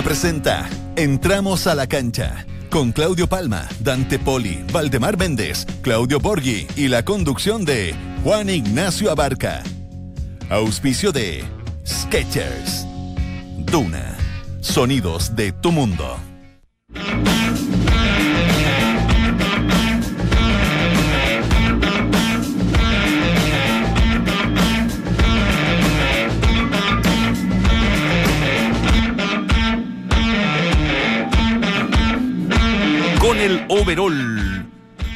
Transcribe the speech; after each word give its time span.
Presenta 0.00 0.70
Entramos 0.96 1.66
a 1.66 1.74
la 1.74 1.86
cancha 1.86 2.46
con 2.70 2.92
Claudio 2.92 3.26
Palma, 3.26 3.68
Dante 3.80 4.18
Poli, 4.18 4.64
Valdemar 4.72 5.18
Méndez, 5.18 5.66
Claudio 5.82 6.18
Borghi 6.18 6.66
y 6.74 6.88
la 6.88 7.04
conducción 7.04 7.66
de 7.66 7.94
Juan 8.24 8.48
Ignacio 8.48 9.10
Abarca. 9.10 9.62
Auspicio 10.48 11.12
de 11.12 11.44
Sketchers. 11.86 12.86
Duna. 13.58 14.16
Sonidos 14.60 15.36
de 15.36 15.52
tu 15.52 15.70
mundo. 15.72 16.31
Overall. 33.82 34.64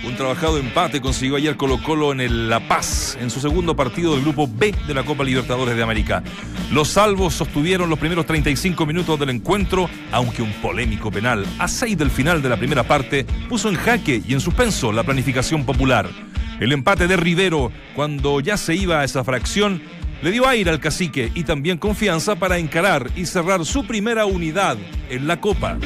Un 0.05 0.16
trabajado 0.16 0.59
empate 0.59 1.01
consiguió 1.01 1.37
ayer 1.37 1.57
Colo 1.57 1.80
Colo 1.83 2.12
en 2.12 2.20
el 2.20 2.48
La 2.48 2.66
Paz, 2.66 3.16
en 3.20 3.30
su 3.30 3.41
segundo 3.41 3.77
partido 3.77 4.12
del 4.15 4.23
grupo 4.23 4.48
B 4.52 4.74
de 4.87 4.95
la 4.95 5.05
Copa 5.05 5.24
Libertadores 5.24 5.77
de 5.77 5.83
América. 5.83 6.23
Los 6.73 6.88
salvos 6.88 7.34
sostuvieron 7.34 7.88
los 7.88 7.98
primeros 7.98 8.27
35 8.27 8.84
minutos 8.84 9.19
del 9.21 9.30
encuentro, 9.30 9.88
aunque 10.10 10.43
un 10.43 10.52
polémico 10.55 11.10
penal 11.10 11.47
a 11.59 11.69
6 11.69 11.97
del 11.97 12.10
final 12.10 12.43
de 12.43 12.48
la 12.48 12.57
primera 12.57 12.83
parte 12.83 13.24
puso 13.48 13.69
en 13.69 13.77
jaque 13.77 14.21
y 14.27 14.33
en 14.33 14.41
suspenso 14.41 14.93
la 14.93 15.05
planificación 15.05 15.65
popular. 15.65 16.09
El 16.59 16.73
empate 16.73 17.07
de 17.07 17.16
Rivero, 17.16 17.71
cuando 17.95 18.41
ya 18.41 18.57
se 18.57 18.74
iba 18.74 19.01
a 19.01 19.05
esa 19.05 19.23
fracción, 19.23 19.80
le 20.23 20.30
dio 20.33 20.48
aire 20.48 20.71
al 20.71 20.80
cacique 20.80 21.30
y 21.35 21.45
también 21.45 21.79
confianza 21.79 22.35
para 22.37 22.59
encarar 22.59 23.10
y 23.15 23.27
cerrar 23.27 23.65
su 23.65 23.87
primera 23.87 24.26
unidad 24.26 24.76
en 25.09 25.29
la 25.29 25.41
Copa. 25.41 25.79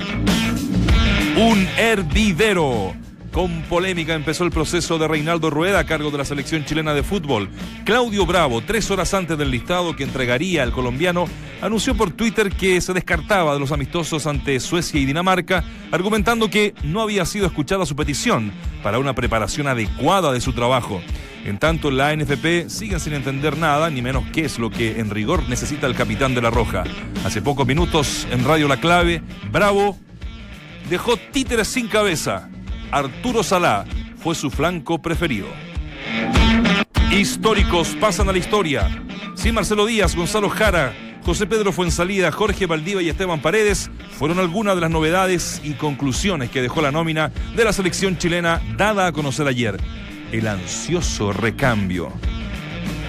Un 1.40 1.66
hervidero. 1.78 2.92
Con 3.32 3.62
polémica 3.62 4.12
empezó 4.12 4.44
el 4.44 4.50
proceso 4.50 4.98
de 4.98 5.08
Reinaldo 5.08 5.48
Rueda 5.48 5.78
a 5.78 5.86
cargo 5.86 6.10
de 6.10 6.18
la 6.18 6.26
selección 6.26 6.66
chilena 6.66 6.92
de 6.92 7.02
fútbol. 7.02 7.48
Claudio 7.86 8.26
Bravo, 8.26 8.60
tres 8.60 8.90
horas 8.90 9.14
antes 9.14 9.38
del 9.38 9.50
listado 9.50 9.96
que 9.96 10.04
entregaría 10.04 10.62
el 10.62 10.70
colombiano, 10.70 11.24
anunció 11.62 11.96
por 11.96 12.10
Twitter 12.10 12.50
que 12.50 12.78
se 12.82 12.92
descartaba 12.92 13.54
de 13.54 13.60
los 13.60 13.72
amistosos 13.72 14.26
ante 14.26 14.60
Suecia 14.60 15.00
y 15.00 15.06
Dinamarca, 15.06 15.64
argumentando 15.90 16.50
que 16.50 16.74
no 16.82 17.00
había 17.00 17.24
sido 17.24 17.46
escuchada 17.46 17.86
su 17.86 17.96
petición 17.96 18.52
para 18.82 18.98
una 18.98 19.14
preparación 19.14 19.66
adecuada 19.66 20.32
de 20.32 20.42
su 20.42 20.52
trabajo. 20.52 21.00
En 21.46 21.58
tanto, 21.58 21.90
la 21.90 22.14
NFP 22.14 22.68
sigue 22.68 23.00
sin 23.00 23.14
entender 23.14 23.56
nada, 23.56 23.88
ni 23.88 24.02
menos 24.02 24.24
qué 24.34 24.44
es 24.44 24.58
lo 24.58 24.68
que 24.68 25.00
en 25.00 25.08
rigor 25.08 25.48
necesita 25.48 25.86
el 25.86 25.94
capitán 25.94 26.34
de 26.34 26.42
la 26.42 26.50
Roja. 26.50 26.84
Hace 27.24 27.40
pocos 27.40 27.66
minutos, 27.66 28.26
en 28.30 28.44
Radio 28.44 28.68
La 28.68 28.78
Clave, 28.78 29.22
Bravo 29.50 29.96
dejó 30.90 31.16
títeres 31.16 31.68
sin 31.68 31.86
cabeza. 31.86 32.50
Arturo 32.90 33.44
Salá 33.44 33.86
fue 34.22 34.34
su 34.34 34.50
flanco 34.50 35.00
preferido. 35.00 35.46
Históricos 37.12 37.96
pasan 38.00 38.28
a 38.28 38.32
la 38.32 38.38
historia. 38.38 38.88
Sin 39.36 39.54
Marcelo 39.54 39.86
Díaz, 39.86 40.16
Gonzalo 40.16 40.50
Jara, 40.50 40.92
José 41.24 41.46
Pedro 41.46 41.72
Fuensalida, 41.72 42.32
Jorge 42.32 42.66
Valdiva 42.66 43.00
y 43.02 43.08
Esteban 43.08 43.40
Paredes 43.40 43.88
fueron 44.18 44.40
algunas 44.40 44.74
de 44.74 44.80
las 44.80 44.90
novedades 44.90 45.60
y 45.62 45.74
conclusiones 45.74 46.50
que 46.50 46.60
dejó 46.60 46.82
la 46.82 46.90
nómina 46.90 47.30
de 47.54 47.64
la 47.64 47.72
selección 47.72 48.18
chilena 48.18 48.60
dada 48.76 49.06
a 49.06 49.12
conocer 49.12 49.46
ayer. 49.46 49.76
El 50.32 50.48
ansioso 50.48 51.32
recambio. 51.32 52.12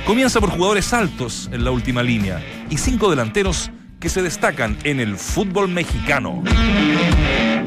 Comienza 0.05 0.39
por 0.39 0.51
jugadores 0.51 0.93
altos 0.93 1.49
en 1.51 1.63
la 1.63 1.71
última 1.71 2.03
línea 2.03 2.43
y 2.69 2.77
cinco 2.77 3.09
delanteros 3.09 3.71
que 3.99 4.09
se 4.09 4.21
destacan 4.21 4.77
en 4.83 4.99
el 4.99 5.15
fútbol 5.15 5.67
mexicano 5.67 6.43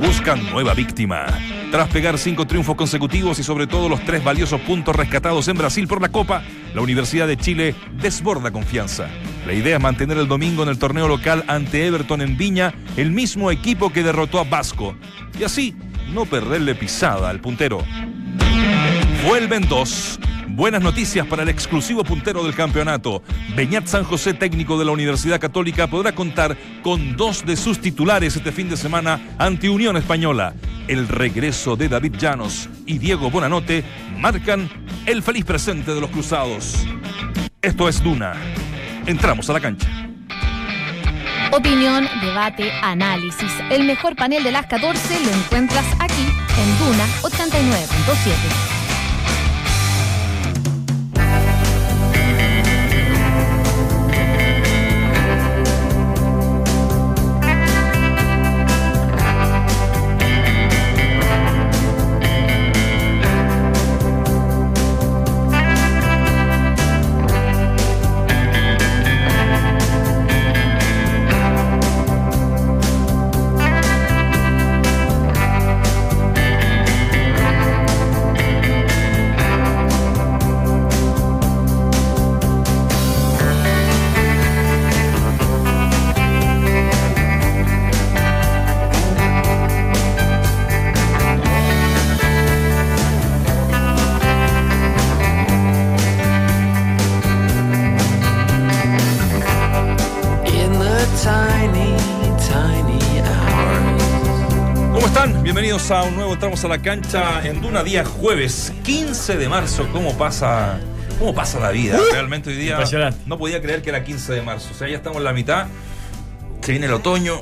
buscan 0.00 0.50
nueva 0.50 0.74
víctima. 0.74 1.26
Tras 1.70 1.88
pegar 1.88 2.18
cinco 2.18 2.46
triunfos 2.46 2.76
consecutivos 2.76 3.38
y 3.38 3.42
sobre 3.42 3.66
todo 3.66 3.88
los 3.88 4.04
tres 4.04 4.22
valiosos 4.22 4.60
puntos 4.60 4.94
rescatados 4.94 5.48
en 5.48 5.56
Brasil 5.56 5.88
por 5.88 6.00
la 6.00 6.08
Copa, 6.08 6.42
la 6.74 6.80
Universidad 6.80 7.26
de 7.26 7.36
Chile 7.36 7.74
desborda 8.00 8.50
confianza. 8.50 9.08
La 9.46 9.52
idea 9.52 9.76
es 9.76 9.82
mantener 9.82 10.18
el 10.18 10.28
domingo 10.28 10.62
en 10.62 10.68
el 10.68 10.78
torneo 10.78 11.08
local 11.08 11.44
ante 11.48 11.86
Everton 11.86 12.22
en 12.22 12.36
Viña, 12.36 12.74
el 12.96 13.10
mismo 13.10 13.50
equipo 13.50 13.92
que 13.92 14.02
derrotó 14.02 14.38
a 14.38 14.44
Vasco. 14.44 14.96
Y 15.38 15.44
así, 15.44 15.74
no 16.12 16.24
perderle 16.24 16.74
pisada 16.74 17.28
al 17.28 17.40
puntero. 17.40 17.82
Vuelven 19.26 19.66
dos. 19.68 20.18
Buenas 20.48 20.82
noticias 20.82 21.26
para 21.26 21.42
el 21.42 21.48
exclusivo 21.48 22.04
puntero 22.04 22.44
del 22.44 22.54
campeonato. 22.54 23.22
Beñat 23.56 23.86
San 23.86 24.04
José, 24.04 24.34
técnico 24.34 24.78
de 24.78 24.84
la 24.84 24.92
Universidad 24.92 25.40
Católica, 25.40 25.86
podrá 25.86 26.14
contar 26.14 26.56
con 26.82 27.16
dos 27.16 27.44
de 27.46 27.56
sus 27.56 27.80
titulares 27.80 28.36
este 28.36 28.52
fin 28.52 28.68
de 28.68 28.76
semana 28.76 29.20
ante 29.38 29.70
Unión 29.70 29.96
Española. 29.96 30.54
El 30.88 31.08
regreso 31.08 31.74
de 31.74 31.88
David 31.88 32.16
Llanos 32.18 32.68
y 32.84 32.98
Diego 32.98 33.30
Bonanote 33.30 33.82
marcan 34.18 34.68
el 35.06 35.22
feliz 35.22 35.44
presente 35.46 35.94
de 35.94 36.00
los 36.02 36.10
cruzados. 36.10 36.86
Esto 37.62 37.88
es 37.88 38.02
Duna. 38.02 38.34
Entramos 39.06 39.48
a 39.48 39.54
la 39.54 39.60
cancha. 39.60 39.88
Opinión, 41.50 42.06
debate, 42.20 42.70
análisis. 42.82 43.52
El 43.70 43.84
mejor 43.84 44.16
panel 44.16 44.44
de 44.44 44.52
las 44.52 44.66
14 44.66 45.24
lo 45.24 45.30
encuentras 45.30 45.86
aquí 45.98 46.26
en 46.58 46.78
Duna 46.78 47.06
89.7. 47.22 48.73
Bienvenidos 105.86 106.06
a 106.06 106.08
un 106.08 106.16
nuevo 106.16 106.32
Entramos 106.32 106.64
a 106.64 106.68
la 106.68 106.80
cancha 106.80 107.46
en 107.46 107.60
Duna 107.60 107.82
día 107.82 108.06
jueves 108.06 108.72
15 108.84 109.36
de 109.36 109.50
marzo. 109.50 109.86
¿Cómo 109.92 110.16
pasa, 110.16 110.78
cómo 111.18 111.34
pasa 111.34 111.60
la 111.60 111.72
vida? 111.72 111.98
Realmente 112.10 112.48
hoy 112.48 112.56
día 112.56 112.78
no 113.26 113.36
podía 113.36 113.60
creer 113.60 113.82
que 113.82 113.90
era 113.90 114.02
15 114.02 114.32
de 114.32 114.40
marzo. 114.40 114.70
O 114.72 114.74
sea, 114.74 114.88
ya 114.88 114.96
estamos 114.96 115.18
en 115.18 115.24
la 115.24 115.34
mitad. 115.34 115.66
Se 116.62 116.72
viene 116.72 116.86
el 116.86 116.94
otoño. 116.94 117.38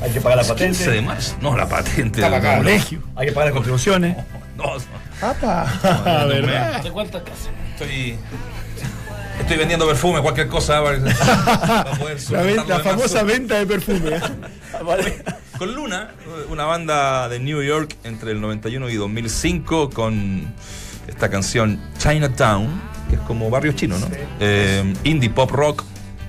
Hay 0.00 0.10
que 0.12 0.20
pagar 0.20 0.38
la 0.38 0.44
patente. 0.44 0.66
15 0.76 0.90
de 0.92 1.02
marzo. 1.02 1.34
No, 1.40 1.56
la 1.56 1.68
patente. 1.68 2.24
Hay 2.24 2.30
que 2.30 2.36
pagar 2.36 2.52
el 2.58 2.64
colegio. 2.64 3.02
Hay 3.16 3.26
que 3.26 3.32
pagar 3.32 3.46
las 3.46 3.54
contribuciones. 3.54 4.16
No, 4.56 4.64
no. 4.76 6.28
¿De 6.84 6.90
cuántas 6.92 7.22
casas? 7.22 7.48
Estoy. 7.72 8.16
Estoy 9.40 9.56
vendiendo 9.56 9.88
perfume, 9.88 10.20
cualquier 10.20 10.46
cosa 10.46 10.80
para, 10.84 10.98
para 11.84 11.84
poder 11.98 12.16
La, 12.16 12.20
solventar 12.20 12.44
ven- 12.44 12.68
lo 12.68 12.78
la 12.78 12.84
famosa 12.84 13.22
venta 13.24 13.54
de 13.58 13.66
perfume. 13.66 14.20
Con 15.62 15.76
Luna, 15.76 16.10
una 16.50 16.64
banda 16.64 17.28
de 17.28 17.38
New 17.38 17.62
York 17.62 17.94
entre 18.02 18.32
el 18.32 18.40
91 18.40 18.90
y 18.90 18.96
2005 18.96 19.90
con 19.90 20.52
esta 21.06 21.30
canción 21.30 21.80
Chinatown, 21.98 22.68
que 23.08 23.14
es 23.14 23.20
como 23.20 23.48
barrio 23.48 23.70
chino, 23.70 23.96
¿no? 23.96 24.08
Eh, 24.40 24.92
indie 25.04 25.30
pop 25.30 25.52
rock, 25.52 25.84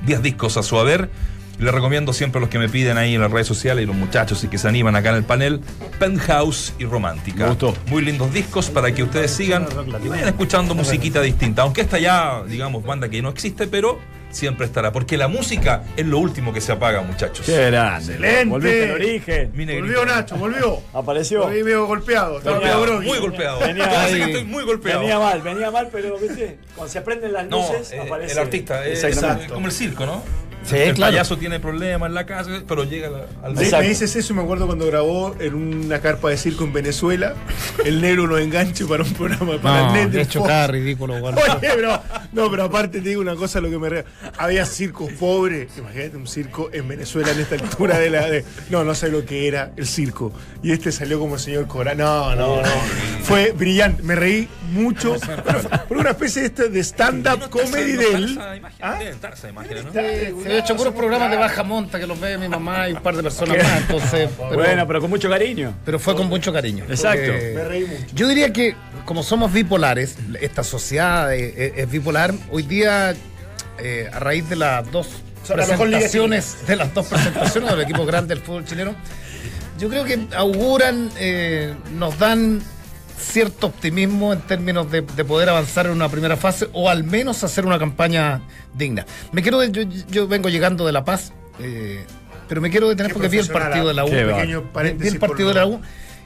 10 0.05 0.21
discos 0.21 0.55
a 0.57 0.61
su 0.61 0.77
haber. 0.77 1.09
Les 1.57 1.73
recomiendo 1.73 2.13
siempre 2.13 2.37
a 2.37 2.41
los 2.41 2.49
que 2.51 2.59
me 2.59 2.69
piden 2.69 2.99
ahí 2.99 3.15
en 3.15 3.21
las 3.21 3.31
redes 3.31 3.47
sociales 3.47 3.81
y 3.81 3.87
los 3.87 3.95
muchachos 3.95 4.43
y 4.43 4.49
que 4.49 4.59
se 4.59 4.67
animan 4.67 4.95
acá 4.95 5.09
en 5.09 5.15
el 5.15 5.23
panel, 5.23 5.61
Penthouse 5.97 6.75
y 6.77 6.85
Romántica. 6.85 7.45
Me 7.45 7.49
gustó. 7.49 7.75
Muy 7.87 8.03
lindos 8.03 8.31
discos 8.31 8.69
para 8.69 8.93
que 8.93 9.01
ustedes 9.01 9.31
sigan 9.31 9.65
y 10.05 10.09
vayan 10.09 10.27
escuchando 10.27 10.75
musiquita 10.75 11.21
distinta. 11.21 11.63
Aunque 11.63 11.81
esta 11.81 11.97
ya, 11.97 12.43
digamos, 12.43 12.83
banda 12.83 13.09
que 13.09 13.19
no 13.23 13.29
existe, 13.29 13.65
pero 13.65 13.97
siempre 14.33 14.65
estará. 14.65 14.91
Porque 14.91 15.15
la 15.17 15.27
música 15.29 15.83
es 15.95 16.05
lo 16.05 16.19
último 16.19 16.51
que 16.51 16.59
se 16.59 16.71
apaga, 16.73 17.01
muchachos. 17.01 17.45
Qué 17.45 17.67
grande. 17.71 18.13
Excelente. 18.13 18.45
Volviste 18.49 18.83
al 18.85 18.91
origen. 18.91 19.51
Mi. 19.53 19.65
Volvió 19.65 20.05
Nacho, 20.05 20.35
volvió. 20.35 20.81
Apareció. 20.93 21.47
Vi 21.47 21.63
medio 21.63 21.85
golpeado. 21.85 22.39
Estaba 22.39 22.57
Golpeado, 22.57 23.01
muy 23.01 23.17
golpeado. 23.19 23.59
Venía 23.61 24.01
ahí. 24.01 24.13
que 24.15 24.23
estoy 24.23 24.43
muy 24.43 24.63
golpeado. 24.65 24.99
Venía 24.99 25.19
mal, 25.19 25.41
venía 25.41 25.71
mal, 25.71 25.89
pero 25.91 26.17
viste, 26.17 26.57
cuando 26.75 26.91
se 26.91 27.01
prenden 27.01 27.31
las 27.33 27.47
No, 27.47 27.57
luces, 27.59 27.91
eh, 27.93 27.99
aparece. 28.01 28.33
el 28.33 28.39
artista, 28.39 28.85
es, 28.85 29.03
Exactamente. 29.03 29.45
es 29.45 29.51
como 29.51 29.67
el 29.67 29.71
circo, 29.71 30.05
¿no? 30.05 30.23
Sí, 30.63 30.77
el 30.77 30.93
claro. 30.93 31.11
payaso 31.11 31.37
tiene 31.37 31.59
problemas 31.59 32.07
en 32.07 32.13
la 32.15 32.25
casa, 32.25 32.49
pero 32.67 32.83
llega 32.85 33.09
al-. 33.43 33.57
Sí, 33.57 33.71
me 33.75 33.81
dices 33.87 34.15
eso 34.15 34.33
y 34.33 34.35
me 34.35 34.41
acuerdo 34.43 34.65
cuando 34.65 34.85
grabó 34.87 35.35
en 35.39 35.53
una 35.55 35.99
carpa 35.99 36.29
de 36.29 36.37
circo 36.37 36.63
en 36.63 36.71
Venezuela, 36.73 37.33
el 37.85 38.01
negro 38.01 38.27
nos 38.27 38.39
enganche 38.39 38.85
para 38.85 39.03
un 39.03 39.13
programa 39.13 39.57
para 39.61 39.87
No, 39.87 39.95
el 39.95 40.11
net 40.11 40.69
ridículo, 40.69 41.15
weón. 41.15 41.35
Oye, 41.37 41.57
pero, 41.59 42.01
no, 42.31 42.49
pero 42.49 42.63
aparte 42.63 43.01
te 43.01 43.09
digo 43.09 43.21
una 43.21 43.35
cosa, 43.35 43.59
lo 43.61 43.69
que 43.69 43.77
me 43.77 43.89
rea. 43.89 44.05
Había 44.37 44.65
circos 44.65 45.11
pobres. 45.13 45.77
Imagínate 45.77 46.17
un 46.17 46.27
circo 46.27 46.69
en 46.71 46.87
Venezuela 46.87 47.31
en 47.31 47.39
esta 47.41 47.55
altura 47.55 47.99
de 47.99 48.09
la. 48.09 48.29
de- 48.29 48.45
no, 48.69 48.83
no 48.83 48.95
sé 48.95 49.09
lo 49.09 49.25
que 49.25 49.47
era 49.47 49.71
el 49.75 49.85
circo. 49.85 50.31
Y 50.61 50.71
este 50.71 50.91
salió 50.91 51.19
como 51.19 51.35
el 51.35 51.41
señor 51.41 51.67
Cora. 51.67 51.93
No, 51.93 52.35
no, 52.35 52.61
no. 52.61 52.67
Fue 53.23 53.51
brillante. 53.51 54.03
Me 54.03 54.15
reí 54.15 54.47
mucho. 54.71 55.15
Fue 55.87 55.97
una 55.97 56.11
especie 56.11 56.41
de, 56.41 56.47
este- 56.47 56.69
de 56.69 56.79
stand-up 56.83 57.49
comedy 57.49 57.93
de 57.93 58.13
él. 58.13 58.39
¿Ah? 58.81 58.95
Deben 58.99 59.13
estar 59.13 59.33
esa 59.33 59.49
imagen, 59.49 59.85
¿no? 59.85 59.93
Se 59.93 59.99
había 59.99 60.59
hecho 60.59 60.75
puros 60.75 60.93
programas 60.93 61.31
de 61.31 61.37
baja 61.37 61.63
monta 61.63 61.99
que 61.99 62.05
los 62.07 62.19
ve 62.19 62.37
mi 62.37 62.49
mamá 62.49 62.89
y 62.89 62.93
un 62.93 63.01
par 63.01 63.15
de 63.15 63.23
personas 63.23 63.57
más, 63.57 63.81
entonces. 63.81 64.29
Pero, 64.37 64.55
Bueno, 64.55 64.87
pero 64.87 64.99
con 65.01 65.09
mucho 65.09 65.29
cariño. 65.29 65.73
pero 65.85 65.99
fue 65.99 66.15
con 66.15 66.27
mucho 66.27 66.51
cariño. 66.51 66.83
Exacto. 66.89 67.31
Porque 67.31 67.53
Me 67.55 67.63
reí 67.63 67.85
mucho. 67.85 68.03
Yo 68.13 68.27
diría 68.27 68.51
que, 68.51 68.75
como 69.05 69.23
somos 69.23 69.51
bipolares, 69.53 70.17
esta 70.41 70.63
sociedad 70.63 71.33
es, 71.33 71.55
es- 71.57 71.73
es 71.77 71.89
bipolar, 71.91 72.33
hoy 72.51 72.63
día, 72.63 73.13
eh, 73.79 74.09
a 74.13 74.19
raíz 74.19 74.47
de 74.49 74.55
las 74.57 74.89
dos 74.91 75.07
sea, 75.43 75.55
la 75.57 75.65
presentaciones, 75.65 76.57
de 76.67 76.75
las 76.75 76.93
dos 76.93 77.05
presentaciones 77.07 77.69
del 77.71 77.81
equipo 77.81 78.05
grande 78.05 78.35
del 78.35 78.43
fútbol 78.43 78.65
chileno, 78.65 78.95
yo 79.79 79.89
creo 79.89 80.03
que 80.05 80.19
auguran, 80.35 81.09
eh, 81.17 81.73
nos 81.95 82.17
dan 82.19 82.61
cierto 83.17 83.67
optimismo 83.67 84.33
en 84.33 84.41
términos 84.41 84.89
de, 84.91 85.01
de 85.01 85.25
poder 85.25 85.49
avanzar 85.49 85.85
en 85.85 85.91
una 85.93 86.09
primera 86.09 86.35
fase 86.37 86.67
o 86.73 86.89
al 86.89 87.03
menos 87.03 87.43
hacer 87.43 87.65
una 87.65 87.79
campaña 87.79 88.41
digna. 88.73 89.05
Me 89.31 89.41
quiero, 89.41 89.63
yo, 89.63 89.83
yo 90.09 90.27
vengo 90.27 90.49
llegando 90.49 90.85
de 90.85 90.91
La 90.91 91.03
Paz, 91.05 91.31
eh, 91.59 92.05
pero 92.47 92.61
me 92.61 92.69
quiero 92.69 92.89
detener 92.89 93.11
porque 93.13 93.29
vi 93.29 93.37
el 93.37 93.43
partido 93.69 93.87
de 93.87 93.93
la 93.93 94.05
U. 94.05 94.09
qué 94.09 94.23
Vi- 94.93 95.07
el 95.07 95.19
partido 95.19 95.47
de 95.49 95.53
la 95.55 95.65
U 95.67 95.81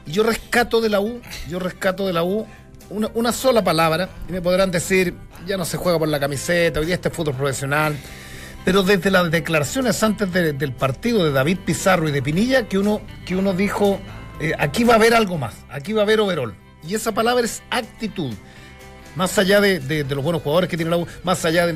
y 0.06 0.12
yo 0.12 0.24
rescato 0.24 0.81
de 0.81 0.89
la 0.89 1.00
U, 1.00 1.22
yo 1.50 1.60
rescato 1.60 2.07
de 2.07 2.13
la 2.13 2.24
U 2.24 2.48
una, 2.90 3.10
una 3.13 3.31
sola 3.33 3.63
palabra 3.63 4.10
y 4.30 4.31
me 4.31 4.42
podrán 4.42 4.72
decir, 4.72 5.13
ya 5.45 5.57
no 5.57 5.66
se 5.66 5.78
juega 5.78 6.00
por 6.00 6.07
la 6.07 6.19
camiseta, 6.19 6.80
hoy 6.80 6.86
día 6.86 6.95
este 6.95 7.10
es 7.10 7.16
fútbol 7.16 7.36
profesional. 7.36 7.95
Pero 8.66 8.83
desde 8.83 9.12
las 9.12 9.30
declaraciones 9.31 10.01
antes 10.04 10.31
de- 10.33 10.54
del 10.54 10.74
partido 10.74 11.24
de 11.24 11.31
David 11.31 11.60
Pizarro 11.66 12.10
y 12.10 12.12
de 12.12 12.22
Pinilla, 12.22 12.68
que 12.68 12.78
uno, 12.78 13.01
que 13.25 13.36
uno 13.36 13.54
dijo, 13.54 14.00
eh, 14.42 14.54
aquí 14.57 14.83
va 14.83 14.94
a 14.94 14.95
haber 14.98 15.13
algo 15.13 15.38
más, 15.38 15.54
aquí 15.69 15.94
va 15.94 16.01
a 16.01 16.04
haber 16.04 16.19
overall. 16.19 16.54
Y 16.88 16.95
esa 16.95 17.12
palabra 17.13 17.44
es 17.45 17.62
actitud. 17.69 18.34
Más 19.16 19.36
allá 19.39 19.60
de, 19.60 19.80
de- 19.80 20.04
los 20.13 20.24
buenos 20.24 20.44
jugadores 20.44 20.69
que 20.69 20.78
tiene 20.78 20.92
la 20.92 20.98
U, 20.98 21.07
más 21.24 21.44
allá 21.44 21.66
de, 21.66 21.74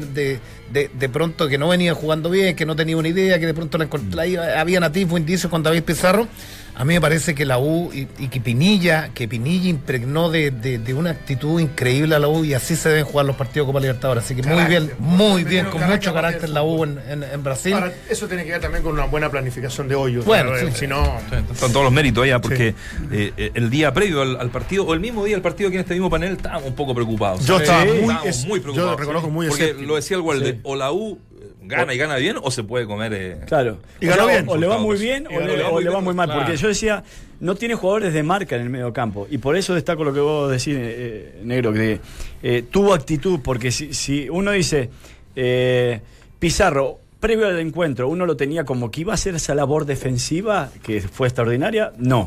de- 0.71 0.89
pronto 1.09 1.47
que 1.47 1.57
no 1.57 1.69
venía 1.69 1.95
jugando 1.95 2.29
bien, 2.29 2.55
que 2.55 2.67
no 2.67 2.75
tenía 2.75 2.95
una 2.97 3.07
idea, 3.07 3.39
que 3.39 3.47
de 3.47 3.53
pronto 3.55 3.79
la 3.79 3.89
encont- 3.89 4.15
ahí 4.19 4.35
había 4.35 4.77
atisbo 4.83 5.17
indicios 5.17 5.49
con 5.49 5.63
David 5.63 5.81
Pizarro, 5.83 6.27
a 6.75 6.85
mí 6.85 6.93
me 6.93 7.01
parece 7.01 7.35
que 7.35 7.45
la 7.45 7.59
U 7.59 7.91
y, 7.93 8.07
y 8.17 8.27
que 8.29 8.39
Pinilla, 8.39 9.09
que 9.13 9.27
Pinilla 9.27 9.69
impregnó 9.69 10.29
de, 10.29 10.51
de- 10.51 10.77
de 10.79 10.93
una 10.93 11.11
actitud 11.11 11.59
increíble 11.59 12.15
a 12.15 12.19
la 12.19 12.27
U 12.27 12.43
y 12.45 12.53
así 12.53 12.75
se 12.75 12.89
deben 12.89 13.05
jugar 13.05 13.25
los 13.25 13.35
partidos 13.35 13.67
de 13.67 13.69
Copa 13.71 13.79
Libertadores. 13.81 14.23
Así 14.23 14.35
que 14.35 14.43
muy 14.43 14.63
bien, 14.65 14.91
muy 14.99 15.43
bien, 15.43 15.65
con 15.67 15.83
mucho 15.85 16.13
carácter 16.13 16.49
la 16.49 16.63
U 16.63 16.83
en, 16.83 16.99
en- 17.09 17.23
en 17.23 17.43
Brasil. 17.43 17.73
Ahora, 17.73 17.91
eso 18.09 18.27
tiene 18.27 18.45
que 18.45 18.51
ver 18.51 18.61
también 18.61 18.83
con 18.83 18.93
una 18.93 19.05
buena 19.05 19.29
planificación 19.29 19.87
de 19.87 19.95
hoyos. 19.95 20.25
Bueno, 20.25 20.51
sí. 20.59 20.67
Si 20.73 20.87
no. 20.87 21.17
Están 21.51 21.71
todos 21.71 21.83
los 21.83 21.91
méritos 21.93 22.23
allá, 22.23 22.39
porque 22.39 22.73
eh, 23.11 23.33
eh, 23.37 23.51
el 23.53 23.69
día 23.69 23.93
previo 23.93 24.21
al, 24.21 24.37
al 24.39 24.49
partido, 24.49 24.85
o 24.85 24.93
el 24.93 24.99
mismo 24.99 25.23
día 25.25 25.35
del 25.35 25.41
partido 25.43 25.67
aquí 25.67 25.75
en 25.75 25.81
este 25.81 25.93
mismo 25.93 26.09
panel, 26.09 26.33
estábamos 26.33 26.67
un 26.69 26.75
poco 26.75 26.93
preocupados. 26.95 27.45
Yo 27.45 27.57
estaba 27.59 27.85
muy, 27.85 28.15
es- 28.25 28.45
muy 28.45 28.59
preocupados. 28.59 28.91
Yo 28.93 28.97
reconozco 28.97 29.29
muy 29.29 29.47
Porque 29.47 29.73
lo 29.73 29.95
decía 29.95 30.15
el 30.17 30.23
Walde, 30.23 30.59
o 30.63 30.75
la 30.75 30.91
U 30.91 31.19
gana 31.61 31.93
y 31.93 31.97
gana 31.97 32.15
bien, 32.17 32.37
o 32.41 32.51
se 32.51 32.63
puede 32.63 32.85
comer. 32.85 33.13
eh, 33.13 33.37
Claro. 33.47 33.77
Y 33.99 34.07
o, 34.07 34.09
ganó 34.09 34.27
bien. 34.27 34.45
o 34.47 34.57
le 34.57 34.67
va 34.67 34.77
muy 34.77 34.97
bien 34.97 35.27
o 35.27 35.39
le, 35.39 35.55
bien. 35.55 35.67
o 35.71 35.79
le 35.79 35.89
va 35.89 36.01
muy 36.01 36.13
mal. 36.13 36.27
Claro. 36.27 36.41
Porque 36.41 36.57
yo 36.57 36.67
decía, 36.67 37.03
no 37.39 37.55
tiene 37.55 37.75
jugadores 37.75 38.13
de 38.13 38.23
marca 38.23 38.55
en 38.55 38.63
el 38.63 38.69
medio 38.69 38.91
campo. 38.93 39.27
Y 39.29 39.37
por 39.37 39.55
eso 39.55 39.73
destaco 39.75 40.03
lo 40.03 40.13
que 40.13 40.19
vos 40.19 40.49
decís, 40.51 40.75
eh, 40.77 41.41
Negro, 41.43 41.71
que 41.73 41.99
eh, 42.43 42.63
tuvo 42.69 42.93
actitud. 42.93 43.39
Porque 43.43 43.71
si, 43.71 43.93
si 43.93 44.27
uno 44.29 44.51
dice, 44.51 44.89
eh, 45.35 46.01
Pizarro, 46.39 46.99
previo 47.19 47.47
al 47.47 47.59
encuentro, 47.59 48.07
uno 48.09 48.25
lo 48.25 48.35
tenía 48.35 48.63
como 48.65 48.89
que 48.89 49.01
iba 49.01 49.13
a 49.13 49.15
hacer 49.15 49.35
esa 49.35 49.53
labor 49.55 49.85
defensiva, 49.85 50.69
que 50.83 51.01
fue 51.01 51.27
extraordinaria. 51.27 51.93
No. 51.97 52.25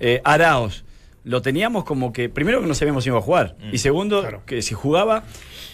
Eh, 0.00 0.20
Araos. 0.24 0.84
Lo 1.24 1.42
teníamos 1.42 1.84
como 1.84 2.12
que, 2.12 2.28
primero 2.30 2.60
que 2.62 2.66
no 2.68 2.74
sabíamos 2.74 3.02
si 3.04 3.10
iba 3.10 3.18
a 3.18 3.22
jugar, 3.22 3.56
Mm. 3.60 3.74
y 3.74 3.78
segundo, 3.78 4.20
Claro. 4.22 4.42
que 4.46 4.62
si 4.62 4.74
jugaba, 4.74 5.24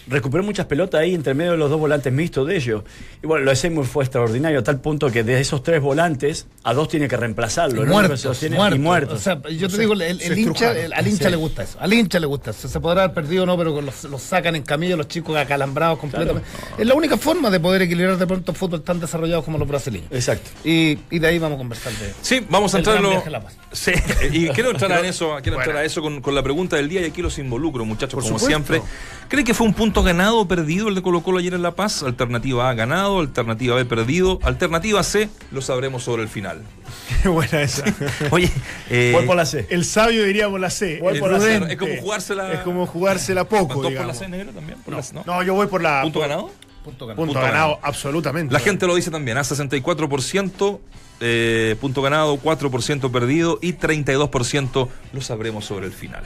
recuperó 0.07 0.43
muchas 0.43 0.65
pelotas 0.67 1.01
ahí 1.01 1.13
entre 1.15 1.33
medio 1.33 1.51
de 1.51 1.57
los 1.57 1.69
dos 1.69 1.79
volantes 1.79 2.11
mixtos 2.13 2.47
de 2.47 2.55
ellos. 2.57 2.83
Y 3.23 3.27
bueno, 3.27 3.43
lo 3.45 3.51
de 3.51 3.55
Seymour 3.55 3.85
fue 3.85 4.03
extraordinario, 4.03 4.59
a 4.59 4.63
tal 4.63 4.79
punto 4.79 5.11
que 5.11 5.23
de 5.23 5.39
esos 5.39 5.63
tres 5.63 5.81
volantes, 5.81 6.47
a 6.63 6.73
dos 6.73 6.87
tiene 6.89 7.07
que 7.07 7.17
reemplazarlo. 7.17 7.81
Y 7.81 7.85
que 7.85 7.91
muertos, 7.91 8.25
muertos. 8.25 8.75
y 8.75 8.79
muertos. 8.79 9.19
O 9.19 9.21
sea, 9.21 9.41
yo 9.49 9.67
te 9.69 9.77
digo, 9.79 9.93
el, 9.93 10.37
hincha, 10.37 10.71
el- 10.73 10.93
al 10.93 11.07
hincha 11.07 11.25
Sí. 11.25 11.31
le 11.31 11.37
gusta 11.37 11.63
eso. 11.63 11.77
Al 11.79 11.93
hincha 11.93 12.19
le 12.19 12.27
gusta 12.27 12.51
eso. 12.51 12.67
Se 12.67 12.79
podrá 12.79 13.03
haber 13.03 13.15
perdido 13.15 13.43
o 13.43 13.45
no, 13.45 13.57
pero 13.57 13.81
los, 13.81 14.03
los 14.05 14.21
sacan 14.21 14.55
en 14.55 14.63
camilla 14.63 14.95
los 14.95 15.07
chicos 15.07 15.35
acalambrados 15.37 15.99
completamente. 15.99 16.47
Es 16.77 16.85
la 16.85 16.93
única 16.93 17.17
forma 17.17 17.49
de 17.49 17.59
poder 17.59 17.81
equilibrar 17.83 18.17
de 18.17 18.27
pronto 18.27 18.53
fútbol 18.53 18.81
tan 18.83 18.99
desarrollados 18.99 19.43
como 19.45 19.57
los 19.57 19.67
brasileños. 19.67 20.07
Exacto. 20.11 20.49
Y, 20.63 20.97
y 21.09 21.19
de 21.19 21.27
ahí 21.27 21.39
vamos 21.39 21.55
a 21.55 21.59
conversar 21.59 21.93
de 21.93 22.13
Sí, 22.21 22.45
vamos 22.49 22.73
a 22.75 22.77
entrar 22.79 22.97
a. 23.03 23.43
Sí, 23.71 23.91
y 24.31 24.47
quiero 24.49 24.71
entrar 24.71 24.99
en 24.99 25.05
eso, 25.05 25.35
quiero 25.41 25.57
entrar 25.57 25.65
Bueno. 25.75 25.79
a 25.79 25.83
eso 25.83 26.01
con, 26.01 26.21
con 26.21 26.33
la 26.35 26.43
pregunta 26.43 26.75
del 26.75 26.87
día 26.89 27.01
y 27.01 27.05
aquí 27.05 27.21
los 27.21 27.37
involucro, 27.39 27.83
muchachos, 27.85 28.13
Por 28.15 28.23
como 28.23 28.39
supuesto. 28.39 28.47
siempre. 28.47 28.81
¿Cree 29.27 29.43
que 29.43 29.53
fue 29.53 29.65
un 29.67 29.73
punto 29.73 30.03
ganado 30.03 30.37
o 30.39 30.47
perdido 30.47 30.87
el 30.87 30.95
de 30.95 31.01
Colo 31.01 31.21
Colo 31.21 31.39
ayer 31.39 31.53
en 31.55 31.61
La 31.63 31.71
Paz? 31.71 32.03
Alternativa 32.03 32.69
A 32.69 32.73
ganado, 32.75 33.19
alternativa 33.19 33.75
B 33.75 33.83
perdido, 33.83 34.39
alternativa 34.43 35.01
C 35.03 35.29
lo 35.51 35.61
sabremos 35.61 36.03
sobre 36.03 36.21
el 36.23 36.29
final. 36.29 36.61
Qué 37.23 37.29
buena 37.29 37.61
esa. 37.61 37.83
Oye, 38.31 38.51
eh, 38.89 39.11
Voy 39.13 39.25
por 39.25 39.35
la 39.35 39.45
C. 39.45 39.65
El 39.69 39.83
sabio 39.83 40.23
diría 40.23 40.47
por 40.49 40.59
la 40.59 40.69
C. 40.69 40.99
Voy 41.01 41.19
por 41.19 41.31
la 41.31 41.39
C. 41.39 41.55
Es 41.69 41.75
como 41.77 41.93
jugársela- 41.95 42.53
Es 42.53 42.59
como 42.59 42.85
jugársela 42.85 43.43
poco. 43.45 43.81
¿Todos 43.81 43.93
por 43.93 44.05
la. 44.05 44.13
C 44.13 44.27
negro 44.27 44.51
también? 44.53 44.77
Por 44.83 44.93
No, 44.93 44.99
la- 44.99 45.05
¿no? 45.13 45.23
no, 45.25 45.43
yo 45.43 45.53
voy 45.55 45.67
por 45.67 45.81
la. 45.81 46.03
¿Punto 46.03 46.19
por- 46.19 46.29
ganado? 46.29 46.51
punto 46.83 47.07
ganado. 47.07 47.15
Punto, 47.17 47.33
Punto 47.33 47.33
ganado, 47.33 47.69
ganado. 47.71 47.79
absolutamente. 47.81 48.53
La 48.53 48.59
gente 48.59 48.85
lo 48.85 48.93
dice 48.95 49.09
también, 49.09 49.37
a 49.39 49.43
64%, 49.43 50.79
eh, 51.19 51.75
punto 51.81 52.01
ganado, 52.03 52.37
4% 52.37 53.11
perdido 53.11 53.57
y 53.59 53.73
32% 53.73 54.87
lo 55.11 55.21
sabremos 55.21 55.65
sobre 55.65 55.87
el 55.87 55.93
final. 55.93 56.23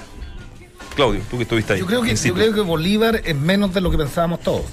Claudio, 1.00 1.22
tú 1.32 1.38
que 1.38 1.44
estuviste 1.44 1.74
ahí. 1.74 1.80
Yo 1.80 1.86
creo 1.86 2.02
que, 2.02 2.10
in 2.10 2.16
yo 2.16 2.22
situ. 2.22 2.36
creo 2.36 2.54
que 2.54 2.62
Bolívar 2.62 3.22
es 3.24 3.36
menos 3.36 3.74
de 3.74 3.82
lo 3.82 3.90
que 3.90 3.98
pensábamos 3.98 4.42
todos. 4.42 4.64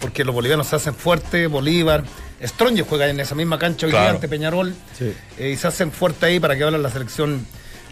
Porque 0.00 0.24
los 0.24 0.34
bolivianos 0.34 0.66
se 0.66 0.76
hacen 0.76 0.94
fuertes, 0.94 1.48
Bolívar. 1.48 2.04
Stronger 2.44 2.84
juega 2.84 3.08
en 3.08 3.20
esa 3.20 3.34
misma 3.34 3.58
cancha 3.58 3.86
hoy 3.86 3.92
día 3.92 4.10
ante 4.10 4.28
Peñarol. 4.28 4.74
Sí. 4.98 5.12
eh, 5.38 5.50
y 5.50 5.56
se 5.56 5.68
hacen 5.68 5.92
fuertes 5.92 6.24
ahí 6.24 6.40
para 6.40 6.56
que 6.56 6.64
hablen 6.64 6.82
la 6.82 6.90
selección, 6.90 7.46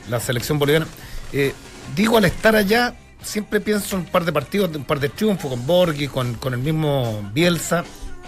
la 0.09 0.19
selección 0.21 0.59
boliviana. 0.59 0.87
Eh, 1.33 1.55
digo, 1.95 2.19
al 2.19 2.25
estar 2.25 2.55
allá, 2.57 2.95
siempre 3.23 3.61
pienso 3.61 3.95
en 3.97 4.03
un 4.03 4.09
par 4.09 4.25
de 4.25 4.33
partidos, 4.33 4.75
un 4.75 4.85
par 4.85 4.99
de 5.01 5.09
triunfos 5.09 5.49
con 5.51 5.67
Borghi, 5.67 6.09
con, 6.09 6.35
con 6.35 6.53
el 6.53 6.59
mismo 6.61 7.31
Bielsa. 7.33 7.85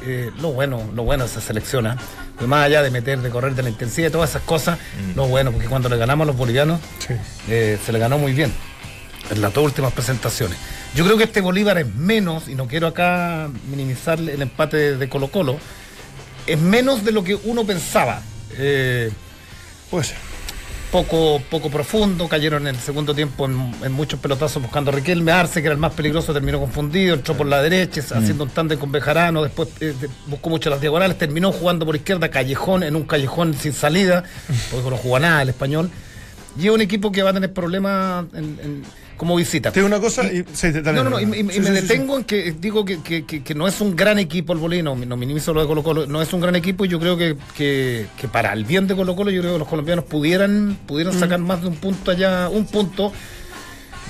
Eh, 0.07 0.31
lo 0.41 0.53
bueno, 0.53 0.83
lo 0.95 1.03
bueno 1.05 1.25
de 1.25 1.31
esa 1.31 1.41
selección, 1.41 1.87
¿ah? 1.87 1.97
Pues 2.37 2.49
más 2.49 2.65
allá 2.65 2.83
de 2.83 2.91
meter, 2.91 3.21
de 3.21 3.31
correr 3.31 3.55
de 3.55 3.63
la 3.63 3.69
intensidad 3.69 4.09
y 4.09 4.11
todas 4.11 4.31
esas 4.31 4.43
cosas, 4.43 4.79
lo 5.15 5.27
bueno, 5.29 5.53
porque 5.53 5.69
cuando 5.69 5.89
le 5.89 5.97
ganamos 5.97 6.25
a 6.25 6.27
los 6.29 6.37
bolivianos, 6.37 6.81
Sí. 7.07 7.15
eh, 7.49 7.79
se 7.85 7.93
le 7.93 7.99
ganó 8.01 8.17
muy 8.19 8.33
bien 8.33 8.53
en 9.33 9.41
las 9.43 9.53
dos 9.53 9.65
últimas 9.65 9.93
presentaciones. 9.93 10.57
Yo 10.95 11.05
creo 11.05 11.17
que 11.17 11.25
este 11.25 11.41
Bolívar 11.41 11.79
es 11.79 11.93
menos, 11.95 12.49
y 12.49 12.55
no 12.55 12.67
quiero 12.69 12.87
acá 12.87 13.49
minimizar 13.71 14.19
el 14.19 14.41
empate 14.43 14.97
de, 14.97 15.09
Colo 15.09 15.29
Colo, 15.29 15.59
es 16.47 16.59
menos 16.59 17.05
de 17.05 17.13
lo 17.13 17.25
que 17.25 17.35
uno 17.35 17.65
pensaba. 17.65 18.23
Eh, 18.59 19.11
Puede 19.91 20.05
ser. 20.05 20.17
poco, 20.91 21.41
poco 21.51 21.71
profundo, 21.71 22.29
cayeron 22.29 22.67
en 22.67 22.75
el 22.75 22.81
segundo 22.81 23.15
tiempo 23.15 23.47
en, 23.47 23.75
en 23.83 23.93
muchos 23.93 24.21
pelotazos 24.21 24.63
buscando 24.63 24.91
a 24.91 24.95
Riquelme 24.95 25.33
Arce, 25.33 25.61
que 25.63 25.67
era 25.69 25.73
el 25.75 25.81
más 25.81 25.93
peligroso, 25.95 26.33
terminó 26.35 26.59
confundido, 26.61 27.15
entró 27.15 27.35
por 27.35 27.47
la 27.47 27.63
derecha, 27.63 28.01
haciendo 28.15 28.45
un 28.45 28.51
tándem 28.51 28.79
con 28.79 28.93
Bejarano, 28.93 29.43
después 29.43 29.69
eh, 29.81 29.95
buscó 30.27 30.51
mucho 30.51 30.69
las 30.69 30.81
diagonales, 30.83 31.17
terminó 31.17 31.51
jugando 31.53 31.87
por 31.87 31.97
izquierda, 31.97 32.31
callejón, 32.31 32.83
en 32.83 32.97
un 32.97 33.05
callejón 33.05 33.55
sin 33.55 33.73
salida, 33.73 34.25
porque 34.71 34.91
no 34.91 34.97
juega 34.99 35.21
nada 35.29 35.43
el 35.43 35.49
español. 35.51 35.91
Y 36.59 36.67
es 36.67 36.71
un 36.75 36.83
equipo 36.83 37.11
que 37.13 37.23
va 37.23 37.31
a 37.31 37.33
tener 37.33 37.53
problemas 37.55 38.27
en- 38.35 38.59
en- 38.63 38.85
como 39.17 39.37
visita. 39.37 39.71
Te 39.71 39.81
digo 39.81 39.87
una 39.87 40.01
cosa 40.01 40.25
y. 40.25 40.45
sí, 40.53 40.69
No, 40.85 40.93
no, 41.05 41.11
no, 41.11 41.21
y, 41.21 41.25
Sí, 41.27 41.43
me 41.43 41.53
sí, 41.53 41.61
detengo 41.61 42.19
en 42.19 42.25
que 42.25 42.53
digo 42.53 42.85
que, 42.85 43.01
que- 43.03 43.25
que- 43.25 43.43
que 43.43 43.55
no 43.55 43.69
es 43.69 43.81
un 43.81 43.95
gran 43.95 44.19
equipo 44.19 44.53
el 44.53 44.59
Bolino, 44.59 44.95
no 44.97 45.17
minimizo 45.17 45.53
lo 45.55 45.61
de 45.61 45.67
Colo 45.67 45.83
Colo, 45.83 46.07
no 46.07 46.21
es 46.23 46.33
un 46.33 46.41
gran 46.41 46.57
equipo 46.57 46.85
y 46.85 46.89
yo 46.89 46.99
creo 46.99 47.17
que, 47.17 47.37
que- 47.57 48.07
que 48.17 48.29
para 48.29 48.53
el 48.53 48.65
bien 48.65 48.87
de 48.87 48.97
Colo 48.97 49.15
Colo 49.15 49.31
yo 49.31 49.41
creo 49.43 49.53
que 49.55 49.59
los 49.61 49.69
colombianos 49.69 50.05
pudieran, 50.07 50.77
pudieran 50.87 51.19
sacar 51.19 51.39
más 51.39 51.61
de 51.63 51.69
un 51.69 51.77
punto 51.77 52.11
allá, 52.11 52.49
un 52.49 52.67
punto, 52.67 53.13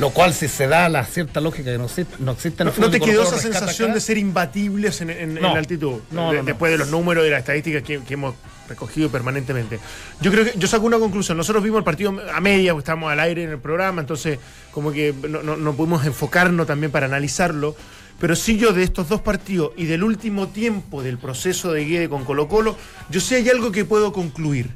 lo 0.01 0.11
cual 0.11 0.33
si 0.33 0.49
se 0.49 0.67
da 0.67 0.89
la 0.89 1.05
cierta 1.05 1.41
lógica 1.41 1.71
que 1.73 1.79
no 1.79 1.85
existe, 1.85 2.15
no 2.19 2.33
existe 2.33 2.63
en 2.63 2.69
¿No, 2.69 2.75
el 2.75 2.81
no 2.81 2.91
te 2.91 2.99
quedó 3.01 3.23
esa 3.25 3.39
sensación 3.39 3.91
acá? 3.91 3.95
de 3.97 4.01
ser 4.01 4.17
imbatibles 4.19 5.01
en, 5.03 5.11
en- 5.11 5.19
en 5.37 5.43
No. 5.43 5.53
la 5.53 5.59
altitud? 5.59 6.01
No, 6.11 6.31
De- 6.31 6.37
no, 6.39 6.43
no. 6.43 6.47
Después 6.47 6.73
de 6.73 6.79
los 6.79 6.89
números 6.89 7.23
y 7.23 7.27
de 7.27 7.31
las 7.33 7.41
estadísticas 7.41 7.83
que, 7.83 8.01
que 8.01 8.15
hemos 8.15 8.35
recogido 8.73 9.09
permanentemente. 9.11 9.79
Yo 10.21 10.31
creo 10.31 10.45
que 10.45 10.59
yo 10.59 10.67
saco 10.69 10.85
una 10.87 10.99
conclusión. 10.99 11.37
Nosotros 11.39 11.63
vimos 11.65 11.79
el 11.79 11.85
partido 11.85 12.15
a 12.35 12.41
media, 12.41 12.73
porque 12.73 12.83
estábamos 12.83 13.13
al 13.13 13.21
aire 13.21 13.45
en 13.45 13.51
el 13.51 13.59
programa, 13.59 14.01
entonces 14.01 14.39
como 14.73 14.91
que 14.93 15.15
no, 15.29 15.43
no- 15.43 15.57
no 15.57 15.73
pudimos 15.75 16.05
enfocarnos 16.05 16.67
también 16.67 16.91
para 16.93 17.07
analizarlo. 17.07 17.75
Pero 18.21 18.37
sí 18.37 18.57
yo 18.57 18.73
de 18.73 18.85
estos 18.85 19.09
dos 19.09 19.21
partidos 19.21 19.73
y 19.77 19.87
del 19.87 20.05
último 20.05 20.49
tiempo 20.49 21.03
del 21.03 21.19
proceso 21.19 21.73
de 21.73 21.85
Guede 21.85 22.09
con 22.09 22.25
Colo 22.25 22.47
Colo, 22.47 22.77
yo 23.11 23.21
sé 23.21 23.37
hay 23.37 23.49
algo 23.49 23.73
que 23.73 23.85
puedo 23.85 24.13
concluir. 24.13 24.71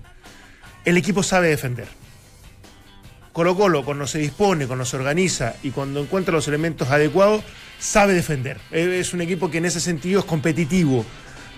El 0.85 0.97
equipo 0.97 1.23
sabe 1.23 1.49
defender. 1.49 1.87
Colo 3.33 3.55
Colo, 3.55 3.85
cuando 3.85 4.07
se 4.07 4.19
dispone, 4.19 4.67
cuando 4.67 4.85
se 4.87 4.97
organiza 4.97 5.55
y 5.63 5.71
cuando 5.71 6.01
encuentra 6.01 6.33
los 6.33 6.49
elementos 6.49 6.89
adecuados, 6.91 7.43
sabe 7.79 8.15
defender. 8.15 8.59
Eh, 8.73 8.99
Es 9.01 9.13
un 9.13 9.21
equipo 9.21 9.51
que 9.51 9.59
en 9.59 9.67
ese 9.67 9.79
sentido 9.81 10.21
es 10.21 10.27
competitivo. 10.27 11.05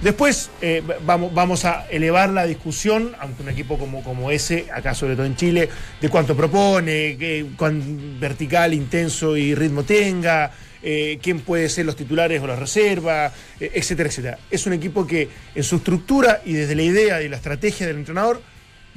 Después 0.02 0.50
eh, 0.62 0.80
vamos, 1.04 1.34
vamos 1.34 1.64
a 1.64 1.86
elevar 1.90 2.30
la 2.30 2.46
discusión, 2.46 3.16
aunque 3.18 3.42
un 3.42 3.48
equipo 3.48 3.78
como, 3.78 4.04
como 4.04 4.30
ese, 4.30 4.66
acá 4.72 4.94
sobre 4.94 5.16
todo 5.16 5.26
en 5.26 5.34
Chile, 5.34 5.68
de 6.00 6.08
cuánto 6.08 6.36
propone, 6.36 7.16
qué, 7.18 7.46
cuán 7.56 8.20
vertical, 8.20 8.74
intenso 8.74 9.36
y 9.36 9.56
ritmo 9.56 9.82
tenga, 9.82 10.52
eh, 10.84 11.18
quién 11.20 11.40
puede 11.40 11.68
ser 11.68 11.84
los 11.84 11.96
titulares 11.96 12.40
o 12.40 12.46
las 12.46 12.60
reservas, 12.60 13.32
eh, 13.58 13.72
etcétera, 13.74 14.08
etcétera. 14.08 14.38
Es 14.52 14.66
un 14.66 14.72
equipo 14.74 15.04
que 15.04 15.28
en 15.56 15.64
su 15.64 15.76
estructura 15.76 16.42
y 16.44 16.52
desde 16.52 16.76
la 16.76 16.82
idea 16.82 17.20
y 17.22 17.28
la 17.28 17.36
estrategia 17.36 17.88
del 17.88 17.96
entrenador 17.96 18.40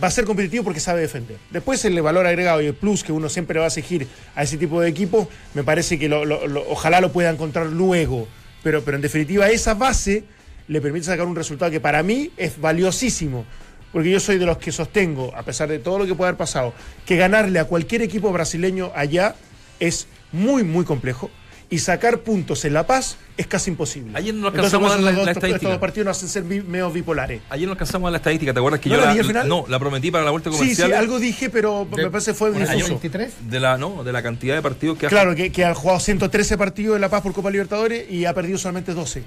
va 0.02 0.08
a 0.08 0.12
ser 0.12 0.26
competitivo 0.26 0.64
porque 0.64 0.80
sabe 0.80 1.02
defender. 1.02 1.38
Después 1.50 1.84
el 1.84 2.00
valor 2.04 2.28
agregado 2.28 2.62
y 2.62 2.68
el 2.68 2.76
plus 2.76 3.04
que 3.04 3.12
uno 3.12 3.28
siempre 3.28 3.58
va 3.58 3.66
a 3.66 3.70
exigir 3.70 4.08
a 4.36 4.44
ese 4.44 4.58
tipo 4.58 4.80
de 4.80 4.90
equipo, 4.90 5.28
me 5.56 5.64
parece 5.64 5.98
que 5.98 6.08
lo- 6.08 6.26
lo- 6.26 6.46
lo- 6.48 6.64
ojalá 6.70 7.02
lo 7.02 7.12
pueda 7.12 7.32
encontrar 7.32 7.66
luego. 7.66 8.28
Pero, 8.62 8.84
pero 8.84 8.98
en 8.98 9.02
definitiva 9.02 9.50
esa 9.50 9.74
base 9.74 10.24
le 10.68 10.82
permite 10.82 11.06
sacar 11.06 11.26
un 11.26 11.36
resultado 11.36 11.72
que 11.72 11.80
para 11.80 12.04
mí 12.04 12.32
es 12.38 12.60
valiosísimo. 12.60 13.46
Porque 13.92 14.10
yo 14.10 14.20
soy 14.22 14.38
de 14.38 14.46
los 14.46 14.58
que 14.58 14.72
sostengo, 14.72 15.34
a 15.36 15.44
pesar 15.44 15.68
de 15.68 15.80
todo 15.80 16.00
lo 16.00 16.06
que 16.06 16.16
pueda 16.16 16.30
haber 16.30 16.38
pasado, 16.38 16.74
que 17.06 17.18
ganarle 17.18 17.60
a 17.60 17.66
cualquier 17.66 18.02
equipo 18.02 18.32
brasileño 18.32 18.92
allá 18.96 19.36
es 19.82 20.08
muy, 20.32 20.64
muy 20.64 20.86
complejo. 20.86 21.30
Y 21.70 21.80
sacar 21.80 22.20
puntos 22.20 22.66
en 22.66 22.74
La 22.74 22.86
Paz 22.86 23.16
es 23.38 23.48
casi 23.48 23.70
imposible. 23.72 24.12
Ayer 24.14 24.34
no 24.34 24.48
Entonces, 24.50 24.74
alcanzamos 24.74 24.92
a 24.92 24.96
dar 24.96 25.04
la- 25.04 25.10
estos 25.12 25.16
dos- 25.20 25.26
la 25.26 25.32
estos 25.32 25.44
estadística. 25.44 25.72
dos 25.72 25.80
partidos 25.80 26.06
nos 26.06 26.18
hacen 26.18 26.30
ser 26.30 26.44
medio 26.44 26.92
bipolares. 26.92 27.42
Ayer 27.50 27.66
no 27.66 27.72
alcanzamos 27.74 28.08
a 28.10 28.12
la 28.12 28.18
estadística, 28.18 28.54
¿te 28.54 28.60
acuerdas 28.60 28.82
que 28.82 28.90
¿No 28.90 28.96
yo 28.98 29.06
la 29.06 29.24
final? 29.24 29.48
no, 29.48 29.66
la 29.70 29.80
prometí 29.80 30.12
para 30.12 30.26
la 30.26 30.32
vuelta 30.32 30.52
Sí, 30.52 30.58
comercial? 30.58 30.90
sí, 30.90 30.94
algo 30.94 31.18
dije, 31.20 31.50
pero 31.50 31.88
De- 31.90 32.04
me 32.04 32.10
parece 32.10 32.34
fue 32.34 32.52
¿Un 32.52 32.62
año 32.64 32.72
difuso. 32.76 32.90
23? 32.96 33.34
de 33.50 33.60
la 33.62 33.78
no, 33.78 34.04
de 34.04 34.12
la 34.12 34.22
cantidad 34.22 34.56
de 34.56 34.62
partidos 34.62 34.98
que 34.98 35.06
ha 35.06 35.10
Claro, 35.10 35.34
que, 35.34 35.50
que 35.52 35.64
ha 35.64 35.74
jugado 35.74 36.00
113 36.02 36.58
partidos 36.58 36.96
en 36.96 37.02
La 37.02 37.10
Paz 37.10 37.22
por 37.22 37.32
Copa 37.32 37.50
Libertadores 37.50 38.10
y 38.12 38.26
ha 38.26 38.34
perdido 38.34 38.58
solamente 38.58 38.94
12. 38.94 39.24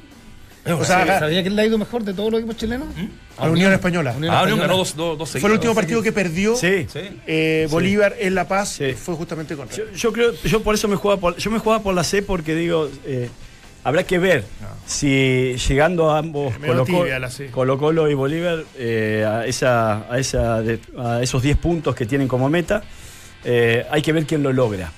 O 0.67 0.85
sea, 0.85 1.03
Sí, 1.05 1.09
¿Sabía 1.21 1.43
quién 1.43 1.57
le 1.57 1.63
ha 1.63 1.67
ido 1.67 1.77
mejor 1.79 2.05
de 2.05 2.15
todos 2.15 2.31
los 2.31 2.41
equipos 2.41 2.57
chilenos? 2.57 2.89
a 3.37 3.47
la 3.47 3.53
Unión 3.53 3.73
Española. 3.73 4.15
Unión 4.17 4.33
Ah, 4.35 4.43
Unión 4.45 4.59
Española. 4.61 4.63
ganó 4.67 4.77
dos, 4.79 4.97
dos, 4.97 5.19
dos 5.19 5.31
Fue 5.31 5.41
el 5.49 5.53
último 5.53 5.75
partido 5.75 6.03
que 6.03 6.13
perdió 6.13 6.57
Sí. 6.57 6.87
Sí. 6.93 7.01
eh, 7.27 7.69
Bolívar 7.71 8.15
en 8.19 8.35
La 8.35 8.49
Paz, 8.49 8.71
Sí. 8.71 8.93
fue 8.95 9.15
justamente 9.15 9.57
contra. 9.57 9.77
Yo, 9.77 9.85
yo 9.93 10.13
creo, 10.13 10.33
yo 10.43 10.63
por 10.63 10.75
eso 10.75 10.89
me 10.89 10.97
jugaba 10.97 11.21
por, 11.21 11.37
yo 11.37 11.51
me 11.51 11.59
jugaba 11.59 11.83
por 11.83 11.95
la 11.95 12.03
C 12.05 12.23
porque 12.23 12.55
digo, 12.55 12.89
eh, 13.05 13.29
habrá 13.83 14.05
que 14.05 14.19
ver 14.19 14.45
si 14.87 15.55
llegando 15.69 16.11
a 16.11 16.19
ambos 16.19 16.59
Medio 16.59 16.85
Colo, 16.85 16.85
tibia 17.03 17.19
la 17.19 17.31
C. 17.31 17.51
Colo 17.51 17.77
Colo 17.79 18.09
y 18.09 18.15
Bolívar 18.15 18.65
eh, 18.79 19.25
a, 19.29 19.45
esa, 19.47 20.11
a, 20.11 20.19
esa 20.19 20.63
de- 20.63 20.81
a 20.99 21.23
esos 21.23 21.43
10 21.43 21.59
puntos 21.59 21.95
que 21.95 22.07
tienen 22.07 22.27
como 22.29 22.49
meta, 22.49 22.83
eh, 23.45 23.85
hay 23.91 24.01
que 24.01 24.13
ver 24.13 24.25
quién 24.25 24.43
lo 24.43 24.53
logra. 24.53 24.91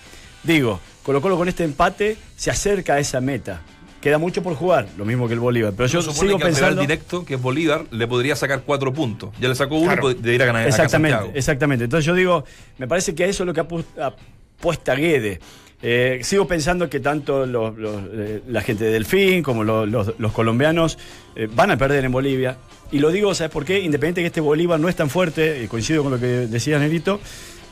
Digo, 0.45 0.79
Colo 1.03 1.21
Colo 1.21 1.37
con 1.37 1.49
este 1.49 1.65
empate 1.65 2.17
se 2.37 2.51
acerca 2.51 2.95
a 2.95 2.99
esa 3.01 3.21
meta. 3.21 3.63
Queda 4.01 4.19
mucho 4.19 4.43
por 4.43 4.55
jugar, 4.55 4.87
lo 4.97 5.05
mismo 5.05 5.27
que 5.27 5.35
el 5.35 5.41
Bolívar. 5.41 5.73
Pero 5.77 5.89
yo 5.89 6.03
sigo 6.03 6.37
que 6.39 6.45
al 6.45 6.51
pensando. 6.51 6.81
directo, 6.81 7.25
que 7.25 7.35
es 7.35 7.43
Bolívar, 7.43 7.85
le 7.91 8.07
podría 8.07 8.37
sacar 8.37 8.63
cuatro 8.65 8.93
puntos. 8.93 9.31
Ya 9.41 9.49
le 9.49 9.55
sacó 9.55 9.77
uno 9.77 9.87
Claro. 9.93 10.11
y 10.11 10.15
podría 10.15 10.35
ir 10.35 10.43
a 10.43 10.47
ganar 10.47 10.63
acá 10.63 10.67
a 10.67 10.69
Exactamente, 10.85 11.39
exactamente. 11.39 11.85
Entonces 11.85 12.05
yo 12.05 12.15
digo, 12.15 12.45
me 12.79 12.87
parece 12.87 13.15
que 13.15 13.25
a 13.25 13.27
eso 13.27 13.43
es 13.43 13.47
lo 13.47 13.55
que 13.55 13.63
apu- 13.63 13.85
apuesta 14.01 14.95
Guede. 14.95 15.41
Eh, 15.83 16.21
sigo 16.23 16.47
pensando 16.47 16.89
que 16.89 17.01
tanto 17.01 17.47
los- 17.47 17.77
los, 17.77 18.03
eh, 18.13 18.43
la 18.49 18.61
gente 18.63 18.85
de 18.85 18.93
Delfín 18.93 19.43
como 19.43 19.63
los, 19.65 19.89
los- 19.89 20.15
los 20.19 20.33
colombianos 20.33 20.99
eh, 21.35 21.49
van 21.53 21.71
a 21.71 21.77
perder 21.77 22.05
en 22.05 22.13
Bolivia. 22.13 22.57
Y 22.93 22.99
lo 23.01 23.11
digo, 23.11 23.35
¿sabes 23.35 23.51
por 23.53 23.65
qué? 23.65 23.81
Independiente 23.81 24.21
que 24.21 24.29
este 24.29 24.41
Bolívar 24.41 24.79
no 24.79 24.89
es 24.89 24.97
tan 24.97 25.11
fuerte, 25.11 25.63
y 25.63 25.67
coincido 25.67 26.03
con 26.03 26.13
lo 26.13 26.21
que 26.21 26.27
decía 26.27 26.79
Nerito, 26.79 27.21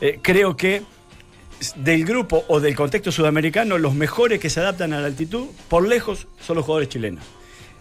eh, 0.01 0.19
creo 0.21 0.55
que 0.57 0.83
del 1.75 2.05
grupo 2.05 2.45
o 2.47 2.59
del 2.59 2.75
contexto 2.75 3.11
sudamericano, 3.11 3.77
los 3.77 3.93
mejores 3.95 4.39
que 4.39 4.49
se 4.49 4.59
adaptan 4.59 4.93
a 4.93 4.99
la 4.99 5.07
altitud, 5.07 5.47
por 5.67 5.87
lejos, 5.87 6.27
son 6.39 6.57
los 6.57 6.65
jugadores 6.65 6.89
chilenos. 6.89 7.23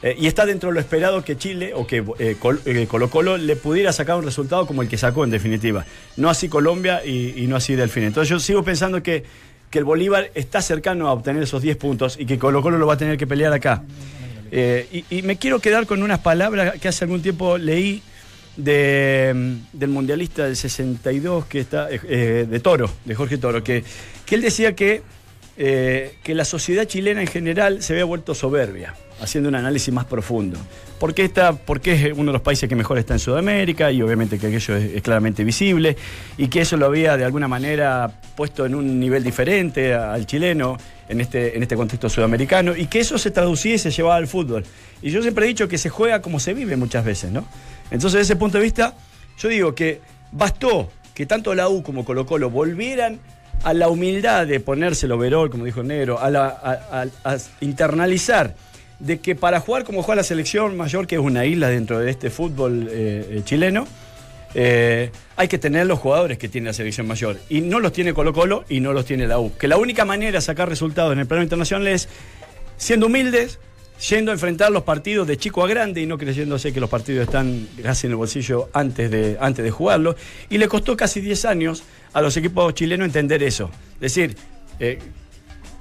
Eh, 0.02 0.16
y 0.18 0.26
está 0.26 0.44
dentro 0.44 0.68
de 0.68 0.74
lo 0.74 0.80
esperado 0.80 1.24
que 1.24 1.38
Chile 1.38 1.72
o 1.74 1.86
que 1.86 2.04
eh, 2.18 2.36
eh, 2.66 2.86
Colo 2.86 3.08
Colo 3.08 3.38
le 3.38 3.56
pudiera 3.56 3.90
sacar 3.90 4.16
un 4.16 4.24
resultado 4.24 4.66
como 4.66 4.82
el 4.82 4.88
que 4.88 4.98
sacó 4.98 5.24
en 5.24 5.30
definitiva. 5.30 5.86
No 6.16 6.28
así 6.28 6.48
Colombia 6.48 7.04
y, 7.04 7.46
no 7.48 7.56
así 7.56 7.74
Delfín. 7.74 8.04
Entonces 8.04 8.28
yo 8.28 8.38
sigo 8.38 8.62
pensando 8.62 9.02
que, 9.02 9.24
que 9.70 9.78
el 9.78 9.84
Bolívar 9.84 10.30
está 10.34 10.60
cercano 10.60 11.08
a 11.08 11.12
obtener 11.12 11.42
esos 11.42 11.62
10 11.62 11.76
puntos 11.78 12.16
y 12.20 12.26
que 12.26 12.38
Colo 12.38 12.60
Colo 12.60 12.76
lo 12.76 12.86
va 12.86 12.94
a 12.94 12.98
tener 12.98 13.16
que 13.16 13.26
pelear 13.26 13.52
acá. 13.52 13.82
Y, 14.52 15.04
y 15.10 15.22
me 15.22 15.36
quiero 15.36 15.58
quedar 15.58 15.84
con 15.86 16.02
unas 16.02 16.20
palabras 16.20 16.78
que 16.78 16.86
hace 16.86 17.04
algún 17.04 17.22
tiempo 17.22 17.58
leí 17.58 18.02
de, 18.56 19.56
del 19.72 19.90
mundialista 19.90 20.44
del 20.44 20.56
62 20.56 21.46
que 21.46 21.60
está 21.60 21.90
eh, 21.90 22.00
eh, 22.08 22.46
de 22.48 22.60
Toro, 22.60 22.90
de 23.04 23.14
Jorge 23.14 23.38
Toro, 23.38 23.62
que, 23.64 23.84
que 24.24 24.34
él 24.34 24.42
decía 24.42 24.74
que, 24.74 25.02
eh, 25.56 26.16
que 26.22 26.34
la 26.34 26.44
sociedad 26.44 26.84
chilena 26.84 27.20
en 27.20 27.26
general 27.26 27.82
se 27.82 27.94
había 27.94 28.04
vuelto 28.04 28.34
soberbia, 28.34 28.94
haciendo 29.20 29.48
un 29.48 29.54
análisis 29.56 29.92
más 29.92 30.04
profundo. 30.04 30.58
¿Por 30.98 31.14
qué, 31.14 31.24
está, 31.24 31.52
porque 31.52 31.92
es 31.92 32.12
uno 32.12 32.26
de 32.26 32.34
los 32.34 32.42
países 32.42 32.68
que 32.68 32.76
mejor 32.76 32.98
está 32.98 33.14
en 33.14 33.20
Sudamérica 33.20 33.90
y 33.90 34.00
obviamente 34.02 34.38
que 34.38 34.46
aquello 34.46 34.76
es, 34.76 34.94
es 34.94 35.02
claramente 35.02 35.44
visible 35.44 35.96
y 36.38 36.48
que 36.48 36.60
eso 36.60 36.76
lo 36.76 36.86
había 36.86 37.16
de 37.16 37.24
alguna 37.24 37.48
manera 37.48 38.20
puesto 38.36 38.64
en 38.64 38.74
un 38.74 38.98
nivel 39.00 39.22
diferente 39.22 39.94
al 39.94 40.26
chileno 40.26 40.78
en 41.08 41.20
este, 41.20 41.56
en 41.56 41.62
este 41.62 41.76
contexto 41.76 42.08
sudamericano 42.08 42.74
y 42.76 42.86
que 42.86 43.00
eso 43.00 43.18
se 43.18 43.30
traducía 43.30 43.74
y 43.74 43.78
se 43.78 43.90
llevaba 43.90 44.16
al 44.16 44.26
fútbol. 44.26 44.64
Y 45.02 45.10
yo 45.10 45.20
siempre 45.22 45.44
he 45.44 45.48
dicho 45.48 45.68
que 45.68 45.78
se 45.78 45.90
juega 45.90 46.22
como 46.22 46.40
se 46.40 46.54
vive 46.54 46.76
muchas 46.76 47.04
veces, 47.04 47.30
¿no? 47.30 47.46
Entonces, 47.90 48.12
desde 48.20 48.32
ese 48.32 48.36
punto 48.36 48.58
de 48.58 48.64
vista, 48.64 48.94
yo 49.38 49.48
digo 49.48 49.74
que 49.74 50.00
bastó 50.32 50.90
que 51.14 51.26
tanto 51.26 51.54
la 51.54 51.68
U 51.68 51.82
como 51.82 52.04
Colo 52.04 52.26
Colo 52.26 52.50
volvieran 52.50 53.20
a 53.62 53.72
la 53.72 53.88
humildad 53.88 54.46
de 54.46 54.60
ponerse 54.60 55.06
el 55.06 55.12
overall, 55.12 55.48
como 55.50 55.64
dijo 55.64 55.82
negro, 55.82 56.18
a, 56.20 56.28
la- 56.30 57.06
internalizar 57.60 58.54
de 58.98 59.18
que 59.18 59.34
para 59.34 59.60
jugar 59.60 59.84
como 59.84 60.02
juega 60.02 60.16
la 60.16 60.24
selección 60.24 60.76
mayor, 60.76 61.06
que 61.06 61.16
es 61.16 61.20
una 61.20 61.44
isla 61.44 61.68
dentro 61.68 61.98
de 61.98 62.10
este 62.10 62.30
fútbol 62.30 62.88
eh, 62.90 63.26
eh, 63.30 63.42
chileno, 63.44 63.86
eh, 64.54 65.10
hay 65.36 65.48
que 65.48 65.58
tener 65.58 65.86
los 65.86 65.98
jugadores 65.98 66.38
que 66.38 66.48
tiene 66.48 66.68
la 66.68 66.72
selección 66.72 67.06
mayor. 67.06 67.38
Y 67.48 67.60
no 67.60 67.80
los 67.80 67.92
tiene 67.92 68.14
Colo 68.14 68.32
Colo 68.32 68.64
y 68.68 68.80
no 68.80 68.92
los 68.92 69.04
tiene 69.04 69.26
la 69.26 69.38
U. 69.38 69.52
Que 69.56 69.66
la 69.68 69.76
única 69.76 70.04
manera 70.04 70.32
de 70.38 70.40
sacar 70.40 70.68
resultados 70.68 71.12
en 71.12 71.18
el 71.18 71.26
plano 71.26 71.42
internacional 71.42 71.86
es 71.88 72.08
siendo 72.76 73.06
humildes, 73.06 73.58
yendo 73.98 74.30
a 74.30 74.34
enfrentar 74.34 74.72
los 74.72 74.82
partidos 74.82 75.26
de 75.26 75.36
chico 75.36 75.64
a 75.64 75.68
grande 75.68 76.00
y 76.00 76.06
no 76.06 76.18
creyéndose 76.18 76.72
que 76.72 76.80
los 76.80 76.90
partidos 76.90 77.24
están 77.24 77.68
casi 77.82 78.06
en 78.06 78.12
el 78.12 78.16
bolsillo 78.16 78.68
antes 78.72 79.10
de, 79.10 79.36
antes 79.40 79.64
de 79.64 79.70
jugarlo. 79.70 80.16
Y 80.50 80.58
le 80.58 80.68
costó 80.68 80.96
casi 80.96 81.20
10 81.20 81.44
años 81.44 81.84
a 82.12 82.20
los 82.22 82.36
equipos 82.36 82.74
chilenos 82.74 83.06
entender 83.06 83.42
eso. 83.42 83.70
Es 83.94 84.14
decir, 84.14 84.36
eh, 84.78 84.98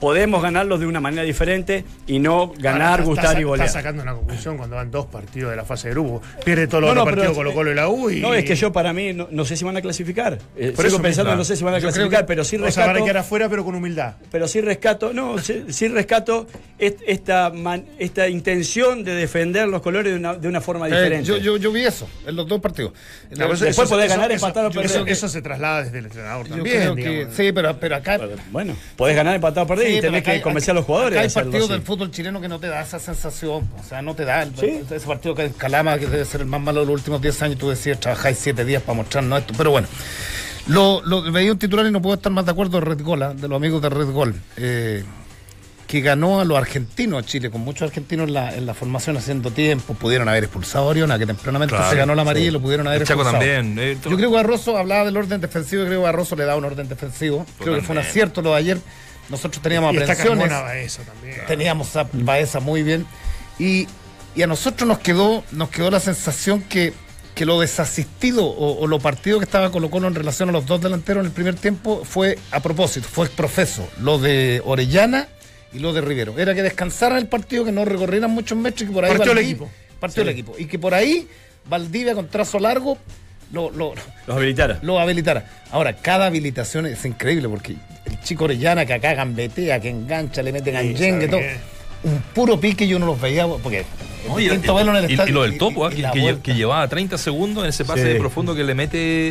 podemos 0.03 0.43
ganarlos 0.43 0.81
de 0.81 0.85
una 0.85 0.99
manera 0.99 1.23
diferente 1.23 1.85
y 2.07 2.19
no 2.19 2.51
ganar, 2.57 2.91
Ahora, 2.99 3.03
gustar 3.05 3.25
está, 3.27 3.39
y 3.39 3.43
golear. 3.45 3.67
Está 3.67 3.79
sacando 3.79 4.03
una 4.03 4.13
conclusión 4.13 4.57
cuando 4.57 4.75
van 4.75 4.91
dos 4.91 5.05
partidos 5.05 5.51
de 5.51 5.55
la 5.55 5.63
fase 5.63 5.87
de 5.87 5.93
grupo. 5.93 6.21
Pierde 6.43 6.67
todos 6.67 6.81
los 6.83 6.89
No, 6.93 6.95
no, 6.95 7.05
partidos 7.05 7.33
Colo 7.33 7.53
Colo 7.53 7.71
y 7.71 7.75
la 7.75 7.87
U. 7.87 8.09
Y, 8.09 8.19
No, 8.19 8.33
es 8.33 8.43
que 8.43 8.53
yo 8.57 8.73
para 8.73 8.91
mí 8.91 9.13
no, 9.13 9.29
no 9.31 9.45
sé 9.45 9.55
si 9.55 9.63
van 9.63 9.77
a 9.77 9.81
clasificar. 9.81 10.33
Eh, 10.57 10.73
Por 10.75 10.83
sigo 10.83 10.97
eso 10.97 11.01
pensando, 11.01 11.29
mismo. 11.31 11.37
no 11.37 11.45
sé 11.45 11.55
si 11.55 11.63
van 11.63 11.75
a 11.75 11.77
Yo 11.77 11.83
clasificar, 11.87 12.19
que- 12.19 12.27
pero 12.27 12.43
sí 12.43 12.57
o 12.57 12.69
sea, 12.69 12.81
van 12.81 12.89
a 12.89 12.93
rescato. 12.95 13.05
quedar 13.05 13.17
afuera, 13.17 13.47
pero 13.47 13.63
con 13.63 13.75
humildad. 13.75 14.15
pero 14.29 14.45
sí 14.49 14.59
rescato, 14.59 15.13
no, 15.13 15.37
sí, 15.39 15.63
sí 15.69 15.87
rescato 15.87 16.47
est- 16.79 16.99
esta, 17.07 17.49
man- 17.51 17.85
esta 17.97 18.27
intención 18.27 19.05
de 19.05 19.15
defender 19.15 19.69
los 19.69 19.81
colores 19.81 20.11
de 20.11 20.19
una, 20.19 20.33
de 20.33 20.49
una 20.49 20.59
forma 20.59 20.87
Eh, 20.89 20.91
diferente. 20.91 21.25
yo, 21.25 21.37
yo, 21.37 21.55
yo 21.55 21.71
vi 21.71 21.83
eso 21.85 22.09
en 22.27 22.35
los 22.35 22.45
dos 22.45 22.59
partidos. 22.59 22.91
Después 23.29 23.87
podés 23.87 24.09
ganar, 24.09 24.29
empatar 24.33 24.65
o 24.65 24.69
perder. 24.69 24.85
Eso, 24.85 25.05
eso 25.07 25.29
se 25.29 25.41
traslada 25.41 25.83
desde 25.85 25.99
el 25.99 26.05
entrenador 26.07 26.45
Yo 26.47 26.55
también. 26.55 26.75
creo 26.81 26.95
que 26.95 27.09
digamos. 27.09 27.35
sí, 27.37 27.51
pero, 27.53 27.77
pero 27.79 27.95
acá. 27.95 28.19
Bueno, 28.51 28.75
podés 28.97 29.15
ganar, 29.15 29.35
empatar 29.35 29.63
o 29.63 29.67
perder 29.67 29.87
Sí, 29.87 29.92
y 29.97 30.01
tenés 30.01 30.23
que 30.23 30.41
convencer 30.41 30.71
a 30.71 30.73
los 30.75 30.85
jugadores. 30.85 31.19
hay 31.19 31.29
partidos 31.29 31.69
del 31.69 31.81
fútbol 31.81 32.11
chileno 32.11 32.39
que 32.41 32.47
no 32.47 32.59
te 32.59 32.67
da 32.67 32.81
esa 32.81 32.99
sensación. 32.99 33.69
O 33.79 33.83
sea, 33.87 34.01
no 34.01 34.15
te 34.15 34.25
da. 34.25 34.43
el- 34.43 34.55
Sí. 34.57 34.81
Ese 34.89 35.05
partido 35.07 35.33
que 35.35 35.45
en 35.45 35.53
Calama, 35.53 35.97
que 35.97 36.07
debe 36.07 36.25
ser 36.25 36.41
el 36.41 36.47
más 36.47 36.61
malo 36.61 36.81
de 36.81 36.85
los 36.87 36.95
últimos 36.95 37.21
10 37.21 37.41
años, 37.41 37.57
tú 37.57 37.69
decías, 37.69 37.99
trabajáis 37.99 38.37
7 38.39 38.63
días 38.65 38.81
para 38.83 38.95
mostrarnos 38.97 39.39
esto. 39.39 39.53
Pero 39.57 39.71
bueno, 39.71 39.87
lo, 40.67 41.01
lo, 41.05 41.29
veía 41.31 41.51
un 41.51 41.59
titular 41.59 41.85
y 41.85 41.91
no 41.91 42.01
puedo 42.01 42.15
estar 42.15 42.31
más 42.31 42.45
de 42.45 42.51
acuerdo 42.51 42.79
de 42.79 42.85
Red 42.85 43.01
Gol, 43.01 43.19
de 43.39 43.47
los 43.47 43.55
amigos 43.57 43.81
de 43.81 43.89
Red 43.89 44.11
Gol. 44.11 44.35
eh, 44.57 45.03
que 45.85 46.01
ganó 46.01 46.39
a 46.39 46.45
los 46.45 46.57
argentinos 46.57 47.21
a 47.21 47.25
Chile, 47.25 47.51
con 47.51 47.61
muchos 47.61 47.83
argentinos 47.89 48.27
en 48.27 48.33
la, 48.33 48.55
en 48.55 48.65
la 48.65 48.73
formación 48.73 49.15
haciendo 49.17 49.51
tiempo. 49.51 49.93
Pudieron 49.93 50.27
haber 50.27 50.45
expulsado 50.45 50.85
a 50.85 50.87
Oriona, 50.87 51.19
que 51.19 51.27
tempranamente 51.27 51.75
Claro, 51.75 51.91
se 51.91 51.97
ganó 51.97 52.15
la 52.15 52.23
amarilla 52.23 52.47
y 52.47 52.51
lo 52.51 52.59
pudieron 52.61 52.87
haber 52.87 53.01
El 53.01 53.07
Chaco 53.07 53.21
expulsado. 53.21 53.45
también. 53.45 53.77
eh, 53.77 53.97
Yo 54.03 54.15
creo 54.17 54.31
que 54.31 54.35
Barroso 54.35 54.75
hablaba 54.75 55.05
del 55.05 55.15
orden 55.17 55.39
defensivo, 55.39 55.83
creo 55.85 55.99
que 55.99 56.03
Barroso 56.03 56.35
le 56.35 56.45
da 56.45 56.55
un 56.55 56.65
orden 56.65 56.87
defensivo. 56.89 57.45
Creo 57.59 57.75
que 57.75 57.81
fue 57.81 57.93
un 57.95 57.99
acierto 58.01 58.41
lo 58.41 58.51
de 58.53 58.55
ayer. 58.57 58.77
Nosotros 59.29 59.61
teníamos 59.63 59.93
Y 59.93 59.97
aprensiones, 59.97 60.47
Carmona 60.47 60.61
Baeza 60.61 61.03
también. 61.03 61.37
teníamos 61.47 61.95
a 61.95 62.07
Baeza 62.11 62.59
muy 62.59 62.83
bien. 62.83 63.05
Y, 63.59 63.87
y 64.35 64.41
a 64.41 64.47
nosotros 64.47 64.87
nos 64.87 64.99
quedó, 64.99 65.43
nos 65.51 65.69
quedó 65.69 65.89
la 65.91 65.99
sensación 65.99 66.61
que, 66.61 66.93
que 67.35 67.45
lo 67.45 67.59
desasistido 67.59 68.45
o, 68.45 68.79
o 68.79 68.87
lo 68.87 68.99
partido 68.99 69.39
que 69.39 69.45
estaba 69.45 69.71
Colo 69.71 69.89
Colo 69.89 70.07
en 70.07 70.15
relación 70.15 70.49
a 70.49 70.51
los 70.51 70.65
dos 70.65 70.81
delanteros 70.81 71.21
en 71.21 71.27
el 71.27 71.31
primer 71.31 71.55
tiempo 71.55 72.03
fue 72.03 72.37
a 72.51 72.59
propósito, 72.59 73.07
fue 73.09 73.29
profeso. 73.29 73.87
Lo 73.99 74.19
de 74.19 74.61
Orellana 74.65 75.27
y 75.71 75.79
lo 75.79 75.93
de 75.93 76.01
Rivero. 76.01 76.37
Era 76.37 76.53
que 76.53 76.61
descansaran 76.61 77.17
el 77.17 77.27
partido, 77.27 77.65
que 77.65 77.71
no 77.71 77.85
recorrieran 77.85 78.29
muchos 78.31 78.57
metros 78.57 78.83
y 78.83 78.85
que 78.87 78.91
por 78.93 79.05
ahí. 79.05 79.11
Partió 79.15 79.31
el 79.31 79.37
equipo. 79.39 79.69
Partió 79.99 80.23
el 80.23 80.29
equipo. 80.29 80.53
Y 80.57 80.65
que 80.65 80.77
por 80.77 80.93
ahí 80.93 81.27
Valdivia 81.69 82.13
con 82.13 82.27
trazo 82.27 82.59
largo 82.59 82.97
lo, 83.53 83.69
lo, 83.71 83.93
Los 84.27 84.35
habilitara. 84.37 84.79
lo 84.81 84.99
habilitara. 84.99 85.45
Ahora, 85.71 85.93
cada 85.93 86.25
habilitación 86.25 86.85
es 86.87 87.05
increíble 87.05 87.47
porque 87.47 87.75
el 88.05 88.19
chico 88.21 88.43
Orellana 88.45 88.85
que 88.85 88.93
acá 88.93 89.13
gambetea, 89.13 89.79
que 89.79 89.89
engancha, 89.89 90.41
le 90.43 90.51
mete 90.51 90.71
ganjengue, 90.71 91.27
¿sabe 91.27 91.27
todo. 91.29 92.11
Un 92.11 92.19
puro 92.33 92.59
pique 92.59 92.85
yo 92.87 92.99
no 92.99 93.05
los 93.05 93.21
veía 93.21 93.47
porque 93.47 93.81
es 93.81 93.85
No, 94.27 94.37
y, 94.39 94.43
distinto 94.43 94.75
verlo 94.75 94.97
en 94.97 95.05
el 95.05 95.11
y- 95.11 95.31
lo 95.31 95.43
del 95.43 95.57
topo, 95.57 95.89
y- 95.89 96.03
¿ah? 96.03 96.11
y 96.13 96.35
que, 96.37 96.53
llevaba 96.53 96.85
30 96.87 97.17
segundos 97.17 97.63
en 97.63 97.69
ese 97.69 97.85
pase 97.85 98.01
Sí. 98.01 98.07
de 98.09 98.15
profundo 98.15 98.53
que 98.55 98.63
le 98.63 98.73
mete 98.75 99.29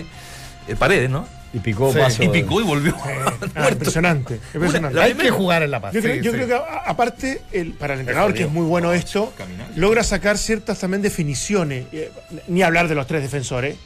eh, 0.69 0.77
paredes, 0.79 1.11
¿no? 1.11 1.27
Y 1.53 1.59
picó 1.59 1.93
Sí. 1.93 1.99
paso. 1.99 2.23
Y 2.23 2.29
picó 2.29 2.61
y 2.61 2.65
volvió. 2.65 2.97
Ah, 3.57 3.69
impresionante. 3.73 4.39
impresionante. 4.55 4.99
Hay 5.01 5.13
que 5.15 5.31
jugar 5.31 5.63
en 5.65 5.71
la 5.73 5.81
paz. 5.81 5.93
Yo, 5.93 6.01
creo, 6.01 6.15
sí, 6.15 6.23
yo 6.23 6.31
sí. 6.31 6.37
creo 6.39 6.49
que 6.49 6.55
a- 6.55 6.83
aparte, 6.87 7.43
el, 7.53 7.73
para 7.73 7.93
el 7.95 8.01
entrenador, 8.01 8.33
que 8.33 8.45
es 8.45 8.51
muy 8.51 8.65
bueno 8.65 8.93
esto, 8.93 9.35
Caminar. 9.37 9.67
logra 9.77 10.03
sacar 10.05 10.39
ciertas 10.39 10.79
también 10.79 11.03
definiciones, 11.03 11.87
eh, 11.93 12.11
ni 12.49 12.63
hablar 12.63 12.89
de 12.89 12.95
los 12.95 13.07
tres 13.07 13.21
defensores, 13.21 13.77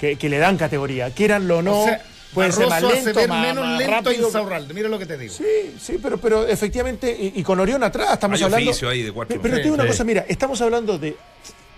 que, 0.00 0.16
que 0.16 0.28
le 0.28 0.38
dan 0.38 0.56
categoría, 0.56 1.10
quieranlo 1.10 1.58
o 1.58 1.62
no, 1.62 1.84
sea, 1.84 2.02
pueden 2.34 2.52
ser 2.52 2.68
más 2.68 2.82
hace 2.84 2.94
lento, 3.04 3.14
ver 3.20 3.28
más, 3.28 3.46
menos 3.46 3.64
más 3.64 3.78
lento 3.78 3.94
rápido. 3.94 4.26
Insaurralde, 4.26 4.74
mira 4.74 4.88
lo 4.88 4.98
que 4.98 5.06
te 5.06 5.16
digo. 5.18 5.32
Sí, 5.32 5.74
sí, 5.80 5.98
pero, 6.02 6.18
pero 6.18 6.46
efectivamente, 6.46 7.10
y, 7.10 7.40
y 7.40 7.42
con 7.42 7.58
Orión 7.60 7.82
atrás 7.82 8.12
estamos 8.12 8.38
Hay 8.40 8.44
hablando. 8.44 8.88
ahí 8.88 9.02
de 9.02 9.12
cuatro. 9.12 9.38
Pero 9.40 9.54
Sí, 9.54 9.60
te 9.60 9.62
digo 9.64 9.74
una 9.74 9.86
cosa, 9.86 10.04
mira, 10.04 10.24
estamos 10.28 10.60
hablando 10.60 10.98
de 10.98 11.16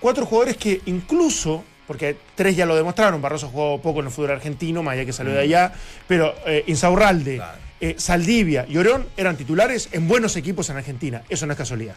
cuatro 0.01 0.27
jugadores 0.27 0.57
que 0.57 0.81
incluso, 0.87 1.65
porque 1.87 2.17
tres 2.35 2.57
ya 2.57 2.67
lo 2.67 2.75
demostraron, 2.77 3.21
Barroso 3.23 3.49
jugó 3.49 3.81
poco 3.81 4.01
en 4.01 4.07
el 4.07 4.13
fútbol 4.13 4.33
argentino, 4.33 4.83
más 4.83 4.95
allá 4.95 5.05
que 5.07 5.13
salió 5.13 5.33
de 5.33 5.41
allá, 5.41 5.73
pero 6.07 6.35
eh, 6.47 6.65
Insaurralde, 6.67 7.37
Claro. 7.37 7.59
eh, 7.81 7.95
Saldivia 7.99 8.67
y 8.69 8.77
Orión 8.79 9.07
eran 9.17 9.37
titulares 9.37 9.89
en 9.93 10.09
buenos 10.09 10.37
equipos 10.37 10.69
en 10.71 10.77
Argentina. 10.77 11.23
Eso 11.29 11.47
no 11.47 11.53
es 11.53 11.59
casualidad. 11.59 11.95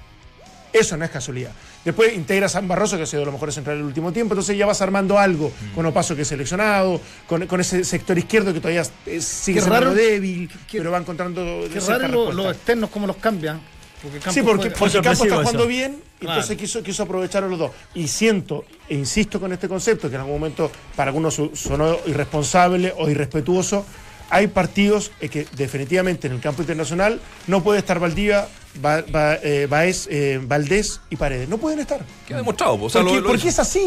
Eso 0.74 0.96
no 0.98 1.04
es 1.06 1.12
casualidad. 1.12 1.52
Después 1.84 2.14
integras 2.14 2.52
a 2.56 2.60
San 2.60 2.68
Barroso, 2.68 2.96
que 2.98 3.04
ha 3.04 3.06
sido 3.06 3.22
de 3.22 3.26
los 3.26 3.34
mejores 3.34 3.56
centrales 3.56 3.80
del 3.80 3.88
último 3.88 4.12
tiempo, 4.14 4.34
entonces 4.34 4.58
ya 4.58 4.66
vas 4.66 4.82
armando 4.82 5.18
algo 5.20 5.52
con 5.76 5.86
Opaso 5.86 6.16
que 6.16 6.22
es 6.22 6.28
seleccionado, 6.28 7.02
con, 7.28 7.46
con 7.48 7.60
ese 7.60 7.84
sector 7.84 8.18
izquierdo 8.18 8.54
que 8.54 8.60
todavía 8.60 8.82
eh, 9.06 9.20
sigue 9.22 9.60
Qué 9.60 9.62
siendo 9.66 9.70
raro- 9.70 9.94
débil, 9.94 10.50
qué- 10.70 10.78
pero 10.78 10.92
va 10.92 11.00
encontrando 11.00 11.68
Qué 11.72 11.80
raro 11.82 12.08
lo- 12.08 12.32
los 12.32 12.46
externos 12.56 12.90
como 12.90 13.08
los 13.08 13.18
cambian. 13.18 13.60
Porque 14.02 14.18
Campos 14.18 14.34
Sí, 14.34 14.42
porque, 14.42 14.62
juega- 14.70 14.76
porque 14.80 15.02
Campos 15.02 15.26
está 15.28 15.36
jugando 15.38 15.60
eso. 15.60 15.68
bien, 15.68 16.02
Claro. 16.20 16.36
entonces 16.36 16.58
quiso, 16.58 16.82
quiso 16.82 17.04
aprovechar 17.04 17.44
a 17.44 17.48
los 17.48 17.60
dos. 17.60 17.72
Y 17.94 18.08
siento, 18.08 18.66
e 18.90 18.96
insisto 18.96 19.40
con 19.40 19.52
este 19.54 19.68
concepto, 19.68 20.10
que 20.10 20.16
en 20.16 20.22
algún 20.22 20.40
momento 20.40 20.72
para 20.96 21.10
algunos 21.10 21.40
sonó 21.54 21.98
irresponsable 22.08 22.94
o 22.98 23.08
irrespetuoso, 23.10 23.86
hay 24.32 24.48
partidos 24.48 25.12
eh, 25.22 25.30
que 25.30 25.46
definitivamente 25.56 26.26
en 26.28 26.34
el 26.34 26.40
campo 26.40 26.64
internacional 26.64 27.20
no 27.48 27.62
puede 27.62 27.80
estar 27.80 28.00
Valdivia, 28.00 28.48
Va- 28.84 29.02
Va- 29.14 29.36
eh, 29.44 29.68
Baez, 29.70 30.08
eh, 30.10 30.40
Valdés 30.42 31.02
y 31.10 31.18
Paredes. 31.18 31.50
No 31.50 31.58
pueden 31.58 31.80
estar. 31.80 32.00
Queda 32.26 32.38
demostrado. 32.38 32.80
po. 32.80 32.86
O 32.86 32.90
sea, 32.90 33.02
porque, 33.02 33.16
lo- 33.18 33.22
lo- 33.22 33.28
porque 33.28 33.50
es 33.50 33.60
así 33.60 33.80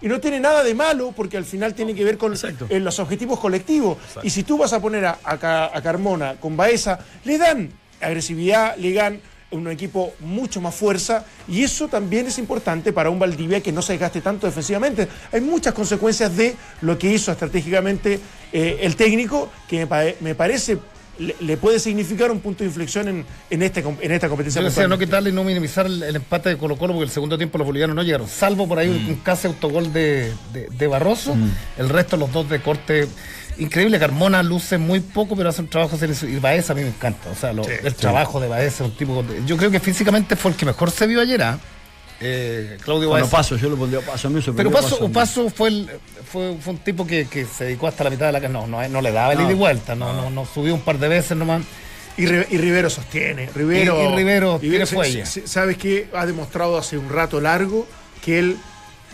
y, 0.00 0.04
y 0.04 0.08
no 0.08 0.18
tiene 0.20 0.40
nada 0.40 0.64
de 0.64 0.74
malo 0.74 1.12
porque 1.14 1.36
al 1.36 1.44
final 1.44 1.74
tiene 1.74 1.94
que 1.94 2.02
ver 2.02 2.16
con 2.16 2.32
eh, 2.32 2.80
los 2.80 2.98
objetivos 2.98 3.38
colectivos. 3.38 3.98
Y 4.22 4.30
si 4.30 4.42
tú 4.42 4.56
vas 4.56 4.72
a 4.72 4.80
poner 4.80 5.04
a, 5.04 5.18
a 5.22 5.70
a 5.76 5.82
Carmona 5.82 6.36
con 6.40 6.56
Baeza, 6.56 6.98
le 7.24 7.36
dan 7.36 7.68
agresividad, 8.00 8.76
le 8.78 8.92
dan 8.94 9.20
un 9.52 9.68
equipo 9.70 10.12
mucho 10.20 10.60
más 10.60 10.74
fuerza 10.74 11.24
y 11.46 11.62
eso 11.62 11.86
también 11.88 12.26
es 12.26 12.38
importante 12.38 12.92
para 12.92 13.10
un 13.10 13.18
Valdivia 13.18 13.60
que 13.60 13.70
no 13.72 13.82
se 13.82 13.92
desgaste 13.92 14.20
tanto 14.20 14.46
defensivamente. 14.46 15.08
Hay 15.32 15.40
muchas 15.40 15.74
consecuencias 15.74 16.36
de 16.36 16.56
lo 16.80 16.98
que 16.98 17.12
hizo 17.12 17.30
estratégicamente 17.32 18.18
eh, 18.52 18.78
el 18.82 18.96
técnico 18.96 19.50
que 19.68 19.78
me, 19.80 19.86
pa- 19.86 20.04
me 20.20 20.34
parece 20.34 20.78
le, 21.18 21.36
le 21.40 21.56
puede 21.58 21.78
significar 21.78 22.30
un 22.30 22.40
punto 22.40 22.64
de 22.64 22.68
inflexión 22.70 23.06
en, 23.06 23.24
en, 23.50 23.62
este, 23.62 23.80
en 24.00 24.12
esta 24.12 24.28
competencia. 24.30 24.60
Yo 24.62 24.64
decía 24.68 24.88
no 24.88 24.98
quitarle 24.98 25.28
y 25.28 25.32
no 25.32 25.44
minimizar 25.44 25.84
el, 25.84 26.02
el 26.02 26.16
empate 26.16 26.48
de 26.48 26.56
Colo 26.56 26.76
Colo 26.78 26.94
porque 26.94 27.04
el 27.04 27.10
segundo 27.10 27.36
tiempo 27.36 27.58
los 27.58 27.66
bolivianos 27.66 27.94
no 27.94 28.02
llegaron. 28.02 28.26
Salvo 28.26 28.66
por 28.66 28.78
ahí 28.78 28.88
un, 28.88 28.96
un 28.96 29.16
casi 29.16 29.46
autogol 29.46 29.92
de, 29.92 30.32
de- 30.54 30.68
de 30.70 30.86
Barroso. 30.86 31.36
El 31.76 31.90
resto, 31.90 32.16
los 32.16 32.32
dos 32.32 32.48
de 32.48 32.60
corte. 32.62 33.06
Increíble, 33.58 33.98
Carmona 33.98 34.42
luce 34.42 34.78
muy 34.78 35.00
poco, 35.00 35.36
pero 35.36 35.48
hace 35.50 35.60
un 35.60 35.68
trabajo 35.68 35.96
serio. 35.96 36.14
Y 36.28 36.36
Baez 36.38 36.70
a 36.70 36.74
mí 36.74 36.82
me 36.82 36.88
encanta. 36.88 37.30
O 37.30 37.34
sea, 37.34 37.52
lo- 37.52 37.66
el 37.68 37.94
trabajo 37.94 38.40
de 38.40 38.48
Baez 38.48 38.74
es 38.74 38.80
un 38.80 38.96
tipo. 38.96 39.22
de- 39.22 39.42
yo 39.46 39.56
creo 39.56 39.70
que 39.70 39.80
físicamente 39.80 40.36
fue 40.36 40.50
el 40.52 40.56
que 40.56 40.64
mejor 40.66 40.90
se 40.90 41.06
vio 41.06 41.20
ayer, 41.20 41.42
¿ah? 41.42 41.58
Eh, 42.24 42.78
Claudio 42.82 43.08
Bueno, 43.08 43.24
Baez. 43.24 43.32
paso, 43.32 43.56
yo 43.56 43.68
lo 43.68 43.76
pondría 43.76 44.00
paso. 44.00 44.28
A 44.28 44.30
mí 44.30 44.36
me 44.36 44.40
Pero 44.42 44.70
sorprendió 44.70 44.72
Paso, 44.80 44.98
Paso. 44.98 45.12
Paso 45.12 45.50
fue, 45.50 45.68
el, 45.70 45.90
fue, 46.30 46.56
fue 46.60 46.72
un 46.74 46.78
tipo 46.78 47.06
que, 47.06 47.26
que 47.26 47.44
se 47.44 47.64
dedicó 47.64 47.88
hasta 47.88 48.04
la 48.04 48.10
mitad 48.10 48.26
de 48.26 48.32
la. 48.32 48.48
No, 48.48 48.66
no, 48.66 48.88
no 48.88 49.00
le 49.02 49.10
daba 49.12 49.32
el 49.32 49.38
No. 49.40 49.44
ida 49.46 49.52
y 49.52 49.56
vuelta, 49.56 49.94
no, 49.94 50.12
no, 50.12 50.30
no 50.30 50.46
subió 50.46 50.72
un 50.74 50.80
par 50.82 50.98
de 50.98 51.08
veces 51.08 51.36
nomás. 51.36 51.62
Y, 52.16 52.22
y 52.24 52.26
Rivero 52.58 52.90
sostiene. 52.90 53.48
Rivero, 53.54 54.00
Y- 54.00 54.12
y 54.12 54.16
Rivero 54.16 54.58
tiene 54.60 54.86
se- 55.26 55.46
¿Sabes 55.48 55.76
qué? 55.78 56.08
Ha 56.14 56.26
demostrado 56.26 56.76
hace 56.78 56.96
un 56.98 57.08
rato 57.08 57.40
largo 57.40 57.86
que 58.24 58.38
él 58.38 58.56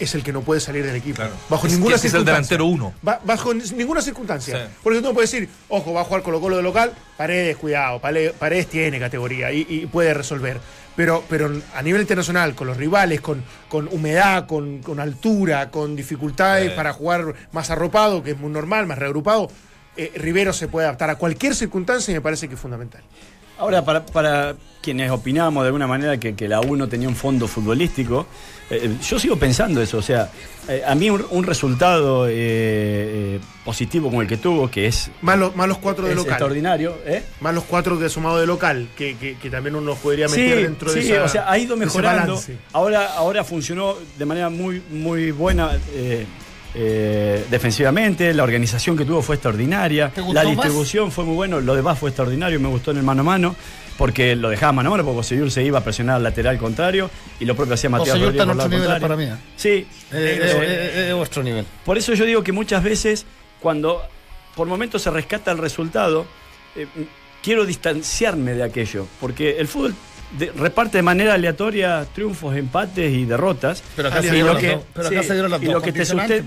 es 0.01 0.15
el 0.15 0.23
que 0.23 0.33
no 0.33 0.43
puede 0.43 0.61
salir 0.61 0.85
del 0.85 0.97
equipo. 0.97 1.17
Claro. 1.17 1.33
Bajo 1.49 1.67
Es- 1.67 1.73
ninguna 1.75 1.97
ese 1.97 2.09
es 2.09 2.15
el 2.15 2.21
circunstancia. 2.21 2.57
delantero 2.57 2.67
uno. 2.67 2.95
Ba- 3.03 3.21
bajo 3.25 3.55
ni- 3.55 3.63
ninguna 3.77 4.01
circunstancia. 4.03 4.67
Sí. 4.67 4.73
Porque 4.83 5.01
tú 5.01 5.05
no 5.07 5.15
puedes 5.15 5.31
decir, 5.31 5.49
ojo, 5.69 5.93
va 5.93 6.01
a 6.03 6.05
jugar 6.05 6.23
Colo 6.23 6.41
Colo 6.41 6.57
de 6.57 6.63
local, 6.63 6.93
Paredes, 7.17 7.57
cuidado, 7.57 8.01
Paredes 8.01 8.67
tiene 8.69 8.99
categoría 8.99 9.53
y, 9.53 9.67
y 9.69 9.87
puede 9.87 10.15
resolver. 10.15 10.59
Pero, 10.97 11.23
pero 11.29 11.51
a 11.77 11.83
nivel 11.83 12.01
internacional, 12.01 12.55
con 12.57 12.67
los 12.67 12.77
rivales, 12.77 13.21
con, 13.21 13.45
con 13.69 13.89
humedad, 13.93 14.47
con, 14.47 14.79
con 14.83 14.99
altura, 14.99 15.71
con 15.71 15.95
dificultades 15.95 16.71
Sí. 16.71 16.77
para 16.77 16.93
jugar 16.93 17.35
más 17.53 17.71
arropado, 17.71 18.23
que 18.25 18.33
es 18.33 18.39
muy 18.39 18.51
normal, 18.51 18.87
más 18.89 18.99
reagrupado, 18.99 19.49
eh, 19.97 20.11
Rivero 20.17 20.53
se 20.53 20.67
puede 20.67 20.87
adaptar 20.87 21.11
a 21.11 21.15
cualquier 21.17 21.55
circunstancia 21.55 22.11
y 22.11 22.15
me 22.15 22.21
parece 22.21 22.49
que 22.49 22.55
es 22.55 22.61
fundamental. 22.61 23.03
Ahora, 23.59 23.85
para, 23.85 24.05
para 24.07 24.55
quienes 24.81 25.11
opinábamos 25.11 25.65
de 25.65 25.69
alguna 25.69 25.87
manera 25.87 26.19
que, 26.19 26.35
que 26.35 26.49
la 26.49 26.61
U 26.61 26.77
no 26.77 26.89
tenía 26.89 27.09
un 27.09 27.17
fondo 27.17 27.49
futbolístico, 27.49 28.27
eh, 28.71 28.97
yo 29.07 29.19
sigo 29.19 29.37
pensando 29.37 29.83
eso. 29.83 29.99
O 29.99 30.03
sea, 30.03 30.31
eh, 30.69 30.83
a 30.87 30.95
mí 30.95 31.11
un, 31.11 31.25
un 31.31 31.45
resultado 31.45 32.29
eh, 32.29 32.33
eh, 32.37 33.41
positivo 33.65 34.09
como 34.11 34.23
el 34.23 34.29
que 34.29 34.37
tuvo, 34.37 34.71
que 34.71 34.87
es, 34.87 35.11
Más 35.23 35.39
los, 35.39 35.57
más 35.57 35.67
los 35.69 35.79
cuatro 35.79 36.05
de 36.05 36.13
es 36.13 36.17
local. 36.17 36.33
extraordinario, 36.33 36.97
¿eh? 37.05 37.23
Más 37.41 37.55
los 37.55 37.65
cuatro 37.65 37.97
de 37.97 38.09
sumado 38.09 38.39
de 38.39 38.47
local, 38.47 38.89
que, 38.97 39.17
que- 39.17 39.37
que 39.37 39.51
también 39.51 39.75
uno 39.75 39.95
podría 39.97 40.29
Sí, 40.29 40.41
meter 40.41 40.63
dentro 40.63 40.93
de 40.93 41.03
sí, 41.03 41.11
esa- 41.13 41.25
o 41.25 41.29
sea, 41.29 41.51
ha 41.51 41.59
ido 41.59 41.75
de 41.75 41.85
mejorando. 41.85 42.41
Ahora, 42.73 43.15
ahora 43.15 43.43
funcionó 43.45 43.97
de 44.19 44.25
manera 44.25 44.49
muy, 44.51 44.81
muy 44.91 45.33
buena 45.33 45.73
eh, 46.81 47.45
defensivamente. 47.51 48.33
La 48.33 48.45
organización 48.45 48.97
que 48.97 49.05
tuvo 49.05 49.21
fue 49.21 49.35
extraordinaria. 49.35 50.11
¿Te 50.11 50.21
gustó 50.21 50.35
La 50.35 50.45
más? 50.45 50.53
distribución 50.53 51.11
fue 51.11 51.25
muy 51.25 51.35
bueno. 51.35 51.61
Lo 51.61 51.75
demás 51.75 51.99
fue 51.99 52.11
extraordinario. 52.11 52.61
Me 52.61 52.69
gustó 52.69 52.93
en 52.93 52.99
el 52.99 53.03
mano 53.03 53.23
a 53.23 53.25
mano. 53.25 53.57
Porque 53.97 54.37
lo 54.37 54.49
dejaba 54.49 54.71
mano 54.73 54.91
a 54.91 54.93
mano, 54.93 55.03
porque 55.03 55.17
Bosellur 55.17 55.51
se 55.51 55.65
iba 55.65 55.81
a 55.81 55.83
presionar 55.83 56.17
al 56.17 56.23
lateral 56.23 56.57
contrario 56.57 57.11
y 57.41 57.45
lo 57.45 57.57
propio 57.57 57.75
hacía 57.75 57.91
Matías 57.91 58.11
Bosellur 58.15 58.31
está 58.31 58.45
Rodríguez. 58.45 58.65
en 58.65 58.77
otro 58.77 58.87
nivel 58.87 59.01
para 59.01 59.17
mí, 59.17 59.25
¿eh? 59.25 59.35
Sí, 59.57 59.69
Eh, 59.71 59.87
eh, 60.13 61.07
eh, 61.09 61.13
otro 61.13 61.43
nivel. 61.43 61.67
por 61.85 61.99
eso 61.99 62.15
yo 62.15 62.25
digo 62.25 62.45
que 62.45 62.53
muchas 62.53 62.85
veces 62.85 63.27
cuando 63.59 64.01
por 64.55 64.69
momentos 64.69 65.03
se 65.03 65.11
rescata 65.11 65.51
el 65.51 65.59
resultado, 65.59 66.27
quiero 67.43 67.67
distanciarme 67.67 68.55
de 68.55 68.63
aquello, 68.63 69.09
porque 69.21 69.59
el 69.59 69.67
fútbol 69.67 69.97
de- 70.37 70.53
reparte 70.53 70.99
de 70.99 71.03
manera 71.03 71.35
aleatoria 71.35 72.07
triunfos, 72.15 72.57
empates 72.57 73.13
y 73.13 73.25
derrotas. 73.25 73.83
Pero 73.97 74.09
acá 74.09 74.19
Y 74.21 74.23
se 74.23 74.29
lo 74.29 74.35
dieron 74.35 74.53
las 74.55 74.61
que- 74.63 74.69
las 74.69 75.63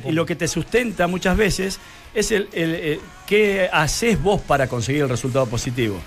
y 0.05 0.11
lo 0.11 0.25
que 0.25 0.35
te 0.35 0.47
sustenta, 0.47 1.07
muchas 1.07 1.35
veces 1.37 1.79
es 2.13 2.31
el, 2.31 2.47
el, 2.53 2.75
eh, 2.75 2.99
qué 3.25 3.69
haces 3.71 4.21
vos 4.21 4.41
para 4.41 4.67
conseguir 4.67 5.03
el 5.03 5.09
resultado 5.09 5.45
positivo. 5.45 5.99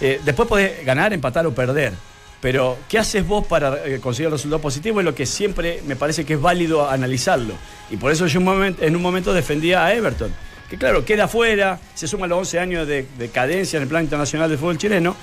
Eh, 0.00 0.20
después 0.24 0.48
podés 0.48 0.84
ganar, 0.84 1.12
empatar 1.12 1.46
o 1.46 1.54
perder. 1.54 1.92
Pero, 2.40 2.78
¿qué 2.88 2.98
haces 2.98 3.26
vos 3.26 3.46
para 3.46 3.84
eh, 3.86 4.00
conseguir 4.00 4.28
el 4.28 4.32
resultado 4.32 4.62
positivo? 4.62 4.98
Es 5.00 5.04
lo 5.04 5.14
que 5.14 5.26
siempre 5.26 5.82
me 5.86 5.94
parece 5.94 6.24
que 6.24 6.34
es 6.34 6.40
válido 6.40 6.88
analizarlo. 6.88 7.52
Y 7.90 7.98
por 7.98 8.10
eso 8.12 8.26
yo 8.26 8.40
un 8.40 8.76
en 8.80 8.96
un 8.96 9.02
momento 9.02 9.34
defendía 9.34 9.84
a 9.84 9.92
Everton. 9.94 10.32
Que 10.70 10.78
claro, 10.78 11.04
queda 11.04 11.24
afuera, 11.24 11.78
se 11.94 12.08
suman 12.08 12.30
los 12.30 12.38
11 12.38 12.58
años 12.60 12.86
de, 12.88 13.06
de 13.18 13.28
cadencia 13.28 13.76
en 13.76 13.82
el 13.82 13.88
plan 13.90 14.04
internacional 14.04 14.48
del 14.48 14.56
fútbol 14.58 14.78
chileno, 14.78 15.14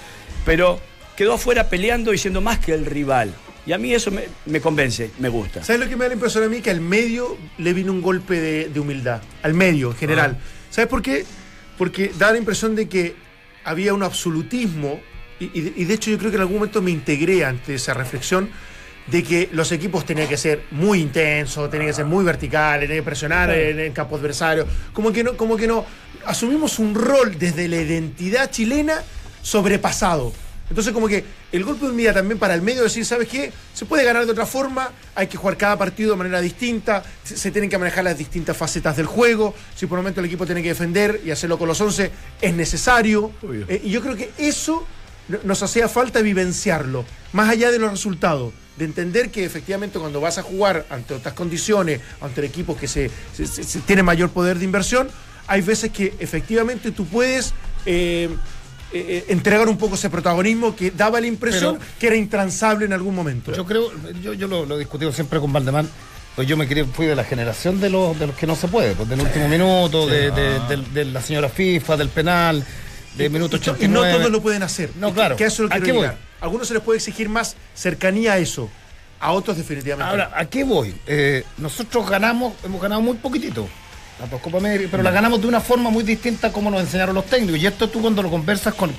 pero 0.45 0.79
quedó 1.17 1.33
afuera 1.33 1.67
peleando 1.69 2.13
y 2.13 2.17
siendo 2.17 2.39
más 2.39 2.59
que 2.59 2.73
el 2.73 2.85
rival. 2.85 3.33
Y 3.65 3.73
a 3.73 3.77
mí 3.77 3.93
eso 3.93 4.11
me, 4.11 4.23
me 4.45 4.61
convence, 4.61 5.11
me 5.19 5.27
gusta. 5.27 5.61
¿Sabes 5.61 5.81
lo 5.81 5.89
que 5.89 5.97
me 5.97 6.05
da 6.05 6.09
la 6.09 6.13
impresión 6.13 6.45
a 6.45 6.47
mí? 6.47 6.61
Que 6.61 6.69
al 6.69 6.79
medio 6.79 7.37
le 7.57 7.73
vino 7.73 7.91
un 7.91 8.01
golpe 8.01 8.39
de, 8.39 8.69
de 8.69 8.79
humildad. 8.79 9.21
Al 9.43 9.53
medio, 9.53 9.89
en 9.91 9.97
general. 9.97 10.37
¿Sabes 10.69 10.87
por 10.89 11.01
qué? 11.01 11.25
Porque 11.77 12.11
da 12.17 12.31
la 12.31 12.37
impresión 12.37 12.75
de 12.75 12.87
que 12.87 13.15
había 13.65 13.93
un 13.93 14.03
absolutismo, 14.03 15.01
y, 15.39 15.51
y 15.53 15.61
de- 15.61 15.73
y 15.75 15.83
de 15.83 15.93
hecho 15.93 16.09
yo 16.11 16.17
creo 16.17 16.29
que 16.31 16.35
en 16.37 16.41
algún 16.43 16.57
momento 16.59 16.81
me 16.81 16.91
integré 16.91 17.43
ante 17.43 17.75
esa 17.75 17.93
reflexión, 17.93 18.49
de 19.07 19.23
que 19.23 19.49
los 19.51 19.71
equipos 19.73 20.05
tenían 20.05 20.27
que 20.27 20.37
ser 20.37 20.63
muy 20.71 20.99
intensos, 21.01 21.69
tenían 21.69 21.89
que 21.89 21.93
ser 21.93 22.05
muy 22.05 22.23
verticales, 22.23 22.87
tenían 22.87 23.03
que 23.03 23.05
presionar 23.05 23.49
en 23.51 23.79
el 23.79 23.91
campo 23.93 24.15
adversario. 24.17 24.65
Como 24.93 25.11
que 25.11 25.23
no, 25.23 25.35
como 25.35 25.57
que 25.57 25.67
no. 25.67 25.85
Asumimos 26.25 26.77
un 26.79 26.93
rol 26.95 27.37
desde 27.37 27.67
la 27.67 27.77
identidad 27.77 28.49
chilena 28.51 29.01
sobrepasado. 29.41 30.33
Entonces, 30.69 30.91
como 30.93 31.07
que 31.07 31.23
el 31.51 31.63
golpe 31.63 31.85
de 31.85 31.91
humildad 31.91 32.15
también 32.15 32.37
para 32.37 32.53
el 32.53 32.61
medio 32.61 32.83
decir, 32.83 33.05
¿sabes 33.05 33.27
qué? 33.29 33.51
Se 33.73 33.85
puede 33.85 34.03
ganar 34.03 34.25
de 34.25 34.31
otra 34.31 34.45
forma, 34.45 34.91
hay 35.15 35.27
que 35.27 35.37
jugar 35.37 35.55
cada 35.57 35.77
partido 35.77 36.11
de 36.11 36.17
manera 36.17 36.41
distinta, 36.41 37.03
se, 37.23 37.37
se 37.37 37.51
tienen 37.51 37.69
que 37.69 37.77
manejar 37.77 38.03
las 38.03 38.17
distintas 38.17 38.57
facetas 38.57 38.97
del 38.97 39.05
juego, 39.05 39.53
si 39.75 39.85
por 39.85 39.97
un 39.97 40.03
momento 40.03 40.19
el 40.19 40.25
equipo 40.25 40.45
tiene 40.45 40.61
que 40.61 40.69
defender 40.69 41.21
y 41.25 41.31
hacerlo 41.31 41.57
con 41.57 41.67
los 41.69 41.79
11, 41.79 42.11
es 42.41 42.53
necesario. 42.53 43.31
Eh, 43.69 43.81
y 43.85 43.89
yo 43.91 44.01
creo 44.01 44.15
que 44.17 44.31
eso 44.37 44.85
no- 45.29 45.39
nos 45.43 45.63
hacía 45.63 45.87
falta 45.87 46.21
vivenciarlo, 46.21 47.05
más 47.33 47.49
allá 47.49 47.71
de 47.71 47.79
los 47.79 47.89
resultados, 47.91 48.53
de 48.77 48.85
entender 48.85 49.31
que 49.31 49.45
efectivamente 49.45 49.97
cuando 49.99 50.19
vas 50.21 50.37
a 50.37 50.43
jugar 50.43 50.85
ante 50.89 51.13
otras 51.13 51.33
condiciones, 51.33 52.01
ante 52.21 52.45
equipos 52.45 52.77
que 52.77 52.87
se, 52.87 53.09
se- 53.33 53.79
tienen 53.81 54.03
mayor 54.05 54.29
poder 54.31 54.59
de 54.59 54.65
inversión, 54.65 55.07
hay 55.47 55.61
veces 55.61 55.91
que 55.91 56.13
efectivamente 56.19 56.91
tú 56.91 57.05
puedes 57.05 57.53
eh, 57.85 58.29
eh, 58.93 59.25
entregar 59.29 59.67
un 59.67 59.77
poco 59.77 59.95
ese 59.95 60.09
protagonismo 60.09 60.75
que 60.75 60.91
daba 60.91 61.19
la 61.21 61.27
impresión 61.27 61.77
Pero- 61.77 61.91
que 61.99 62.07
era 62.07 62.15
intransable 62.15 62.85
en 62.85 62.93
algún 62.93 63.13
momento. 63.15 63.53
Yo 63.53 63.65
creo, 63.65 63.91
yo, 64.21 64.33
yo 64.33 64.47
lo, 64.47 64.75
he 64.75 64.79
discutido 64.79 65.11
siempre 65.11 65.39
con 65.39 65.51
Valdemar, 65.51 65.85
pues 66.35 66.47
yo 66.47 66.55
me 66.57 66.67
crié, 66.67 66.85
fui 66.85 67.05
de 67.07 67.15
la 67.15 67.23
generación 67.23 67.79
de 67.81 67.89
los, 67.89 68.17
de 68.19 68.27
los 68.27 68.35
que 68.35 68.45
no 68.47 68.55
se 68.55 68.67
puede, 68.67 68.93
pues 68.95 69.09
del 69.09 69.19
último 69.21 69.47
minuto, 69.47 70.05
de, 70.07 70.31
de- 70.31 70.77
de 70.93 71.05
la 71.05 71.21
señora 71.21 71.49
FIFA, 71.49 71.97
del 71.97 72.09
penal, 72.09 72.63
de 73.17 73.29
minuto 73.29 73.57
Y 73.57 73.59
no- 73.59 73.71
89. 73.73 74.09
Y 74.09 74.11
no 74.13 74.17
todos 74.19 74.31
lo 74.31 74.41
pueden 74.41 74.63
hacer. 74.63 74.91
No, 74.99 75.07
que- 75.09 75.13
claro. 75.15 75.35
Que 75.35 75.43
a 75.43 75.47
eso 75.47 75.63
es 75.65 75.69
lo 75.71 75.75
¿A 75.75 75.79
qué 75.79 75.91
voy? 75.91 76.07
algunos 76.41 76.67
se 76.67 76.73
les 76.75 76.83
puede 76.83 76.97
exigir 76.97 77.27
más 77.29 77.55
cercanía 77.73 78.33
a 78.33 78.37
eso. 78.37 78.69
A 79.19 79.31
otros 79.31 79.57
definitivamente. 79.57 80.11
Ahora, 80.11 80.31
¿a 80.35 80.45
qué 80.45 80.63
voy? 80.63 80.93
Eh, 81.07 81.43
nosotros 81.57 82.07
ganamos, 82.07 82.53
hemos 82.63 82.79
ganado 82.79 83.01
muy 83.01 83.15
poquitito. 83.17 83.67
Las 84.19 84.31
dos 84.31 84.41
Copas 84.41 84.61
América, 84.61 84.89
pero 84.91 85.03
la 85.03 85.11
ganamos 85.11 85.39
de 85.41 85.47
una 85.47 85.61
forma 85.61 85.89
muy 85.91 86.03
distinta 86.03 86.51
como 86.51 86.71
nos 86.71 86.81
enseñaron 86.81 87.13
los 87.13 87.25
técnicos. 87.27 87.61
Y 87.61 87.67
esto 87.67 87.87
tú 87.87 88.01
cuando 88.01 88.23
lo 88.23 88.29
conversas 88.31 88.73
con. 88.73 88.91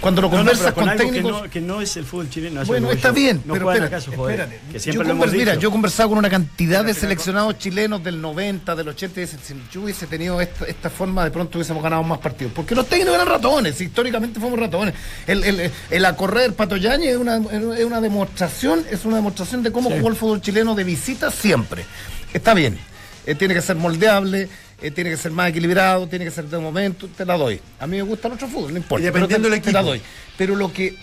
Cuando 0.00 0.22
lo 0.22 0.28
No, 0.28 0.32
no, 0.32 0.38
conversas 0.38 0.72
con 0.72 0.84
con, 0.84 0.88
algo 0.90 1.04
que 1.04 1.10
técnicos. 1.10 1.42
no, 1.42 1.50
que 1.50 1.60
no 1.60 1.80
es 1.80 1.96
el 1.96 2.04
fútbol 2.04 2.30
chileno. 2.30 2.64
Bueno, 2.64 2.90
está 2.90 3.10
bien, 3.10 3.42
no 3.44 3.54
pero 3.54 3.70
espérate, 3.70 3.94
acaso, 3.96 4.12
joder, 4.16 4.40
espérate. 4.40 4.60
que 4.84 4.92
Yo 4.92 5.02
lo 5.02 5.10
hemos 5.10 5.32
Mira, 5.32 5.52
dicho. 5.52 5.62
yo 5.62 5.68
he 5.68 5.72
conversado 5.72 6.08
con 6.10 6.18
una 6.18 6.30
cantidad 6.30 6.84
de 6.84 6.94
seleccionados 6.94 7.58
chilenos 7.58 8.02
del 8.02 8.20
90, 8.20 8.74
del 8.76 8.88
80, 8.88 9.20
y 9.20 9.24
dicen, 9.24 9.40
si 9.42 9.54
yo 9.72 9.82
hubiese 9.82 10.06
tenido 10.06 10.40
esta, 10.40 10.64
esta 10.66 10.88
forma, 10.88 11.24
de 11.24 11.30
pronto 11.32 11.58
hubiésemos 11.58 11.82
ganado 11.82 12.02
más 12.04 12.18
partidos. 12.20 12.52
Porque 12.54 12.74
los 12.74 12.86
técnicos 12.86 13.14
eran 13.14 13.26
ratones, 13.26 13.78
históricamente 13.80 14.40
fuimos 14.40 14.58
ratones. 14.58 14.94
El, 15.26 15.42
el, 15.44 15.70
el 15.90 16.04
a 16.04 16.16
correr 16.16 16.54
Pato 16.54 16.76
Yañez 16.76 17.10
es 17.10 17.16
una, 17.18 17.36
es 17.36 17.84
una 17.84 18.00
demostración, 18.00 18.84
es 18.90 19.04
una 19.04 19.16
demostración 19.16 19.62
de 19.62 19.72
cómo 19.72 19.90
jugó 19.90 20.08
el 20.08 20.16
fútbol 20.16 20.40
chileno 20.40 20.74
de 20.74 20.84
visita 20.84 21.30
siempre. 21.30 21.84
Está 22.32 22.54
bien, 22.54 22.78
eh, 23.26 23.34
tiene 23.34 23.54
que 23.54 23.62
ser 23.62 23.76
moldeable. 23.76 24.48
eh, 24.82 24.90
tiene 24.90 25.10
que 25.10 25.16
ser 25.18 25.30
más 25.32 25.50
equilibrado, 25.50 26.06
tiene 26.06 26.24
que 26.24 26.30
ser 26.30 26.46
de 26.46 26.58
momento, 26.58 27.06
te 27.14 27.26
la 27.26 27.36
doy. 27.36 27.60
A 27.78 27.86
mí 27.86 27.96
me 27.98 28.02
gusta 28.02 28.28
el 28.28 28.34
otro 28.34 28.48
fútbol, 28.48 28.72
no 28.72 28.78
importa. 28.78 29.02
Y 29.02 29.04
dependiendo 29.06 29.48
pero 29.48 29.54
te- 29.54 29.60
del 29.60 29.62
te 29.62 29.72
la 29.72 29.82
doy. 29.82 30.00
Pero 30.38 30.56
lo 30.56 30.72
que, 30.72 30.96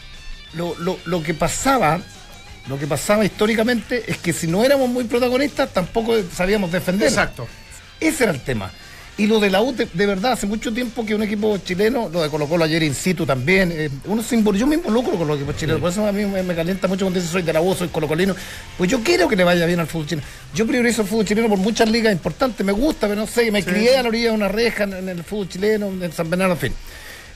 lo, 0.54 0.74
lo, 0.80 0.98
lo 1.06 1.22
que 1.22 1.36
pasaba, 1.36 2.02
lo 2.68 2.80
que 2.80 2.88
pasaba 2.88 3.24
históricamente 3.24 4.04
es 4.08 4.18
que 4.18 4.34
si 4.34 4.48
no 4.48 4.64
éramos 4.64 4.90
muy 4.90 5.04
protagonistas, 5.04 5.72
tampoco 5.74 6.16
sabíamos 6.34 6.72
defender. 6.72 7.08
Exacto. 7.08 7.48
Ese 8.00 8.24
era 8.24 8.34
el 8.34 8.42
tema. 8.42 8.72
Y 9.18 9.26
lo 9.26 9.40
de 9.40 9.50
la 9.50 9.62
U, 9.62 9.74
de, 9.74 9.88
de 9.92 10.06
verdad, 10.06 10.34
hace 10.34 10.46
mucho 10.46 10.72
tiempo 10.72 11.04
que 11.04 11.16
un 11.16 11.24
equipo 11.24 11.58
chileno, 11.58 12.08
lo 12.08 12.22
de 12.22 12.30
Colo 12.30 12.48
Colo 12.48 12.64
ayer 12.64 12.84
in 12.84 12.94
situ 12.94 13.26
también, 13.26 13.72
eh, 13.74 13.90
uno 14.06 14.22
se 14.22 14.40
yo 14.42 14.68
me 14.68 14.76
involucro 14.76 15.18
con 15.18 15.28
los 15.28 15.38
equipos 15.38 15.58
chilenos, 15.58 15.82
por 15.82 15.92
eso 15.92 16.06
a 16.06 16.12
mí 16.12 16.24
me, 16.26 16.44
me 16.44 16.54
calienta 16.54 16.88
mucho 16.88 17.06
cuando 17.06 17.20
dicen 17.20 17.32
soy 17.32 17.42
de 17.42 17.52
la 17.52 17.62
U, 17.62 17.74
soy 17.74 17.88
colocolino, 17.88 18.36
pues 18.78 18.92
yo 18.92 19.02
quiero 19.04 19.28
que 19.28 19.36
le 19.36 19.44
vaya 19.44 19.66
bien 19.66 19.80
al 19.80 19.88
fútbol 19.88 20.06
chileno. 20.06 20.28
Yo 20.54 20.68
priorizo 20.68 21.02
el 21.02 21.08
fútbol 21.08 21.26
chileno 21.26 21.50
por 21.50 21.58
muchas 21.58 21.90
ligas 21.90 22.14
importantes, 22.14 22.64
me 22.64 22.74
gusta, 22.74 23.08
pero 23.08 23.20
no 23.20 23.26
sé, 23.26 23.52
me 23.52 23.64
crié 23.64 23.98
a 23.98 24.04
la 24.04 24.10
orilla 24.10 24.30
de 24.30 24.36
una 24.36 24.50
reja 24.50 24.84
en, 24.84 24.94
en 24.94 25.10
el 25.10 25.24
fútbol 25.24 25.50
chileno, 25.50 25.88
en 25.88 26.12
San 26.12 26.30
Bernardo, 26.30 26.54
en 26.54 26.60
fin. 26.60 26.74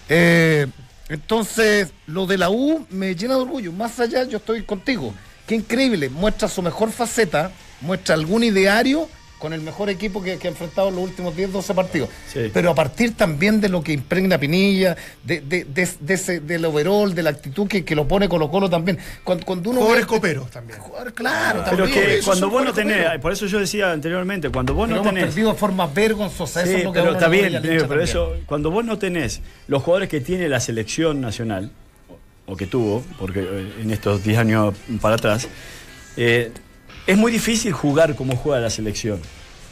Eh, 0.08 0.67
entonces, 1.10 1.89
lo 2.08 2.26
de 2.26 2.38
la 2.38 2.50
U 2.50 2.86
me 2.89 3.15
llena 3.15 3.36
de 3.36 3.41
orgullo. 3.41 3.72
Más 3.72 4.00
allá, 4.00 4.24
yo 4.26 4.38
estoy 4.38 4.63
contigo. 4.63 5.13
Qué 5.48 5.56
increíble. 5.56 6.10
Muestra 6.10 6.48
su 6.48 6.62
mejor 6.62 6.91
faceta, 6.91 7.52
muestra 7.82 8.15
algún 8.15 8.44
ideario 8.44 9.10
con 9.41 9.54
el 9.54 9.62
mejor 9.62 9.89
equipo 9.89 10.21
que, 10.21 10.38
que 10.38 10.47
ha 10.47 10.51
enfrentado 10.51 10.89
en 10.89 10.95
los 10.95 11.04
últimos 11.04 11.36
10, 11.36 11.51
12 11.51 11.73
partidos. 11.73 12.10
Sí. 12.32 12.51
Pero 12.54 12.69
a 12.69 12.75
partir 12.75 13.17
también 13.17 13.60
de 13.60 13.69
lo 13.69 13.84
que 13.84 13.91
impregna 13.91 14.38
Pinilla, 14.38 14.95
de, 15.23 15.41
de, 15.41 15.63
de, 15.65 15.89
de 15.99 16.13
ese, 16.13 16.39
del 16.41 16.63
overall, 16.63 17.13
de 17.15 17.23
la 17.23 17.32
actitud 17.32 17.67
que, 17.67 17.84
que 17.84 17.95
lo 17.95 18.08
pone 18.08 18.30
Colo 18.30 18.51
Colo 18.51 18.69
también. 18.69 18.99
Cuando, 19.23 19.43
cuando 19.45 19.71
uno 19.71 19.80
Jugadores 19.80 20.06
ve- 20.06 20.08
coperos 20.10 20.51
también. 20.51 20.80
Jugador, 20.80 21.13
claro, 21.13 21.63
Pero 21.69 21.84
también. 21.86 21.99
que 22.06 22.13
Esos 22.13 22.25
cuando 22.25 22.49
vos 22.51 22.63
no 22.63 22.71
tenés, 22.71 22.97
coperos. 22.97 23.21
por 23.21 23.34
eso 23.34 23.45
yo 23.47 23.60
decía 23.60 23.91
anteriormente, 23.91 24.49
cuando 24.51 24.75
vos 24.75 24.88
Pero 24.88 24.95
no 24.97 25.01
hemos 25.01 25.13
tenés. 25.15 25.30
perdido 25.34 25.51
de 25.54 25.58
forma 25.58 25.88
vergonzosa. 25.88 26.62
eso 26.62 26.71
Sí, 26.71 26.77
es 26.77 26.84
lo 26.84 26.93
que 26.93 26.99
a 26.99 27.01
pero 27.01 27.13
está 27.15 27.27
bien, 27.27 27.47
hincha 27.47 27.62
pero 27.63 27.82
también. 27.88 28.01
eso, 28.04 28.36
cuando 28.45 28.69
vos 28.69 28.86
no 28.86 28.99
tenés 28.99 29.41
los 29.67 29.82
jugadores 29.82 30.08
que 30.08 30.21
tiene 30.21 30.47
la 30.47 30.60
selección 30.60 31.19
nacional, 31.19 31.71
o 32.45 32.56
que 32.56 32.67
tuvo, 32.67 33.04
porque 33.17 33.39
eh, 33.41 33.73
en 33.82 33.91
estos 33.91 34.23
10 34.23 34.38
años 34.38 34.75
para 35.01 35.15
atrás, 35.15 35.47
eh, 36.17 36.51
es 37.07 37.17
muy 37.17 37.31
difícil 37.31 37.71
jugar 37.73 38.15
como 38.15 38.35
juega 38.35 38.59
la 38.61 38.69
selección. 38.69 39.19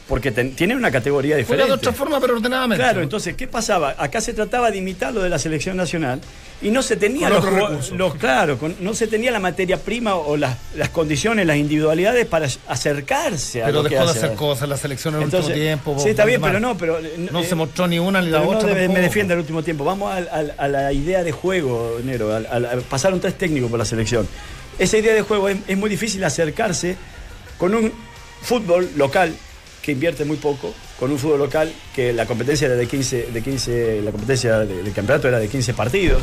Porque 0.08 0.32
ten- 0.32 0.56
tiene 0.56 0.74
una 0.74 0.90
categoría 0.90 1.34
Juega 1.36 1.42
diferente. 1.44 1.66
de 1.68 1.72
otra 1.74 1.92
forma, 1.92 2.18
pero 2.20 2.34
ordenadamente. 2.34 2.82
Claro, 2.82 3.00
entonces, 3.00 3.36
¿qué 3.36 3.46
pasaba? 3.46 3.94
Acá 3.96 4.20
se 4.20 4.34
trataba 4.34 4.72
de 4.72 4.78
imitar 4.78 5.14
lo 5.14 5.22
de 5.22 5.28
la 5.28 5.38
selección 5.38 5.76
nacional 5.76 6.20
y 6.60 6.70
no 6.72 6.82
se 6.82 6.96
tenía 6.96 7.30
Con 7.30 7.56
los, 7.56 7.90
los- 7.92 8.14
claro, 8.16 8.58
con- 8.58 8.74
no 8.80 8.92
se 8.92 9.06
tenía 9.06 9.30
la 9.30 9.38
materia 9.38 9.76
prima 9.76 10.16
o 10.16 10.36
las, 10.36 10.56
las 10.74 10.88
condiciones, 10.88 11.46
las 11.46 11.58
individualidades 11.58 12.26
para 12.26 12.48
acercarse 12.66 13.62
a 13.62 13.66
Pero 13.66 13.82
lo 13.84 13.88
que 13.88 13.94
dejó 13.94 14.06
de 14.06 14.10
hace. 14.10 14.26
hacer 14.26 14.36
cosas 14.36 14.68
la 14.68 14.76
selección 14.76 15.14
en 15.14 15.20
el 15.20 15.24
Entonces, 15.26 15.50
último 15.50 15.64
tiempo. 15.64 15.96
Sí, 16.00 16.08
está 16.08 16.24
bien, 16.24 16.40
pero 16.42 16.58
no, 16.58 16.76
pero 16.76 16.98
No 17.30 17.38
eh, 17.40 17.44
se 17.44 17.54
mostró 17.54 17.86
ni 17.86 18.00
una 18.00 18.20
ni 18.20 18.30
la 18.30 18.40
no 18.40 18.48
otra. 18.48 18.68
debe- 18.74 18.88
me 18.88 18.98
defiende 19.00 19.34
el 19.34 19.40
último 19.40 19.62
tiempo. 19.62 19.84
Vamos 19.84 20.12
al- 20.12 20.54
a, 20.58 20.66
la 20.66 20.92
idea 20.92 21.22
de 21.22 21.30
juego, 21.30 21.98
Nero. 22.04 22.34
al- 22.34 22.82
pasaron 22.90 23.20
tres 23.20 23.38
técnicos 23.38 23.70
por 23.70 23.78
la 23.78 23.84
selección. 23.84 24.26
Esa 24.76 24.98
idea 24.98 25.14
de 25.14 25.22
juego 25.22 25.48
es, 25.48 25.58
es 25.68 25.78
muy 25.78 25.88
difícil 25.88 26.24
acercarse 26.24 26.96
con 27.60 27.74
un 27.74 27.92
fútbol 28.42 28.90
local 28.96 29.32
que 29.82 29.92
invierte 29.92 30.24
muy 30.24 30.36
poco, 30.38 30.74
con 30.98 31.10
un 31.12 31.18
fútbol 31.18 31.38
local 31.38 31.72
que 31.94 32.12
la 32.12 32.26
competencia 32.26 32.66
era 32.66 32.74
de 32.74 32.86
15, 32.88 33.28
de 33.32 33.42
15 33.42 34.02
la 34.02 34.10
competencia 34.10 34.58
de- 34.60 34.82
del 34.82 34.92
campeonato 34.92 35.28
era 35.28 35.38
de 35.38 35.48
15 35.48 35.72
partidos, 35.74 36.22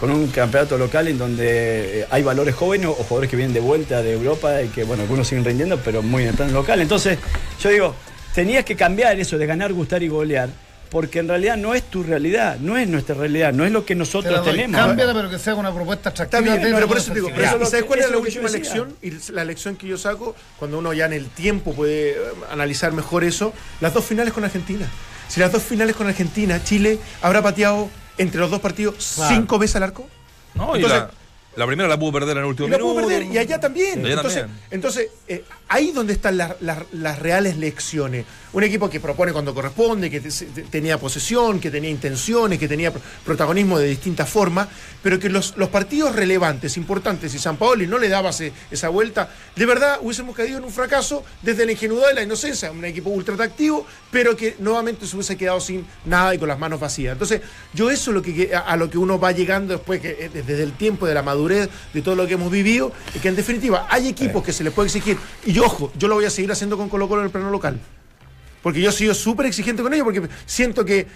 con 0.00 0.10
un 0.10 0.26
campeonato 0.28 0.76
local 0.78 1.08
en 1.08 1.18
donde 1.18 2.00
eh, 2.00 2.06
hay 2.10 2.22
valores 2.22 2.54
jóvenes 2.54 2.86
o 2.88 2.94
jugadores 2.94 3.30
que 3.30 3.36
vienen 3.36 3.54
de 3.54 3.60
vuelta 3.60 4.02
de 4.02 4.12
Europa 4.12 4.62
y 4.62 4.68
que, 4.68 4.84
bueno, 4.84 5.02
algunos 5.04 5.28
siguen 5.28 5.44
rindiendo, 5.44 5.78
pero 5.84 6.02
muy 6.02 6.22
en 6.24 6.30
el 6.30 6.34
plano 6.34 6.52
local. 6.52 6.80
Entonces, 6.80 7.18
yo 7.62 7.70
digo, 7.70 7.94
tenías 8.34 8.64
que 8.64 8.76
cambiar 8.76 9.18
eso 9.20 9.38
de 9.38 9.46
ganar, 9.46 9.72
gustar 9.72 10.02
y 10.02 10.08
golear, 10.08 10.48
porque 10.90 11.18
en 11.18 11.28
realidad 11.28 11.56
no 11.56 11.74
es 11.74 11.82
tu 11.84 12.02
realidad, 12.02 12.58
no 12.60 12.76
es 12.78 12.88
nuestra 12.88 13.14
realidad, 13.14 13.52
no 13.52 13.64
es 13.64 13.72
lo 13.72 13.84
que 13.84 13.94
nosotros 13.94 14.44
tenemos. 14.44 14.80
Cámbiala, 14.80 15.12
pero 15.14 15.30
que 15.30 15.38
sea 15.38 15.54
una 15.54 15.72
propuesta 15.74 16.10
atractiva. 16.10 16.38
Está 16.38 16.50
bien, 16.52 16.62
dentro 16.62 16.76
pero 16.76 16.88
por 16.88 16.96
eso 16.98 17.08
te 17.12 17.14
digo, 17.20 17.30
Ya. 17.30 17.50
¿sabes 17.66 17.84
cuál 17.84 18.00
es 18.00 18.06
Eso 18.06 18.12
la 18.14 18.18
es 18.18 18.20
lo 18.20 18.22
que 18.22 18.30
yo 18.30 18.40
última 18.40 18.50
decía. 18.58 18.84
lección? 18.84 18.96
Y 19.28 19.32
la 19.32 19.44
lección 19.44 19.76
que 19.76 19.86
yo 19.86 19.98
saco, 19.98 20.34
cuando 20.58 20.78
uno 20.78 20.92
ya 20.92 21.06
en 21.06 21.12
el 21.12 21.26
tiempo 21.28 21.74
puede 21.74 22.10
eh, 22.12 22.16
analizar 22.50 22.92
mejor 22.92 23.24
eso, 23.24 23.52
las 23.80 23.92
dos 23.94 24.04
finales 24.04 24.32
con 24.32 24.44
Argentina. 24.44 24.86
Si 25.28 25.40
las 25.40 25.52
dos 25.52 25.62
finales 25.62 25.94
con 25.94 26.06
Argentina, 26.06 26.62
Chile 26.64 26.98
habrá 27.20 27.42
pateado 27.42 27.88
entre 28.16 28.40
los 28.40 28.50
dos 28.50 28.60
partidos 28.60 29.12
Claro. 29.16 29.34
cinco 29.34 29.58
veces 29.58 29.76
al 29.76 29.82
arco. 29.82 30.08
No, 30.54 30.74
y 30.76 30.80
la, 30.82 31.10
la 31.54 31.66
primera 31.66 31.88
la 31.88 31.98
pudo 31.98 32.12
perder 32.12 32.38
en 32.38 32.44
el 32.44 32.48
último 32.48 32.66
Y 32.68 32.70
la 32.70 32.78
pudo 32.78 32.94
perder, 32.96 33.24
y 33.24 33.36
allá 33.36 33.60
también. 33.60 34.04
Allá 34.04 34.14
entonces, 34.14 34.40
también. 34.40 34.60
entonces 34.70 35.08
eh, 35.28 35.44
ahí 35.68 35.92
donde 35.92 36.12
están 36.14 36.36
las, 36.36 36.52
las- 36.60 36.78
las 36.92 37.18
reales 37.18 37.56
lecciones. 37.56 38.24
Un 38.52 38.64
equipo 38.64 38.88
que 38.88 38.98
propone 39.00 39.32
cuando 39.32 39.54
corresponde, 39.54 40.08
que 40.10 40.20
te- 40.20 40.30
te- 40.30 40.62
tenía 40.62 40.98
posesión, 40.98 41.60
que 41.60 41.70
tenía 41.70 41.90
intenciones, 41.90 42.58
que 42.58 42.66
tenía 42.66 42.90
pro- 42.90 43.02
protagonismo 43.24 43.78
de 43.78 43.86
distintas 43.88 44.28
formas, 44.30 44.68
pero 45.02 45.18
que 45.18 45.28
los, 45.28 45.54
los 45.58 45.68
partidos 45.68 46.16
relevantes, 46.16 46.78
importantes, 46.78 47.34
y 47.34 47.38
San 47.38 47.58
Paoli 47.58 47.86
no 47.86 47.98
le 47.98 48.08
daba 48.08 48.30
ese- 48.30 48.52
esa 48.70 48.88
vuelta, 48.88 49.28
de 49.54 49.66
verdad 49.66 49.98
hubiésemos 50.00 50.34
caído 50.34 50.56
en 50.58 50.64
un 50.64 50.70
fracaso 50.72 51.22
desde 51.42 51.66
la 51.66 51.72
ingenuidad 51.72 52.12
y 52.12 52.14
la 52.14 52.22
inocencia. 52.22 52.72
Un 52.72 52.84
equipo 52.86 53.10
ultra 53.10 53.34
atractivo, 53.34 53.86
pero 54.10 54.34
que 54.36 54.56
nuevamente 54.60 55.06
se 55.06 55.14
hubiese 55.16 55.36
quedado 55.36 55.60
sin 55.60 55.86
nada 56.06 56.34
y 56.34 56.38
con 56.38 56.48
las 56.48 56.58
manos 56.58 56.80
vacías. 56.80 57.12
Entonces, 57.12 57.42
yo 57.74 57.90
eso 57.90 58.10
es 58.10 58.14
lo 58.14 58.22
que, 58.22 58.54
a, 58.54 58.60
a 58.60 58.76
lo 58.76 58.88
que 58.88 58.96
uno 58.96 59.18
va 59.20 59.32
llegando 59.32 59.74
después, 59.74 60.00
que 60.00 60.16
eh, 60.18 60.30
desde 60.32 60.62
el 60.62 60.72
tiempo 60.72 61.06
de 61.06 61.12
la 61.12 61.22
madurez, 61.22 61.68
de 61.92 62.00
todo 62.02 62.14
lo 62.16 62.26
que 62.26 62.34
hemos 62.34 62.50
vivido, 62.50 62.92
y 63.14 63.18
que 63.18 63.28
en 63.28 63.36
definitiva 63.36 63.86
hay 63.90 64.08
equipos 64.08 64.42
que 64.42 64.52
se 64.54 64.64
les 64.64 64.72
puede 64.72 64.86
exigir, 64.86 65.18
y 65.44 65.57
ojo, 65.60 65.92
yo 65.98 66.08
lo 66.08 66.14
voy 66.14 66.24
a 66.24 66.30
seguir 66.30 66.52
haciendo 66.52 66.76
con 66.76 66.88
Colo 66.88 67.08
Colo 67.08 67.22
en 67.22 67.26
el 67.26 67.32
plano 67.32 67.50
local. 67.50 67.78
Porque 68.62 68.80
yo 68.80 68.90
he 68.90 68.92
sido 68.92 69.14
súper 69.14 69.46
exigente 69.46 69.82
con 69.82 69.94
ellos, 69.94 70.04
porque 70.04 70.28
siento 70.46 70.84
que 70.84 71.06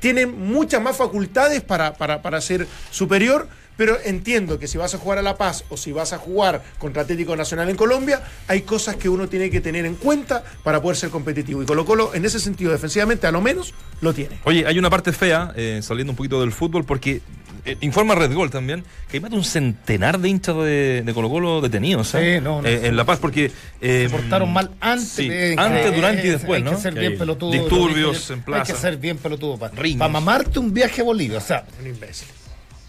tienen 0.00 0.38
muchas 0.38 0.82
más 0.82 0.96
facultades 0.96 1.60
para, 1.60 1.94
para, 1.94 2.22
para 2.22 2.40
ser 2.40 2.66
superior, 2.90 3.48
pero 3.76 3.96
entiendo 4.04 4.58
que 4.58 4.66
si 4.66 4.76
vas 4.76 4.94
a 4.94 4.98
jugar 4.98 5.18
a 5.18 5.22
La 5.22 5.36
Paz 5.36 5.64
o 5.68 5.76
si 5.76 5.92
vas 5.92 6.12
a 6.12 6.18
jugar 6.18 6.62
contra 6.78 7.02
Atlético 7.02 7.36
Nacional 7.36 7.70
en 7.70 7.76
Colombia, 7.76 8.22
hay 8.48 8.62
cosas 8.62 8.96
que 8.96 9.08
uno 9.08 9.28
tiene 9.28 9.50
que 9.50 9.60
tener 9.60 9.86
en 9.86 9.94
cuenta 9.94 10.42
para 10.64 10.82
poder 10.82 10.96
ser 10.96 11.10
competitivo. 11.10 11.62
Y 11.62 11.66
Colo 11.66 11.84
Colo, 11.84 12.12
en 12.12 12.24
ese 12.24 12.40
sentido, 12.40 12.72
defensivamente, 12.72 13.28
a 13.28 13.30
lo 13.30 13.40
menos, 13.40 13.74
lo 14.00 14.12
tiene. 14.12 14.40
Oye, 14.44 14.66
hay 14.66 14.78
una 14.78 14.90
parte 14.90 15.12
fea, 15.12 15.52
eh, 15.56 15.80
saliendo 15.82 16.12
un 16.12 16.16
poquito 16.16 16.40
del 16.40 16.50
fútbol, 16.50 16.84
porque 16.84 17.22
eh, 17.64 17.76
informa 17.80 18.14
Red 18.14 18.32
Gol 18.34 18.50
también, 18.50 18.84
que 19.10 19.16
hay 19.16 19.20
más 19.20 19.30
de 19.30 19.36
un 19.36 19.44
centenar 19.44 20.18
de 20.18 20.28
hinchas 20.28 20.56
de, 20.56 21.02
de 21.04 21.14
Colo 21.14 21.28
Colo 21.28 21.60
detenidos. 21.60 22.08
Sí, 22.08 22.40
no, 22.42 22.62
no. 22.62 22.68
Eh, 22.68 22.86
en 22.88 22.96
La 22.96 23.04
Paz, 23.04 23.18
porque... 23.18 23.50
eh, 23.80 24.06
Se 24.08 24.16
portaron 24.16 24.52
mal 24.52 24.70
antes, 24.80 25.08
sí, 25.08 25.28
de- 25.28 25.54
antes, 25.58 25.86
eh, 25.86 25.92
durante 25.94 26.26
y 26.26 26.30
después, 26.30 26.58
hay 26.58 26.62
¿no? 26.64 26.70
que 26.72 26.76
ser 26.82 26.94
bien 26.94 27.18
pelotudo. 27.18 27.50
disturbios 27.52 28.16
Hay 28.22 28.26
que- 28.26 28.32
en 28.34 28.42
plaza. 28.42 28.62
Hay 28.62 28.76
que 28.76 28.80
ser 28.80 28.96
bien 28.96 29.16
pelotudo 29.18 29.58
para 29.58 29.72
mamarte 29.96 30.58
un 30.58 30.72
viaje 30.72 31.00
a 31.00 31.04
Bolivia. 31.04 31.38
O 31.38 31.40
sea, 31.42 31.64
Un 31.80 31.86
imbécil. 31.86 32.28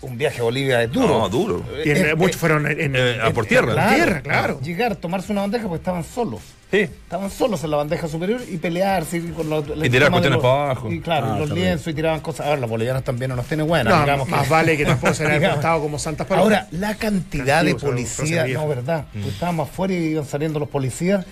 Un 0.02 0.18
viaje 0.18 0.40
a 0.40 0.44
Bolivia 0.44 0.84
es 0.84 0.92
duro. 0.92 1.08
No, 1.20 1.30
duro. 1.30 1.64
Y 1.86 1.90
en- 1.90 1.98
Eh, 1.98 2.10
eh, 2.12 2.16
muchos 2.16 2.38
fueron 2.38 2.66
en, 2.68 2.96
Eh, 2.96 3.20
a 3.22 3.32
por 3.32 3.46
tierra. 3.46 3.74
Claro, 3.74 3.96
tierra, 3.96 4.22
claro. 4.22 4.60
Llegar, 4.62 4.96
tomarse 4.96 5.32
una 5.32 5.42
bandeja 5.42 5.64
porque 5.68 5.80
estaban 5.82 6.04
solos. 6.04 6.42
Sí. 6.72 6.82
Estaban 6.82 7.32
solos 7.32 7.64
en 7.64 7.72
la 7.72 7.78
bandeja 7.78 8.08
superior 8.08 8.42
y 8.48 8.58
pelearse 8.58 9.18
y 9.18 9.22
con 9.32 9.50
los, 9.50 9.66
Y 9.84 9.90
tirar 9.90 10.12
cuestiones 10.12 10.32
los- 10.38 10.42
para 10.42 10.64
abajo. 10.66 10.92
Y 10.92 11.00
claro, 11.02 11.26
Ah, 11.26 11.40
los 11.40 11.48
también. 11.48 11.68
lienzos 11.70 11.88
y 11.88 11.94
tiraban 11.96 12.20
cosas. 12.20 12.46
Ahora, 12.46 12.62
los 12.62 12.70
bolivianos 12.70 13.04
también 13.04 13.30
no 13.30 13.36
nos 13.36 13.48
tienen 13.48 13.68
buenas. 13.68 13.92
No, 13.94 14.02
digamos 14.02 14.28
que- 14.28 14.36
más 14.36 14.48
vale 14.50 14.78
que 14.78 14.86
tampoco 14.86 15.14
se 15.16 15.24
le 15.24 15.30
haya 15.32 15.40
Digamos. 15.40 15.56
portado 15.58 15.82
como 15.82 15.98
Santas 15.98 16.28
Palomas. 16.28 16.46
Ahora, 16.54 16.68
la 16.72 16.94
cantidad 16.96 17.64
de 17.64 17.72
Castigo, 17.74 17.92
policías, 17.92 18.50
no, 18.50 18.68
verdad, 18.68 19.06
Mm. 19.14 19.22
pues 19.22 19.34
estábamos 19.34 19.68
afuera 19.70 19.94
y 19.96 19.98
iban 19.98 20.26
saliendo 20.26 20.60
los 20.60 20.70
policías, 20.70 21.26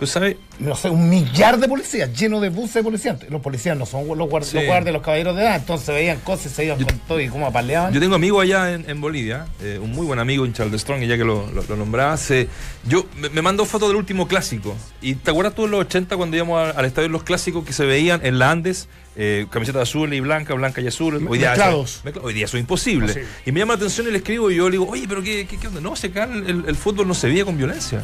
Pues, 0.00 0.10
¿sabes? 0.12 0.36
no 0.58 0.74
sé, 0.74 0.90
un 0.90 1.08
millar 1.08 1.58
de 1.58 1.68
policías, 1.68 2.10
lleno 2.18 2.40
de 2.40 2.48
buses 2.48 2.74
de 2.74 2.82
policías. 2.82 3.16
Los 3.30 3.40
policías 3.42 3.76
no 3.76 3.84
son 3.86 4.08
los, 4.08 4.28
guard- 4.28 4.42
Sí. 4.44 4.56
los 4.56 4.64
guardias, 4.66 4.92
los 4.94 5.02
caballeros 5.02 5.36
de 5.36 5.42
edad, 5.42 5.56
entonces 5.56 5.88
veían 5.94 6.18
cosas 6.20 6.46
y 6.46 6.54
se 6.54 6.64
iban 6.64 6.82
con 6.82 6.98
todo 7.00 7.20
y 7.20 7.28
cómo 7.28 7.46
apaleaban. 7.46 7.92
Yo 7.92 8.00
tengo 8.00 8.14
amigos 8.14 8.42
allá 8.42 8.72
en, 8.72 8.88
en 8.88 9.00
Bolivia, 9.00 9.46
eh, 9.62 9.78
un 9.80 9.92
muy 9.92 10.06
buen 10.06 10.18
amigo 10.18 10.44
en 10.46 10.52
Charles 10.54 10.80
Strong, 10.80 11.02
y 11.02 11.06
ya 11.06 11.16
que 11.18 11.24
lo, 11.24 11.50
lo, 11.52 11.62
lo 11.62 11.76
nombrabas, 11.76 12.30
eh, 12.30 12.48
yo 12.88 13.04
me, 13.16 13.28
me 13.28 13.42
mandó 13.42 13.64
fotos 13.66 13.88
del 13.90 13.96
último 13.96 14.26
clásico. 14.26 14.74
¿Y 15.02 15.14
te 15.16 15.30
acuerdas 15.30 15.54
tú 15.54 15.66
en 15.66 15.70
los 15.72 15.80
80 15.80 16.16
cuando 16.16 16.34
íbamos 16.36 16.58
a- 16.66 16.70
al 16.70 16.84
estadio 16.86 17.08
de 17.08 17.12
los 17.12 17.22
clásicos 17.22 17.64
que 17.64 17.72
se 17.74 17.84
veían 17.84 18.24
en 18.24 18.38
la 18.38 18.50
Andes? 18.50 18.88
Eh, 19.22 19.46
camiseta 19.50 19.82
azul 19.82 20.14
y 20.14 20.20
blanca, 20.20 20.54
blanca 20.54 20.80
y 20.80 20.86
azul. 20.86 21.26
Hoy 21.28 21.36
día, 21.38 21.50
Mezclados. 21.50 22.00
eso, 22.06 22.20
hoy 22.22 22.32
día 22.32 22.46
eso 22.46 22.56
es 22.56 22.62
imposible. 22.62 23.08
Imposible. 23.08 23.28
Y 23.44 23.52
me 23.52 23.60
llama 23.60 23.74
la 23.74 23.76
atención 23.76 24.06
y 24.08 24.10
le 24.12 24.16
escribo 24.16 24.50
y 24.50 24.56
yo 24.56 24.70
le 24.70 24.78
digo, 24.78 24.88
oye, 24.88 25.04
pero 25.06 25.22
¿qué, 25.22 25.46
qué, 25.46 25.58
qué 25.58 25.66
onda? 25.66 25.78
No, 25.82 25.94
se 25.94 26.06
acá 26.06 26.24
el, 26.24 26.64
el 26.66 26.74
fútbol 26.74 27.06
no 27.06 27.12
se 27.12 27.26
veía 27.26 27.44
con 27.44 27.58
violencia. 27.58 28.02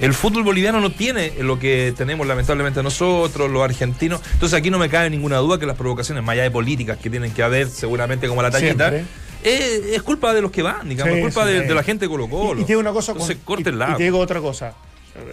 El 0.00 0.12
fútbol 0.12 0.42
boliviano 0.42 0.80
no 0.80 0.90
tiene 0.90 1.34
lo 1.40 1.60
que 1.60 1.94
tenemos 1.96 2.26
lamentablemente 2.26 2.82
nosotros, 2.82 3.48
los 3.48 3.62
argentinos. 3.62 4.20
Entonces 4.32 4.58
aquí 4.58 4.70
no 4.70 4.80
me 4.80 4.88
cabe 4.88 5.08
ninguna 5.08 5.36
duda 5.36 5.56
que 5.60 5.66
las 5.66 5.76
provocaciones, 5.76 6.24
más 6.24 6.32
allá 6.32 6.42
de 6.42 6.50
políticas 6.50 6.98
que 6.98 7.10
tienen 7.10 7.30
que 7.32 7.44
haber 7.44 7.68
seguramente 7.68 8.26
como 8.26 8.42
la 8.42 8.50
tallita, 8.50 8.90
Siempre. 8.90 9.04
es, 9.44 9.94
es 9.94 10.02
culpa 10.02 10.34
de 10.34 10.42
los 10.42 10.50
que 10.50 10.62
van, 10.62 10.88
digamos, 10.88 11.12
Sí, 11.14 11.20
es 11.20 11.24
culpa 11.26 11.46
sí. 11.46 11.52
de, 11.52 11.60
de 11.60 11.74
la 11.76 11.84
gente 11.84 12.06
de 12.06 12.08
Colo 12.08 12.28
Colo. 12.28 12.58
Y, 12.58 12.62
y 12.62 12.66
te 12.66 12.72
digo 12.72 12.80
una 12.80 12.90
cosa. 12.92 13.12
Entonces, 13.12 13.36
con- 13.44 13.60
y, 13.60 13.62
y 13.62 13.96
te 13.96 14.02
digo 14.02 14.18
otra 14.18 14.40
cosa. 14.40 14.74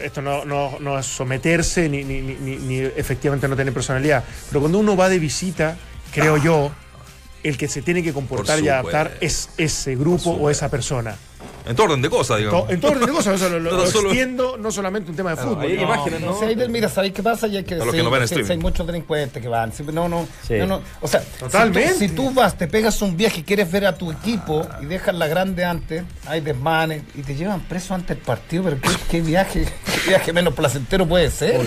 Esto 0.02 0.22
no, 0.22 0.46
no, 0.46 0.78
no 0.80 0.98
es 0.98 1.06
someterse 1.06 1.90
ni, 1.90 2.04
ni, 2.04 2.22
ni, 2.22 2.80
efectivamente 2.80 3.48
no 3.48 3.56
tener 3.56 3.74
personalidad. 3.74 4.24
Pero 4.50 4.62
cuando 4.62 4.80
uno 4.80 4.96
va 4.96 5.10
de 5.10 5.20
visita, 5.20 5.78
creo 6.14 6.38
yo, 6.38 6.72
el 7.44 7.58
que 7.58 7.68
se 7.68 7.82
tiene 7.82 8.04
que 8.04 8.14
comportar 8.14 8.58
Por 8.60 8.66
y 8.66 8.70
adaptar 8.70 9.18
es 9.22 9.50
ese 9.58 9.96
grupo 9.96 10.32
o 10.32 10.50
esa 10.50 10.70
persona. 10.70 11.16
En 11.66 11.76
todo 11.76 11.86
orden 11.88 12.02
de 12.02 12.10
cosas, 12.10 12.40
digamos. 12.40 12.70
En 12.70 12.80
todo 12.82 12.92
orden 12.92 13.06
de 13.06 13.12
cosas, 13.14 13.36
eso 13.36 13.50
lo, 13.50 13.60
lo- 13.60 13.72
No 13.72 13.78
lo 13.78 13.88
solo- 13.88 14.10
extiendo 14.10 14.58
no 14.58 14.72
solamente 14.72 15.10
un 15.12 15.16
tema 15.16 15.32
de 15.32 15.38
fútbol. 15.38 15.62
hay 15.64 15.78
no. 15.78 15.84
imágenes, 15.84 16.20
No 16.22 16.28
¿no? 16.32 16.40
sé, 16.40 16.46
ahí, 16.46 16.56
mira, 16.70 16.90
¿sabéis 16.90 17.14
qué 17.14 17.24
pasa? 17.24 17.48
Ya 17.48 17.64
que, 17.64 17.76
A 17.76 17.78
los 17.78 17.92
que 17.96 18.04
no 18.04 18.10
ven 18.12 18.24
hay 18.50 18.58
muchos 18.58 18.86
delincuentes 18.86 19.42
que 19.42 19.48
van. 19.48 19.72
No, 19.94 20.10
no, 20.10 20.28
Sí. 20.48 20.56
no, 20.56 20.66
no, 20.68 20.82
O 21.02 21.08
sea, 21.08 21.22
Totalmente. 21.40 21.94
Si 21.94 22.10
tú, 22.10 22.24
si 22.24 22.28
tú 22.30 22.34
vas, 22.34 22.58
te 22.58 22.68
pegas 22.68 23.02
un 23.02 23.16
viaje 23.16 23.40
y 23.40 23.44
quieres 23.44 23.72
ver 23.72 23.86
a 23.86 23.96
tu 23.98 24.12
equipo 24.12 24.68
y 24.82 24.86
dejas 24.86 25.16
la 25.16 25.28
grande 25.28 25.64
antes, 25.66 26.04
hay 26.28 26.42
desmanes 26.42 27.04
y 27.16 27.22
te 27.22 27.36
llevan 27.36 27.62
preso 27.62 27.94
antes 27.94 28.10
del 28.10 28.26
partido, 28.26 28.64
pero 28.64 28.82
¿qué, 28.82 28.90
qué 29.10 29.22
viaje, 29.22 29.66
qué 29.86 30.10
viaje 30.10 30.34
menos 30.34 30.54
placentero 30.54 31.08
puede 31.08 31.30
ser? 31.32 31.62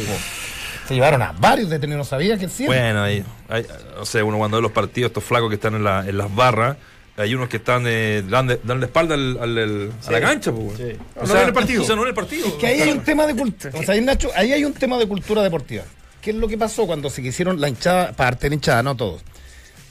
Se 0.86 0.94
llevaron 0.94 1.20
a 1.22 1.32
varios 1.32 1.68
detenidos, 1.68 1.98
no 1.98 2.04
sabía 2.04 2.38
que 2.38 2.48
sí. 2.48 2.66
Bueno, 2.66 3.02
ahí, 3.02 3.24
hay- 3.48 3.66
o 3.98 4.04
sea, 4.06 4.24
uno 4.24 4.38
cuando 4.38 4.58
ve 4.58 4.62
los 4.62 4.70
partidos, 4.72 5.08
estos 5.08 5.24
flacos 5.24 5.48
que 5.48 5.56
están 5.56 5.74
en, 5.74 5.82
la- 5.84 6.06
en 6.06 6.16
las 6.16 6.32
barras, 6.32 6.76
hay 7.16 7.34
unos 7.34 7.48
que 7.48 7.56
están 7.58 7.84
eh, 7.86 8.22
dan, 8.28 8.46
la 8.48 8.84
espalda 8.86 9.14
al, 9.14 9.38
al- 9.40 9.58
al- 9.58 9.92
a 10.06 10.10
la 10.12 10.20
cancha, 10.20 10.52
pues. 10.52 10.76
Sí. 10.76 10.96
O 11.16 11.20
No 11.22 11.26
sea, 11.26 11.42
en 11.42 11.48
el 11.48 11.54
partido. 11.54 11.82
O 11.82 11.86
sea, 11.86 11.96
no 11.96 12.02
en 12.02 12.08
el 12.08 12.14
partido. 12.14 12.58
que 12.58 12.66
ahí 12.66 12.80
hay 12.82 12.90
un 12.90 13.00
tema 13.00 13.26
de 13.26 13.34
cultura. 13.34 13.78
O 13.78 13.82
sea, 13.82 13.94
ahí, 13.94 14.00
Nacho, 14.00 14.30
ahí 14.34 14.52
hay 14.52 14.64
un 14.64 14.72
tema 14.74 14.98
de 14.98 15.06
cultura 15.08 15.42
deportiva. 15.42 15.84
¿Qué 16.20 16.30
es 16.30 16.36
lo 16.36 16.48
que 16.48 16.58
pasó 16.58 16.86
cuando 16.86 17.08
se 17.08 17.22
quisieron 17.22 17.60
la 17.60 17.68
hinchada, 17.68 18.12
parte 18.12 18.46
de 18.46 18.48
la 18.50 18.54
hinchada, 18.56 18.82
no 18.82 18.96
todos? 18.96 19.22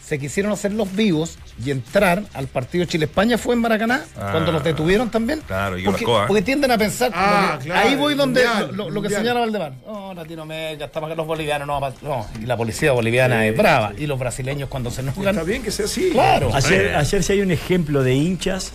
Se 0.05 0.19
quisieron 0.19 0.51
hacer 0.51 0.71
los 0.71 0.93
vivos 0.95 1.39
y 1.65 1.71
entrar 1.71 2.21
al 2.35 2.45
partido 2.45 2.85
Chile-España 2.85 3.39
fue 3.39 3.55
en 3.55 3.61
Maracaná, 3.61 4.03
Ah, 4.15 4.29
cuando 4.31 4.51
los 4.51 4.63
detuvieron 4.63 5.09
también. 5.09 5.41
claro, 5.47 5.79
y 5.79 5.83
con 5.83 5.93
porque, 5.93 6.05
porque 6.27 6.41
tienden 6.43 6.69
a 6.69 6.77
pensar. 6.77 7.11
Ah, 7.15 7.57
que- 7.59 7.65
claro, 7.69 7.87
ahí 7.89 7.95
voy 7.95 8.13
donde 8.13 8.45
mundial, 8.45 8.67
lo, 8.67 8.83
lo- 8.83 8.85
que 8.85 8.91
mundial. 9.09 9.21
señala 9.21 9.39
Valdemar. 9.39 9.73
No, 9.87 10.13
Latinoamérica, 10.13 10.85
estamos 10.85 11.07
acá 11.07 11.15
los 11.15 11.25
bolivianos, 11.25 11.67
no, 11.67 11.79
no. 12.03 12.27
Y 12.39 12.45
la 12.45 12.55
policía 12.55 12.91
boliviana 12.91 13.47
es 13.47 13.57
brava. 13.57 13.93
Y 13.97 14.05
los 14.05 14.19
brasileños 14.19 14.69
cuando 14.69 14.91
se 14.91 15.01
enojan. 15.01 15.27
Está 15.27 15.41
bien 15.43 15.63
que 15.63 15.71
sea 15.71 15.85
así. 15.85 16.11
Claro. 16.11 16.51
Ayer, 16.53 16.95
ayer 16.95 17.23
sí 17.23 17.33
hay 17.33 17.41
un 17.41 17.49
ejemplo 17.49 18.03
de 18.03 18.13
hinchas, 18.13 18.73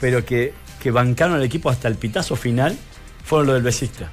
pero 0.00 0.24
que, 0.24 0.54
que 0.80 0.92
bancaron 0.92 1.34
al 1.34 1.42
equipo 1.42 1.68
hasta 1.68 1.88
el 1.88 1.96
pitazo 1.96 2.36
final, 2.36 2.76
fueron 3.24 3.46
los 3.48 3.54
del 3.56 3.64
Besista. 3.64 4.12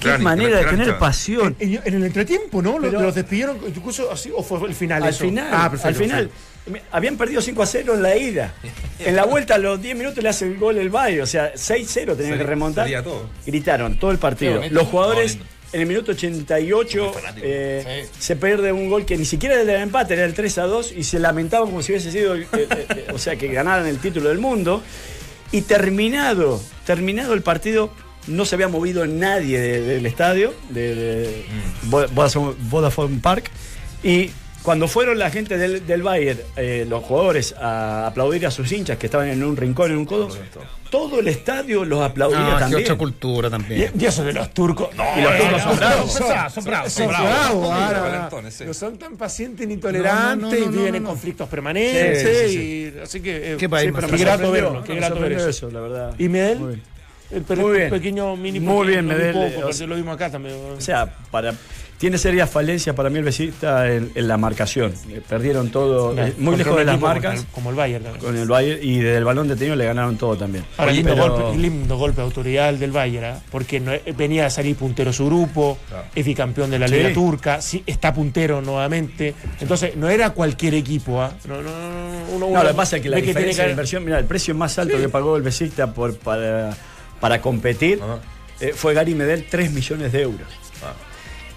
Qué 0.00 0.18
manera 0.18 0.58
de 0.58 0.64
tener 0.66 0.98
pasión. 0.98 1.56
En, 1.58 1.80
en 1.84 1.94
el 1.94 2.04
entretiempo, 2.04 2.62
¿no? 2.62 2.78
Lo- 2.78 2.88
Pero- 2.90 3.02
¿Los 3.02 3.14
despidieron 3.14 3.58
incluso 3.66 4.10
así 4.12 4.30
o 4.34 4.42
fue 4.42 4.66
el 4.68 4.74
final 4.74 5.02
Al 5.02 5.10
eso? 5.10 5.24
final, 5.24 5.48
Ah, 5.52 5.68
perfecto, 5.70 5.88
al 5.88 5.94
final. 5.94 6.30
me- 6.66 6.82
Habían 6.92 7.16
perdido 7.16 7.40
5 7.40 7.62
a 7.62 7.66
0 7.66 7.94
en 7.94 8.02
la 8.02 8.16
ida. 8.16 8.54
En 9.00 9.16
la 9.16 9.24
vuelta 9.24 9.54
a 9.54 9.58
los 9.58 9.80
10 9.80 9.96
minutos 9.96 10.22
le 10.22 10.28
hace 10.28 10.46
el 10.46 10.58
gol 10.58 10.78
el 10.78 10.90
Valle. 10.90 11.22
O 11.22 11.26
sea, 11.26 11.52
6-0 11.56 12.14
tenían 12.14 12.32
Salía- 12.34 12.38
que 12.38 12.44
remontar. 12.44 13.02
todo. 13.02 13.28
Gritaron 13.46 13.98
todo 13.98 14.10
el 14.10 14.18
partido. 14.18 14.62
Los 14.70 14.86
jugadores 14.88 15.36
No, 15.38 15.44
en 15.72 15.80
el 15.82 15.86
minuto 15.86 16.12
88 16.12 17.12
eh, 17.42 18.06
Sí. 18.12 18.16
se 18.20 18.36
pierde 18.36 18.72
un 18.72 18.88
gol 18.88 19.04
que 19.04 19.16
ni 19.18 19.24
siquiera 19.24 19.54
era 19.56 19.64
del 19.64 19.82
empate, 19.82 20.14
era 20.14 20.24
el 20.24 20.34
3 20.34 20.58
a 20.58 20.62
2 20.64 20.92
y 20.96 21.04
se 21.04 21.18
lamentaban 21.18 21.68
como 21.68 21.82
si 21.82 21.92
hubiese 21.92 22.10
sido, 22.12 22.34
eh, 22.36 22.46
eh, 22.52 22.68
eh, 22.70 23.06
o 23.12 23.18
sea, 23.18 23.36
que 23.36 23.48
ganaran 23.48 23.86
el 23.86 23.98
título 23.98 24.28
del 24.28 24.38
mundo. 24.38 24.82
Y 25.52 25.62
terminado, 25.62 26.60
terminado 26.86 27.32
el 27.34 27.40
partido, 27.42 27.90
no 28.28 28.44
se 28.44 28.54
había 28.54 28.68
movido 28.68 29.06
nadie 29.06 29.58
de- 29.60 29.80
del 29.82 30.06
estadio, 30.06 30.54
de, 30.70 30.94
de 30.94 31.44
Vo- 31.90 32.54
Vodafone, 32.70 33.18
Park. 33.20 33.50
Y 34.02 34.30
cuando 34.62 34.86
fueron 34.88 35.18
la 35.18 35.30
gente 35.30 35.56
del, 35.58 35.86
del 35.86 36.02
Bayern, 36.02 36.40
eh, 36.56 36.86
los 36.88 37.02
jugadores, 37.04 37.54
a 37.58 38.06
aplaudir 38.06 38.46
a 38.46 38.50
sus 38.50 38.70
hinchas 38.70 38.98
que 38.98 39.06
estaban 39.06 39.28
en 39.28 39.42
un 39.42 39.56
rincón, 39.56 39.90
en 39.92 39.98
un 39.98 40.04
codo, 40.04 40.28
todo 40.90 41.20
el 41.20 41.28
estadio 41.28 41.84
los 41.84 42.00
aplaudía 42.02 42.54
qué 42.54 42.60
también. 42.60 42.82
otra 42.82 42.96
cultura 42.96 43.50
también. 43.50 43.92
Y 43.98 44.04
eso 44.06 44.24
de 44.24 44.32
los 44.32 44.52
turcos. 44.54 44.88
No, 44.96 45.04
Y 45.18 45.22
los 45.22 45.36
turcos 45.38 45.62
son 45.62 45.76
bravos. 45.76 46.12
Son 46.12 46.28
bravos, 46.28 46.52
son 46.54 46.64
bravos, 46.64 46.92
son 46.92 47.14
ahora. 47.14 48.30
sí. 48.50 48.64
No 48.64 48.72
son 48.74 48.98
tan 48.98 49.16
pacientes 49.16 49.66
ni 49.68 49.76
tolerantes 49.76 50.40
No, 50.40 50.48
no, 50.48 50.54
no, 50.54 50.56
y 50.56 50.60
no, 50.66 50.70
viven 50.72 50.90
no, 50.92 50.96
en 50.96 51.02
no. 51.02 51.08
conflictos 51.10 51.48
permanentes. 51.48 52.48
Sí, 52.48 52.54
sí, 52.56 52.92
y, 52.96 53.00
así 53.00 53.20
que. 53.20 53.52
eh, 53.52 53.56
Qué 53.58 53.68
país 53.68 53.88
sí, 53.88 53.92
pero 53.94 54.06
grande. 54.08 54.24
grato 54.24 54.50
verlo. 54.50 54.82
Qué 54.84 54.94
grato 54.94 55.20
ver 55.20 55.32
eso. 55.32 55.70
la 55.70 55.80
verdad. 55.80 56.14
¿Y 56.18 56.28
Medel? 56.28 56.80
Muy 57.30 57.40
bien. 57.40 57.40
El 57.40 57.42
pe- 57.42 57.56
Muy 57.56 57.76
bien. 57.78 57.90
pequeño 57.90 58.36
mini 58.36 58.60
Muy 58.60 58.86
bien, 58.88 59.06
lo 59.08 59.14
vi 59.14 59.18
Medel, 59.20 59.32
poco, 59.34 59.46
eh, 59.46 59.52
porque 59.56 59.70
o 59.70 59.72
sea- 59.74 59.86
lo 59.86 59.96
vimos 59.96 60.14
acá 60.14 60.30
también. 60.30 60.54
O 60.76 60.80
sea, 60.80 61.06
para 61.30 61.52
tiene 61.98 62.16
serias 62.16 62.48
falencias 62.48 62.94
para 62.94 63.10
mí 63.10 63.18
el 63.18 63.24
Besista 63.24 63.90
en, 63.92 64.12
en 64.14 64.28
la 64.28 64.36
marcación. 64.36 64.94
Eh, 65.10 65.20
Perdieron 65.28 65.70
todo, 65.70 66.16
eh, 66.16 66.32
muy 66.38 66.56
lejos 66.56 66.74
un 66.74 66.78
de 66.78 66.84
las 66.84 67.00
marcas. 67.00 67.34
Como 67.34 67.40
el, 67.40 67.46
como 67.52 67.70
el 67.70 67.76
Bayern 67.76 68.04
también. 68.04 68.24
Con 68.24 68.36
el 68.36 68.46
Bayern 68.48 68.78
y 68.82 68.98
desde 69.00 69.16
el 69.18 69.24
balón 69.24 69.48
detenido 69.48 69.74
le 69.74 69.84
ganaron 69.84 70.16
todo 70.16 70.36
también. 70.36 70.64
Ahora, 70.76 70.92
lindo, 70.92 71.14
pero- 71.16 71.28
golpe, 71.42 71.58
lindo 71.58 71.96
golpe 71.98 72.16
de 72.18 72.22
autoridad 72.22 72.68
el 72.68 72.78
del 72.78 72.92
Bayern, 72.92 73.24
¿ah? 73.26 73.40
porque 73.50 73.80
no- 73.80 73.90
venía 74.16 74.46
a 74.46 74.50
salir 74.50 74.76
puntero 74.76 75.12
su 75.12 75.26
grupo, 75.26 75.76
Claro. 75.88 76.04
es 76.14 76.24
bicampeón 76.24 76.70
de 76.70 76.78
la 76.78 76.86
Sí. 76.86 76.94
Liga 76.94 77.12
Turca, 77.12 77.60
sí, 77.60 77.82
está 77.84 78.14
puntero 78.14 78.62
nuevamente. 78.62 79.34
Entonces, 79.60 79.96
no 79.96 80.08
era 80.08 80.30
cualquier 80.30 80.74
equipo. 80.74 81.20
¿ah? 81.20 81.32
No, 81.48 81.56
no, 81.56 81.62
no, 81.62 81.68
uno- 82.28 82.38
No, 82.38 82.46
uno 82.46 82.62
lo 82.62 82.68
que 82.68 82.74
pasa 82.76 82.96
es 82.98 83.02
que 83.02 83.08
la 83.08 83.16
ve 83.16 83.22
tiene 83.22 83.32
diferencia 83.40 83.64
de 83.64 83.68
que- 83.70 83.72
inversión, 83.72 84.04
mira, 84.04 84.20
el 84.20 84.24
precio 84.24 84.54
más 84.54 84.78
alto 84.78 84.96
que 84.98 85.08
pagó 85.08 85.36
el 85.36 85.42
Besista 85.42 85.92
por, 85.92 86.16
para, 86.16 86.76
para 87.20 87.40
competir 87.40 88.00
eh, 88.60 88.72
fue 88.74 88.94
Gary 88.94 89.14
Medel, 89.14 89.46
3 89.48 89.72
millones 89.72 90.12
de 90.12 90.22
euros. 90.22 90.48
Ah. 90.82 90.92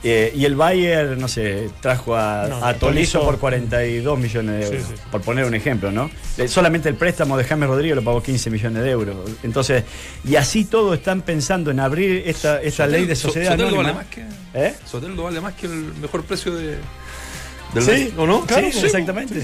Eh, 0.04 0.34
y 0.36 0.46
el 0.46 0.56
Bayern, 0.56 1.20
no 1.20 1.28
sé, 1.28 1.70
trajo 1.80 2.16
a, 2.16 2.48
No, 2.50 2.66
a 2.66 2.74
Tolizo 2.74 3.20
Tolizo- 3.20 3.26
por 3.26 3.38
42 3.38 4.18
millones 4.18 4.60
de 4.60 4.66
Sí, 4.68 4.74
euros, 4.74 4.88
sí. 4.90 4.96
por 5.12 5.22
poner 5.22 5.46
un 5.46 5.54
ejemplo, 5.54 5.92
¿no? 5.92 6.10
Eh, 6.40 6.48
solamente 6.48 6.90
el 6.90 6.96
préstamo 6.96 7.38
de 7.38 7.44
James 7.44 7.70
Rodríguez 7.70 7.96
lo 7.98 8.04
pagó 8.04 8.24
15 8.24 8.50
millones 8.50 8.82
de 8.84 8.90
euros. 8.90 9.16
Entonces, 9.44 9.84
y 10.24 10.38
así 10.38 10.66
todos 10.66 10.98
están 10.98 11.22
pensando 11.22 11.70
en 11.70 11.80
abrir 11.80 12.24
esta, 12.26 12.60
esta 12.64 12.88
ley 12.88 13.06
de 13.06 13.16
So- 13.16 13.28
sociedad 13.28 13.52
Soteldo 13.52 13.78
vale 13.78 13.94
más 13.94 14.08
que. 14.08 14.24
¿Eh? 14.56 14.74
Soteldo 14.86 15.22
vale 15.24 15.40
más 15.40 15.54
que 15.54 15.68
el 15.68 15.94
mejor 16.02 16.24
precio 16.24 16.56
de. 16.56 16.78
Del 17.74 17.84
Sí, 17.84 18.14
¿o 18.18 18.28
no? 18.28 18.46
Sí, 18.48 18.86
exactamente. 18.86 19.44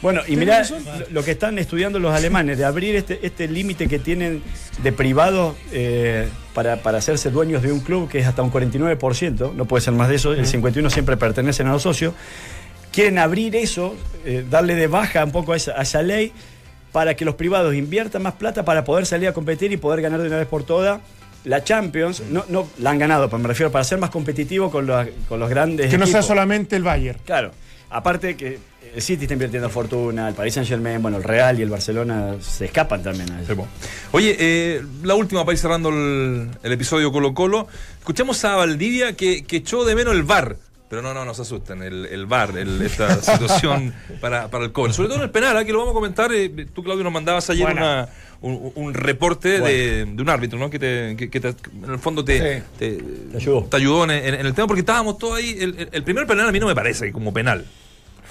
Bueno, 0.00 0.20
y 0.28 0.36
mirá 0.36 0.62
lo- 0.62 0.76
lo 1.10 1.24
que 1.24 1.32
están 1.32 1.58
estudiando 1.58 1.98
los 1.98 2.14
alemanes, 2.14 2.56
de 2.56 2.64
abrir 2.64 2.94
este, 2.94 3.18
este 3.26 3.48
límite 3.48 3.88
que 3.88 3.98
tienen 3.98 4.42
de 4.82 4.92
privados 4.92 5.56
eh, 5.72 6.28
para, 6.54 6.76
para 6.82 6.98
hacerse 6.98 7.30
dueños 7.30 7.62
de 7.62 7.72
un 7.72 7.80
club, 7.80 8.08
que 8.08 8.20
es 8.20 8.26
hasta 8.26 8.42
un 8.42 8.52
49%, 8.52 9.54
no 9.54 9.64
puede 9.64 9.82
ser 9.82 9.94
más 9.94 10.08
de 10.08 10.14
eso, 10.14 10.32
el 10.32 10.46
51% 10.46 10.88
siempre 10.90 11.16
pertenecen 11.16 11.66
a 11.66 11.72
los 11.72 11.82
socios. 11.82 12.14
Quieren 12.92 13.18
abrir 13.18 13.56
eso, 13.56 13.94
eh, 14.24 14.44
darle 14.48 14.74
de 14.76 14.86
baja 14.86 15.24
un 15.24 15.32
poco 15.32 15.52
a 15.52 15.56
esa, 15.56 15.72
a 15.72 15.82
esa 15.82 16.02
ley 16.02 16.32
para 16.92 17.14
que 17.16 17.24
los 17.24 17.34
privados 17.34 17.74
inviertan 17.74 18.22
más 18.22 18.34
plata 18.34 18.64
para 18.64 18.84
poder 18.84 19.04
salir 19.04 19.28
a 19.28 19.32
competir 19.32 19.72
y 19.72 19.76
poder 19.76 20.00
ganar 20.00 20.20
de 20.20 20.28
una 20.28 20.36
vez 20.38 20.46
por 20.46 20.62
todas. 20.62 21.00
La 21.48 21.64
Champions, 21.64 22.22
no, 22.30 22.44
no 22.48 22.68
la 22.78 22.90
han 22.90 22.98
ganado, 22.98 23.28
pero 23.28 23.38
me 23.40 23.48
refiero 23.48 23.72
para 23.72 23.82
ser 23.84 23.98
más 23.98 24.10
competitivo 24.10 24.70
con 24.70 24.86
los, 24.86 25.06
con 25.28 25.40
los 25.40 25.48
grandes. 25.48 25.90
Que 25.90 25.98
no 25.98 26.06
sea 26.06 26.22
solamente 26.22 26.76
el 26.76 26.82
Bayern. 26.82 27.18
Claro, 27.24 27.52
aparte 27.90 28.36
que 28.36 28.58
el 28.94 29.02
City 29.02 29.24
está 29.24 29.34
invirtiendo 29.34 29.68
fortuna, 29.70 30.28
el 30.28 30.34
Paris 30.34 30.54
Saint 30.54 30.68
Germain, 30.68 31.00
bueno, 31.02 31.16
el 31.18 31.24
Real 31.24 31.58
y 31.58 31.62
el 31.62 31.70
Barcelona 31.70 32.34
se 32.40 32.66
escapan 32.66 33.02
también 33.02 33.30
a 33.32 33.40
eso. 33.42 33.66
Oye, 34.12 34.36
eh, 34.38 34.82
la 35.02 35.14
última 35.14 35.44
para 35.44 35.52
ir 35.54 35.58
cerrando 35.58 35.88
el, 35.90 36.48
el 36.62 36.72
episodio 36.72 37.10
Colo 37.12 37.34
Colo. 37.34 37.66
Escuchamos 37.98 38.42
a 38.44 38.56
Valdivia 38.56 39.14
que, 39.14 39.44
que 39.44 39.56
echó 39.56 39.84
de 39.84 39.94
menos 39.94 40.14
el 40.14 40.22
bar. 40.22 40.56
Pero 40.90 41.02
no, 41.02 41.12
no, 41.12 41.22
no 41.26 41.34
se 41.34 41.42
asusten. 41.42 41.82
El, 41.82 42.06
el 42.06 42.24
VAR, 42.24 42.56
el- 42.56 42.80
esta 42.80 43.14
situación 43.22 43.92
para, 44.22 44.48
para 44.48 44.64
el 44.64 44.72
cobre. 44.72 44.94
Sobre 44.94 45.08
todo 45.08 45.18
en 45.18 45.24
el 45.24 45.30
penal, 45.30 45.54
¿ah? 45.58 45.62
que 45.62 45.70
lo 45.70 45.80
vamos 45.80 45.92
a 45.92 45.94
comentar. 45.94 46.32
eh, 46.32 46.48
tú, 46.74 46.82
Claudio, 46.82 47.04
nos 47.04 47.12
mandabas 47.12 47.50
ayer 47.50 47.66
Buena. 47.66 47.82
una- 47.82 48.08
un, 48.40 48.72
un 48.74 48.94
reporte 48.94 49.60
de, 49.60 50.04
de 50.04 50.22
un 50.22 50.28
árbitro, 50.28 50.58
¿no? 50.58 50.70
Que, 50.70 50.78
te, 50.78 51.16
que, 51.16 51.28
que 51.30 51.40
te- 51.40 51.48
en 51.48 51.90
el 51.90 51.98
fondo 51.98 52.24
te, 52.24 52.58
Sí. 52.58 52.64
te, 52.78 52.98
ayudó. 53.36 53.64
te 53.64 53.76
ayudó 53.76 54.04
en, 54.04 54.10
en- 54.12 54.34
en 54.34 54.46
el 54.46 54.54
tema, 54.54 54.66
porque 54.68 54.80
estábamos 54.80 55.18
todos 55.18 55.38
ahí. 55.38 55.56
El, 55.92 56.02
primer 56.04 56.26
penal 56.26 56.48
a 56.48 56.52
mí 56.52 56.60
no 56.60 56.66
me 56.66 56.74
parece 56.74 57.10
como 57.12 57.32
penal. 57.32 57.64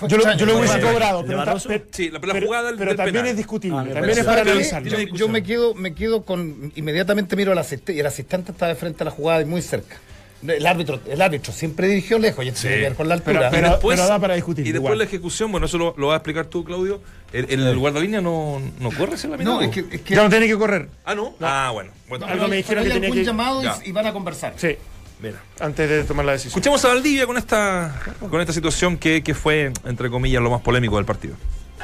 Yo 0.08 0.16
lo, 0.18 0.38
yo 0.38 0.46
lo 0.46 0.60
hubiese 0.60 0.80
cobrado, 0.80 1.24
¿De 1.24 1.36
pero, 1.36 1.60
Sí, 1.92 2.10
la- 2.12 2.20
la 2.20 2.34
pero- 2.34 2.46
jugada 2.46 2.68
del- 2.68 2.78
pero 2.78 2.90
del 2.92 2.98
también 2.98 3.14
penal. 3.16 3.28
es 3.32 3.38
discutible. 3.38 3.78
Ah, 3.80 3.94
también 3.94 4.10
es 4.20 4.26
¿Sabe 4.26 4.44
para. 4.46 4.82
Yo, 4.84 4.98
yo 5.14 5.28
me 5.28 5.42
quedo, 5.44 5.74
me 5.74 5.94
quedo 5.96 6.22
con. 6.24 6.72
Inmediatamente 6.76 7.36
miro 7.36 7.52
al 7.52 7.58
asistente 7.58 7.94
y 7.94 8.00
el 8.00 8.06
asistente 8.06 8.52
está 8.52 8.68
de 8.68 8.76
frente 8.76 9.04
a 9.04 9.06
la 9.06 9.12
jugada 9.12 9.42
y 9.42 9.46
muy 9.46 9.62
cerca. 9.64 9.98
El 10.46 10.66
árbitro, 10.68 11.00
el 11.08 11.22
árbitro 11.22 11.52
siempre 11.52 11.88
dirigió 11.88 12.20
lejos 12.20 12.46
y 12.46 12.50
esto 12.50 12.62
tiene 12.62 12.76
que 12.78 12.82
ver 12.84 12.96
con 12.96 13.08
la 13.08 13.16
altura. 13.16 13.50
Pero- 13.50 13.68
Y 13.68 13.70
después- 13.72 13.98
da 13.98 14.20
para 14.20 14.36
discutir, 14.36 14.68
Y 14.68 14.72
después 14.72 14.90
igual. 14.90 14.98
la 15.00 15.04
ejecución, 15.06 15.52
bueno, 15.52 15.66
eso 15.66 15.78
lo, 15.78 15.96
lo 15.98 16.08
vas 16.08 16.14
a 16.14 16.18
explicar 16.18 16.46
tú, 16.46 16.64
Claudio. 16.64 17.02
El, 17.34 17.46
el, 17.50 17.66
el 17.68 17.78
guardalínea 17.78 18.22
no, 18.22 18.62
no 18.80 18.92
corre 18.92 19.16
ese 19.16 19.28
no, 19.28 19.62
es 19.62 19.70
que, 19.70 19.80
es 19.92 20.02
que 20.02 20.16
Ya 20.16 20.24
no 20.24 20.30
tiene 20.30 20.48
que 20.48 20.56
correr. 20.58 20.90
Ah, 21.06 21.16
¿no? 21.16 21.34
Ah, 21.42 21.72
bueno. 21.74 21.92
bueno 22.08 22.26
Algo 22.28 22.48
me 22.48 22.58
dijeron 22.58 22.84
que 22.84 22.90
tenía 22.92 23.08
algún 23.08 23.20
que- 23.20 23.26
llamado 23.26 23.64
Ya. 23.64 23.78
y 23.84 23.92
van 23.92 24.06
a 24.06 24.14
conversar. 24.14 24.54
Sí, 24.58 24.78
Mira. 25.22 25.38
antes 25.60 25.90
de 25.90 26.04
tomar 26.04 26.26
la 26.26 26.34
decisión. 26.34 26.52
Escuchemos 26.52 26.86
a 26.86 26.90
Valdivia 26.90 27.26
con 27.26 27.38
esta, 27.38 28.00
con 28.30 28.40
esta 28.40 28.54
situación 28.54 28.98
que, 28.98 29.24
que 29.24 29.34
fue, 29.34 29.72
entre 29.86 30.10
comillas, 30.12 30.42
lo 30.42 30.52
más 30.52 30.62
polémico 30.62 30.98
del 30.98 31.06
partido. 31.06 31.36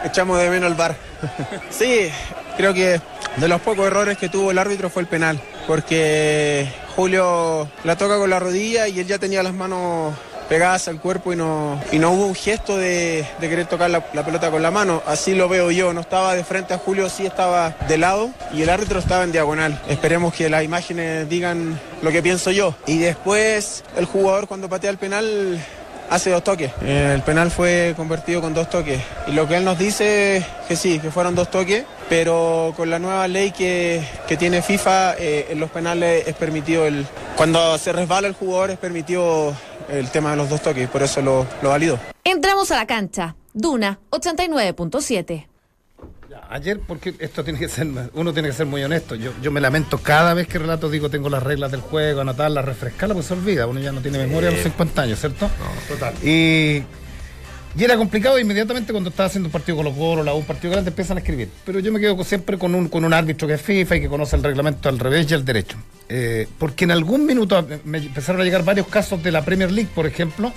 Echamos 0.06 0.40
de 0.40 0.50
menos 0.50 0.70
el 0.70 0.76
bar. 0.78 0.96
Sí, 1.72 2.08
creo 2.58 2.74
que 2.74 3.00
de 3.38 3.48
los 3.48 3.62
pocos 3.62 3.86
errores 3.88 4.18
que 4.18 4.30
tuvo 4.30 4.52
el 4.52 4.58
árbitro 4.60 4.90
fue 4.90 5.02
el 5.02 5.08
penal, 5.08 5.42
porque 5.68 6.68
Julio 6.96 7.68
la 7.84 7.96
toca 7.98 8.18
con 8.18 8.30
la 8.30 8.40
rodilla 8.40 8.88
y 8.88 9.00
él 9.00 9.08
ya 9.08 9.18
tenía 9.18 9.44
las 9.44 9.54
manos 9.54 10.14
pegadas 10.50 10.88
al 10.88 11.00
cuerpo 11.00 11.34
y 11.34 11.36
no, 11.36 11.82
y 11.92 12.00
no 12.00 12.12
hubo 12.12 12.28
un 12.28 12.36
gesto 12.36 12.78
de, 12.78 13.26
querer 13.40 13.66
tocar 13.66 13.90
la, 13.90 14.06
la 14.14 14.26
pelota 14.26 14.52
con 14.52 14.62
la 14.62 14.72
mano. 14.72 15.02
Así 15.06 15.34
lo 15.34 15.50
veo 15.50 15.72
yo, 15.72 15.94
no 15.94 16.02
estaba 16.02 16.36
de 16.36 16.44
frente 16.44 16.74
a 16.74 16.78
Julio, 16.78 17.10
sí 17.10 17.26
estaba 17.26 17.76
de 17.88 17.98
lado 17.98 18.30
y 18.54 18.62
el 18.62 18.70
árbitro 18.70 19.00
estaba 19.00 19.24
en 19.24 19.32
diagonal. 19.32 19.82
Esperemos 19.88 20.34
que 20.34 20.50
las 20.50 20.64
imágenes 20.64 21.28
digan 21.30 21.80
lo 22.02 22.12
que 22.12 22.22
pienso 22.22 22.52
yo. 22.52 22.76
Y 22.86 23.00
después 23.00 23.84
el 23.98 24.06
jugador 24.06 24.48
cuando 24.48 24.70
patea 24.70 24.92
el 24.92 24.98
penal 24.98 25.60
hace 26.10 26.30
dos 26.32 26.44
toques. 26.44 26.72
El 26.82 27.22
penal 27.22 27.52
fue 27.52 27.94
convertido 27.96 28.42
con 28.42 28.54
dos 28.54 28.70
toques. 28.70 29.02
Y 29.28 29.32
lo 29.32 29.48
que 29.48 29.58
él 29.58 29.66
nos 29.66 29.78
dice 29.78 30.46
que 30.68 30.76
sí, 30.76 31.00
que 31.00 31.12
fueron 31.12 31.36
dos 31.36 31.50
toques, 31.50 31.86
pero 32.10 32.74
con 32.76 32.90
la 32.90 33.00
nueva 33.00 33.28
ley 33.28 33.52
que, 33.52 34.04
que 34.28 34.38
tiene 34.38 34.62
FIFA, 34.62 35.16
eh, 35.18 35.48
en 35.50 35.60
los 35.60 35.70
penales 35.72 36.28
es 36.28 36.36
permitido 36.36 36.86
el. 36.86 37.06
Cuando 37.36 37.78
se 37.78 37.92
resbala 37.92 38.28
el 38.28 38.34
jugador 38.34 38.72
es 38.72 38.78
permitido 38.78 39.56
el 39.90 40.10
tema 40.10 40.32
de 40.32 40.38
los 40.38 40.50
dos 40.50 40.62
toques, 40.62 40.88
por 40.90 41.04
eso 41.04 41.22
lo, 41.22 41.46
lo 41.62 41.70
validó. 41.70 42.00
Entramos 42.24 42.72
a 42.72 42.76
la 42.76 42.88
cancha. 42.88 43.36
Duna 43.54 44.00
89.7. 44.10 45.53
Ayer, 46.50 46.80
porque 46.80 47.14
esto 47.20 47.44
tiene 47.44 47.60
que 47.60 47.68
ser, 47.70 47.88
uno 48.14 48.34
tiene 48.34 48.50
que 48.50 48.54
ser 48.54 48.66
muy 48.66 48.84
honesto. 48.84 49.16
Yo, 49.16 49.32
yo 49.42 49.52
me 49.52 49.60
lamento 49.62 49.98
cada 49.98 50.34
vez 50.34 50.48
que 50.48 50.60
relato 50.60 50.90
digo 50.90 51.10
tengo 51.10 51.30
las 51.30 51.44
reglas 51.44 51.72
del 51.72 51.82
juego, 51.82 52.22
anotarlas, 52.22 52.64
refrescarlas, 52.66 53.16
pues 53.16 53.28
se 53.28 53.34
olvida. 53.34 53.68
Uno 53.68 53.80
ya 53.80 53.92
no 53.92 54.02
tiene 54.02 54.18
memoria 54.20 54.50
a 54.50 54.52
los 54.54 54.62
50 54.62 55.02
años, 55.02 55.20
¿cierto? 55.20 55.50
Total. 55.88 56.14
Y, 56.24 56.84
y 57.76 57.84
era 57.84 57.98
complicado 57.98 58.38
inmediatamente 58.38 58.92
cuando 58.92 59.10
estaba 59.10 59.28
haciendo 59.28 59.48
un 59.48 59.52
partido 59.52 59.78
con 59.78 59.86
los 59.86 59.96
Colo, 59.96 60.24
la 60.24 60.34
un 60.36 60.46
partido 60.46 60.72
grande, 60.74 60.90
empiezan 60.92 61.18
a 61.18 61.22
escribir. 61.22 61.50
Pero 61.66 61.80
yo 61.80 61.92
me 61.92 62.00
quedo 62.00 62.24
siempre 62.24 62.58
con 62.60 62.76
un, 62.76 62.88
con 62.88 63.04
un 63.04 63.14
árbitro 63.14 63.48
que 63.48 63.56
es 63.56 63.62
FIFA 63.62 63.96
y 63.96 64.02
que 64.02 64.10
conoce 64.10 64.36
el 64.36 64.44
reglamento 64.44 64.90
al 64.90 65.00
revés 65.00 65.30
y 65.32 65.34
al 65.34 65.44
derecho. 65.44 65.78
Eh, 66.10 66.48
porque 66.60 66.84
en 66.84 66.92
algún 66.92 67.26
minuto 67.26 67.66
me 67.86 67.98
empezaron 67.98 68.40
a 68.42 68.44
llegar 68.44 68.64
varios 68.64 68.88
casos 68.88 69.24
de 69.24 69.32
la 69.32 69.44
Premier 69.44 69.72
League, 69.72 69.90
por 69.96 70.06
ejemplo, 70.06 70.54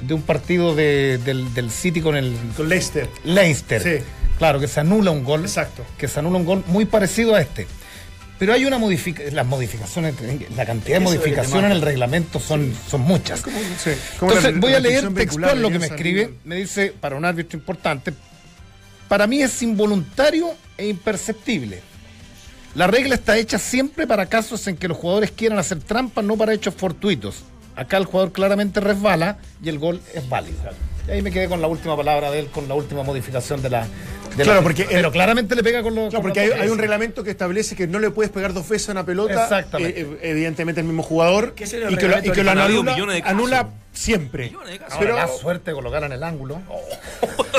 de 0.00 0.14
un 0.14 0.22
partido 0.22 0.74
de- 0.74 1.18
del, 1.18 1.52
del 1.52 1.70
City 1.70 2.00
con 2.00 2.16
el 2.16 2.34
Con 2.56 2.68
Leicester. 2.70 3.06
Leinster. 3.24 3.82
Sí. 3.82 4.04
Claro, 4.38 4.60
que 4.60 4.68
se 4.68 4.80
anula 4.80 5.10
un 5.10 5.24
gol. 5.24 5.42
Exacto. 5.42 5.82
Que 5.98 6.08
se 6.08 6.18
anula 6.20 6.36
un 6.38 6.44
gol 6.44 6.64
muy 6.66 6.84
parecido 6.84 7.34
a 7.34 7.40
este. 7.40 7.66
Pero 8.38 8.52
hay 8.52 8.66
una 8.66 8.76
modificación, 8.76 9.34
las 9.34 9.46
modificaciones, 9.46 10.14
la 10.54 10.66
cantidad 10.66 10.98
de 10.98 11.04
Eso 11.04 11.14
modificaciones 11.14 11.64
en 11.70 11.72
el 11.72 11.80
reglamento 11.80 12.38
son, 12.38 12.74
son 12.88 13.00
muchas. 13.00 13.40
Sí, 13.40 13.90
como 14.20 14.32
Entonces 14.32 14.54
la- 14.54 14.60
voy 14.60 14.70
la 14.72 14.76
a 14.76 14.80
leer 14.80 15.14
textual 15.14 15.62
lo 15.62 15.70
que 15.70 15.78
me 15.78 15.86
escribe. 15.86 16.34
Me 16.44 16.56
dice, 16.56 16.92
para 17.00 17.16
un 17.16 17.24
árbitro 17.24 17.58
importante, 17.58 18.12
para 19.08 19.26
mí 19.26 19.40
es 19.40 19.62
involuntario 19.62 20.50
e 20.76 20.86
imperceptible. 20.88 21.80
La 22.74 22.86
regla 22.86 23.14
está 23.14 23.38
hecha 23.38 23.58
siempre 23.58 24.06
para 24.06 24.26
casos 24.26 24.66
en 24.66 24.76
que 24.76 24.86
los 24.86 24.98
jugadores 24.98 25.30
quieran 25.30 25.58
hacer 25.58 25.78
trampa, 25.78 26.20
no 26.20 26.36
para 26.36 26.52
hechos 26.52 26.74
fortuitos. 26.74 27.36
Acá 27.74 27.96
el 27.96 28.04
jugador 28.04 28.32
claramente 28.32 28.80
resbala 28.80 29.38
y 29.62 29.70
el 29.70 29.78
gol 29.78 30.02
es 30.12 30.28
válido. 30.28 30.58
Y 31.08 31.10
ahí 31.10 31.22
me 31.22 31.30
quedé 31.30 31.48
con 31.48 31.60
la 31.60 31.68
última 31.68 31.96
palabra 31.96 32.30
de 32.30 32.40
él, 32.40 32.46
con 32.48 32.66
la 32.68 32.74
última 32.74 33.02
modificación 33.02 33.62
de 33.62 33.70
la. 33.70 33.86
de 34.36 34.42
Claro, 34.42 34.60
la- 34.60 34.62
porque 34.62 34.82
el- 34.82 34.88
pero 34.88 35.12
claramente 35.12 35.54
le 35.54 35.62
pega 35.62 35.82
con 35.82 35.94
los. 35.94 36.10
Claro, 36.10 36.22
con 36.22 36.30
porque 36.32 36.40
hay, 36.40 36.50
hay 36.50 36.68
un 36.68 36.78
reglamento 36.78 37.22
que 37.22 37.30
establece 37.30 37.76
que 37.76 37.86
no 37.86 37.98
le 38.00 38.10
puedes 38.10 38.30
pegar 38.32 38.52
dos 38.52 38.68
veces 38.68 38.88
a 38.88 38.92
una 38.92 39.06
pelota. 39.06 39.44
Exactamente. 39.44 40.00
eh, 40.00 40.06
eh, 40.20 40.30
evidentemente 40.30 40.80
el 40.80 40.86
mismo 40.86 41.02
jugador. 41.02 41.54
¿Qué 41.54 41.66
sería 41.66 41.86
el 41.88 41.94
y 41.94 41.96
que 41.96 42.08
lo, 42.08 42.18
y 42.18 42.30
que 42.30 42.42
lo 42.44 42.50
anula, 42.50 42.94
de 42.96 43.22
anula 43.24 43.68
siempre. 43.92 44.46
Millones 44.46 44.70
de 44.72 44.78
casos. 44.78 44.94
Ahora, 44.94 45.06
Pero, 45.06 45.16
la 45.16 45.28
suerte 45.28 45.70
de 45.70 45.74
colocar 45.74 46.02
en 46.04 46.12
el 46.12 46.22
ángulo. 46.22 46.60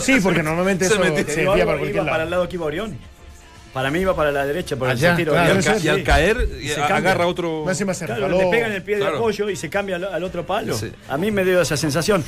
sí, 0.01 0.19
porque 0.21 0.43
normalmente 0.43 0.85
Se 0.87 0.93
eso 0.93 1.01
metió. 1.01 1.17
se 1.25 1.41
desvía 1.45 1.65
para 1.65 1.77
cualquier 1.77 1.95
para 2.03 2.11
lado. 2.11 2.23
el 2.23 2.29
lado 2.29 2.47
iba 2.51 2.65
Orión. 2.65 2.97
Para 3.77 3.91
mí 3.91 3.99
iba 3.99 4.15
para 4.15 4.31
la 4.31 4.43
derecha, 4.43 4.75
por 4.75 4.89
Allá, 4.89 5.11
el 5.11 5.17
tiro. 5.17 5.33
claro. 5.33 5.53
Y 5.53 5.57
al, 5.57 5.63
ca- 5.63 5.97
y 5.99 6.03
caer, 6.03 6.49
Y 6.59 6.67
se 6.69 6.71
eh, 6.73 6.75
cambia. 6.77 6.95
agarra 6.97 7.27
otro. 7.27 7.63
Más 7.63 7.77
se 7.77 7.85
Claro, 7.85 8.15
resbaló. 8.15 8.37
le 8.39 8.47
pegan 8.49 8.71
el 8.71 8.81
pie 8.81 8.95
de 8.95 9.01
Claro. 9.01 9.17
apoyo 9.17 9.51
y 9.51 9.55
se 9.55 9.69
cambia 9.69 9.97
al, 9.97 10.03
al 10.05 10.23
otro 10.23 10.47
palo. 10.47 10.75
Sí. 10.75 10.91
A 11.07 11.15
mí 11.19 11.29
me 11.29 11.45
dio 11.45 11.61
esa 11.61 11.77
sensación. 11.77 12.23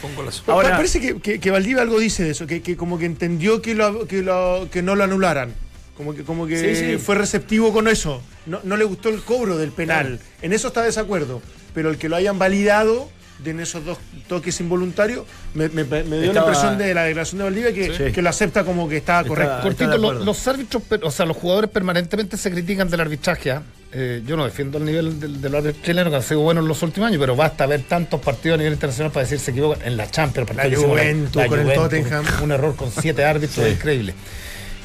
Ahora, 0.45 0.75
parece 0.75 1.01
que, 1.01 1.19
que, 1.19 1.39
que 1.39 1.49
Valdivia 1.49 1.81
algo 1.81 1.97
dice 1.99 2.23
de 2.23 2.29
eso, 2.29 2.45
que, 2.45 2.61
que 2.61 2.77
como 2.77 2.99
que 2.99 3.05
entendió 3.07 3.63
que, 3.63 3.73
lo, 3.73 4.05
que, 4.05 4.21
lo- 4.21 4.67
que 4.71 4.83
no 4.83 4.95
lo 4.95 5.03
anularan. 5.03 5.51
Como 5.97 6.13
que, 6.13 6.23
como 6.23 6.45
que 6.45 6.75
Sí, 6.75 6.75
sí. 6.91 6.97
fue 6.97 7.15
receptivo 7.15 7.73
con 7.73 7.87
eso. 7.87 8.21
No, 8.45 8.59
no 8.63 8.77
le 8.77 8.83
gustó 8.85 9.09
el 9.09 9.21
cobro 9.23 9.57
del 9.57 9.71
penal. 9.71 10.19
En 10.43 10.53
eso 10.53 10.67
está 10.67 10.81
de 10.81 10.85
desacuerdo. 10.87 11.41
Pero 11.73 11.89
el 11.89 11.97
que 11.97 12.09
lo 12.09 12.15
hayan 12.15 12.37
validado 12.37 12.95
de 12.99 13.09
en 13.45 13.59
esos 13.59 13.83
dos 13.85 13.97
toques 14.27 14.59
involuntarios, 14.59 15.25
me, 15.53 15.69
me- 15.69 15.83
me 15.85 16.01
dio 16.03 16.17
la 16.17 16.25
Estaba- 16.27 16.47
impresión 16.47 16.77
de 16.77 16.93
la 16.93 17.03
declaración 17.03 17.37
de 17.39 17.43
Valdivia 17.45 17.73
que, 17.73 17.95
Sí. 18.07 18.11
que 18.13 18.21
lo 18.21 18.29
acepta 18.29 18.63
como 18.63 18.87
que 18.89 18.97
estaba 18.97 19.19
Está- 19.19 19.29
correcto. 19.29 19.53
Estoy 19.55 19.69
Cortito, 19.87 19.91
de 19.91 19.97
lo- 20.19 20.25
los 20.25 20.47
árbitros, 20.47 20.83
o 21.03 21.11
sea, 21.11 21.25
los 21.25 21.37
jugadores 21.37 21.69
permanentemente 21.69 22.37
se 22.37 22.51
critican 22.51 22.89
del 22.89 22.99
arbitraje. 23.01 23.51
¿ah? 23.51 23.63
Eh, 23.91 24.21
yo 24.25 24.37
no 24.37 24.45
defiendo 24.45 24.77
el 24.77 24.85
nivel 24.85 25.19
del, 25.19 25.41
del 25.41 25.55
árbitro 25.55 25.81
chileno, 25.83 26.09
que 26.11 26.17
ha 26.17 26.21
sido 26.21 26.41
bueno 26.41 26.61
en 26.61 26.67
los 26.67 26.83
últimos 26.83 27.07
años, 27.07 27.19
pero 27.19 27.35
basta 27.35 27.65
ver 27.65 27.81
tantos 27.83 28.19
partidos 28.21 28.55
a 28.55 28.57
nivel 28.59 28.73
internacional 28.73 29.11
para 29.11 29.23
decir 29.23 29.39
se 29.39 29.49
equivocan. 29.51 29.87
En 29.87 29.97
la 29.97 30.11
Champions, 30.11 30.47
el 30.49 30.55
partido 30.55 30.63
La 30.63 30.69
que 30.69 30.75
hicimos 30.81 30.99
Juventus 30.99 31.45
con 31.47 31.59
el 31.59 31.73
Tottenham. 31.73 32.25
Un 32.43 32.51
error 32.51 32.75
con 32.75 32.91
siete 32.91 33.23
árbitros, 33.25 33.67
increíble. 33.67 34.13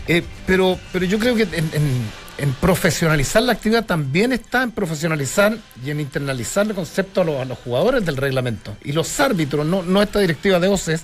Eh, 0.08 0.22
pero, 0.46 0.78
pero 0.92 1.04
yo 1.06 1.18
creo 1.18 1.34
que 1.34 1.42
en, 1.42 1.54
en- 1.72 2.23
en 2.38 2.52
profesionalizar 2.54 3.42
la 3.42 3.52
actividad 3.52 3.84
también 3.84 4.32
está 4.32 4.62
en 4.62 4.72
profesionalizar 4.72 5.56
y 5.84 5.90
en 5.90 6.00
internalizar 6.00 6.66
el 6.66 6.74
concepto 6.74 7.20
a 7.20 7.24
los, 7.24 7.40
a 7.40 7.44
los 7.44 7.58
jugadores 7.58 8.04
del 8.04 8.16
reglamento. 8.16 8.76
Y 8.82 8.92
los 8.92 9.20
árbitros, 9.20 9.64
no, 9.66 9.82
no 9.82 10.02
esta 10.02 10.18
directiva 10.18 10.58
de 10.58 10.68
OCES, 10.68 11.02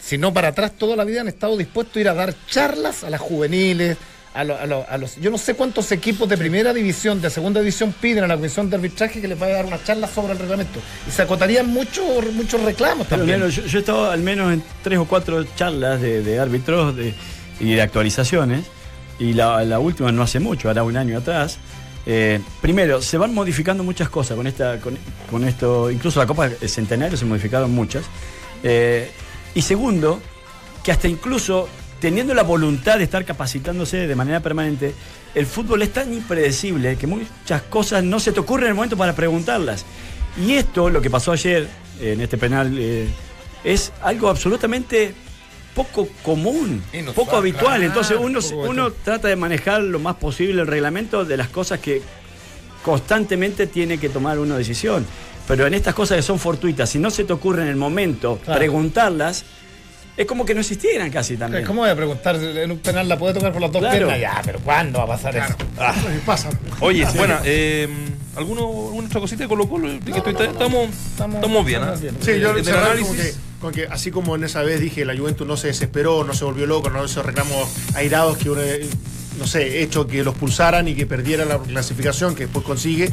sino 0.00 0.32
para 0.32 0.48
atrás 0.48 0.72
toda 0.78 0.96
la 0.96 1.04
vida 1.04 1.22
han 1.22 1.28
estado 1.28 1.56
dispuestos 1.56 1.96
a 1.96 2.00
ir 2.00 2.08
a 2.08 2.14
dar 2.14 2.34
charlas 2.48 3.04
a 3.04 3.10
las 3.10 3.20
juveniles, 3.20 3.96
a, 4.34 4.44
lo- 4.44 4.56
a 4.58 4.66
lo- 4.66 4.86
a 4.88 4.98
los... 4.98 5.16
Yo 5.16 5.30
no 5.30 5.38
sé 5.38 5.54
cuántos 5.54 5.90
equipos 5.92 6.28
de 6.28 6.36
primera 6.36 6.72
división, 6.74 7.20
de 7.20 7.30
segunda 7.30 7.60
división 7.60 7.92
piden 8.00 8.24
a 8.24 8.26
la 8.26 8.36
comisión 8.36 8.68
de 8.68 8.76
arbitraje 8.76 9.20
que 9.20 9.28
les 9.28 9.38
vaya 9.38 9.54
a 9.54 9.56
dar 9.58 9.66
una 9.66 9.82
charla 9.82 10.06
sobre 10.08 10.32
el 10.34 10.38
reglamento. 10.38 10.80
Y 11.08 11.10
se 11.10 11.22
acotarían 11.22 11.66
muchos 11.68 12.04
muchos 12.32 12.60
reclamos 12.62 13.06
Pero, 13.08 13.20
también. 13.24 13.48
Yo, 13.48 13.62
yo 13.64 13.78
he 13.78 13.80
estado 13.80 14.10
al 14.10 14.20
menos 14.20 14.52
en 14.52 14.62
tres 14.82 14.98
o 14.98 15.04
cuatro 15.06 15.42
charlas 15.56 16.00
de, 16.00 16.22
de 16.22 16.38
árbitros 16.38 16.96
de- 16.96 17.14
y 17.60 17.74
de 17.74 17.82
actualizaciones, 17.82 18.66
y 19.18 19.32
la, 19.32 19.78
última 19.78 20.12
no 20.12 20.22
hace 20.22 20.40
mucho, 20.40 20.70
hará 20.70 20.82
un 20.82 20.96
año 20.96 21.18
atrás. 21.18 21.58
Eh, 22.06 22.40
primero, 22.60 23.00
se 23.00 23.16
van 23.16 23.32
modificando 23.32 23.82
muchas 23.82 24.08
cosas 24.08 24.36
con 24.36 24.46
esta, 24.46 24.78
con, 24.80 24.98
con 25.30 25.44
esto, 25.44 25.90
incluso 25.90 26.20
la 26.20 26.26
Copa 26.26 26.50
Centenario 26.66 27.16
se 27.16 27.24
modificaron 27.24 27.72
muchas. 27.72 28.04
Eh, 28.62 29.10
y 29.54 29.62
segundo, 29.62 30.20
que 30.82 30.92
hasta 30.92 31.08
incluso 31.08 31.68
teniendo 32.00 32.34
la 32.34 32.42
voluntad 32.42 32.98
de 32.98 33.04
estar 33.04 33.24
capacitándose 33.24 34.06
de 34.06 34.14
manera 34.14 34.40
permanente, 34.40 34.94
el 35.34 35.46
fútbol 35.46 35.82
es 35.82 35.92
tan 35.92 36.12
impredecible 36.12 36.96
que 36.96 37.06
muchas 37.06 37.62
cosas 37.62 38.04
no 38.04 38.20
se 38.20 38.32
te 38.32 38.40
ocurren 38.40 38.66
en 38.66 38.70
el 38.70 38.74
momento 38.74 38.96
para 38.96 39.14
preguntarlas. 39.14 39.84
Y 40.36 40.52
esto, 40.54 40.90
lo 40.90 41.00
que 41.00 41.10
pasó 41.10 41.32
ayer 41.32 41.68
en 42.00 42.20
este 42.20 42.36
penal, 42.36 42.76
eh, 42.78 43.08
es 43.62 43.92
algo 44.02 44.28
absolutamente 44.28 45.14
poco 45.74 46.08
común, 46.22 46.82
Inusual, 46.92 47.14
poco 47.14 47.36
habitual. 47.36 47.64
claro, 47.78 47.82
Entonces 47.84 48.16
uno, 48.20 48.40
uno 48.68 48.92
trata 48.92 49.28
de 49.28 49.36
manejar 49.36 49.82
lo 49.82 49.98
más 49.98 50.16
posible 50.16 50.62
el 50.62 50.66
reglamento 50.68 51.24
de 51.24 51.36
las 51.36 51.48
cosas 51.48 51.80
que 51.80 52.00
constantemente 52.82 53.66
tiene 53.66 53.98
que 53.98 54.08
tomar 54.08 54.38
una 54.38 54.56
decisión. 54.56 55.06
Pero 55.46 55.66
en 55.66 55.74
estas 55.74 55.94
cosas 55.94 56.16
que 56.16 56.22
son 56.22 56.38
fortuitas, 56.38 56.88
si 56.90 56.98
no 56.98 57.10
se 57.10 57.24
te 57.24 57.32
ocurre 57.32 57.62
en 57.62 57.68
el 57.68 57.76
momento 57.76 58.38
Claro. 58.44 58.58
preguntarlas, 58.58 59.44
es 60.16 60.26
como 60.26 60.44
que 60.46 60.54
no 60.54 60.60
existieran 60.60 61.10
casi 61.10 61.36
también. 61.36 61.64
¿Cómo 61.64 61.80
voy 61.82 61.90
a 61.90 61.96
preguntar? 61.96 62.36
¿En 62.36 62.70
un 62.70 62.78
penal 62.78 63.08
la 63.08 63.18
puede 63.18 63.34
tocar 63.34 63.52
por 63.52 63.60
las 63.62 63.72
dos 63.72 63.80
Claro. 63.80 63.96
piernas? 64.08 64.20
Ya, 64.20 64.40
pero 64.44 64.60
¿cuándo 64.60 64.98
va 65.00 65.04
a 65.04 65.08
pasar 65.08 65.36
eso? 65.36 65.54
Pasa. 66.24 66.50
Oye, 66.80 67.06
bueno, 67.16 67.38
eh, 67.44 67.88
¿Alguno, 68.36 68.62
¿Alguna 68.62 69.06
otra 69.06 69.20
cosita 69.20 69.44
de 69.44 69.48
Colo 69.48 69.68
Colo? 69.68 69.88
estamos, 69.92 70.88
estamos, 71.12 71.64
bien, 71.66 71.82
¿ah? 71.82 71.94
Sí, 71.96 72.40
yo 72.40 72.56
En 72.56 72.66
el 72.66 72.74
análisis- 72.74 73.06
como 73.06 73.14
que, 73.14 73.34
con 73.60 73.72
que 73.72 73.86
así 73.86 74.10
como 74.10 74.34
en 74.34 74.42
esa 74.44 74.62
vez 74.62 74.80
dije, 74.80 75.04
la 75.04 75.16
Juventus 75.16 75.46
no 75.46 75.56
se 75.56 75.68
desesperó, 75.68 76.24
no 76.24 76.34
se 76.34 76.44
volvió 76.44 76.66
loco, 76.66 76.90
no 76.90 77.04
esos 77.04 77.24
reclamos 77.24 77.68
airados 77.94 78.36
que 78.38 78.50
uno, 78.50 78.60
eh, 78.60 78.88
no 79.38 79.46
sé, 79.46 79.82
hecho 79.82 80.06
que 80.08 80.24
los 80.24 80.34
pulsaran 80.34 80.88
y 80.88 80.94
que 80.96 81.06
perdiera 81.06 81.44
la 81.44 81.58
clasificación 81.58 82.34
que 82.34 82.44
después 82.44 82.64
consigue. 82.64 83.12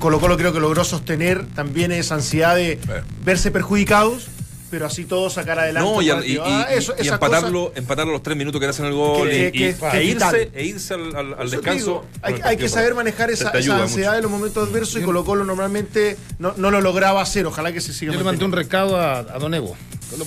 Colo 0.00 0.18
Colo 0.20 0.36
creo 0.36 0.52
que 0.52 0.58
logró 0.60 0.84
sostener 0.84 1.46
también 1.54 1.92
esa 1.92 2.16
ansiedad 2.16 2.56
de 2.56 2.78
verse 3.24 3.52
perjudicados, 3.52 4.26
pero 4.70 4.86
así 4.86 5.04
todo 5.04 5.28
sacar 5.30 5.58
adelante. 5.58 5.90
No, 5.90 6.00
y, 6.00 6.06
y, 6.06 6.38
Ah, 6.40 6.68
eso- 6.70 6.94
y 6.98 7.08
empatarlo, 7.08 7.72
empatarlo 7.74 8.12
los 8.12 8.22
tres 8.22 8.36
minutos 8.36 8.60
que 8.60 8.66
le 8.66 8.70
hacen 8.70 8.86
el 8.86 8.92
gol 8.94 9.28
Que- 9.28 9.48
y, 9.48 9.52
que- 9.52 9.68
y- 9.70 9.74
que- 9.74 9.98
e 9.98 10.04
irse, 10.04 10.50
e 10.54 10.64
irse 10.64 10.94
al, 10.94 11.50
descanso. 11.50 11.84
digo, 11.84 12.04
hay, 12.22 12.34
hay 12.44 12.56
que 12.56 12.68
saber 12.68 12.94
manejar 12.94 13.30
esa, 13.30 13.50
ansiedad 13.50 13.86
mucho. 13.88 14.14
en 14.14 14.22
los 14.22 14.30
momentos 14.30 14.68
adversos 14.68 15.00
y 15.00 15.04
Colo 15.04 15.24
Colo 15.24 15.44
normalmente 15.44 16.16
no, 16.38 16.54
no 16.56 16.70
lo 16.70 16.80
lograba 16.80 17.20
hacer. 17.20 17.46
Ojalá 17.46 17.72
que 17.72 17.80
se 17.80 17.92
siga 17.92 18.12
Yo 18.12 18.18
le 18.18 18.24
mandé 18.24 18.44
un 18.44 18.52
recado 18.52 18.96
a, 18.96 19.18
a 19.18 19.38
Don 19.38 19.52
Evo. 19.54 19.76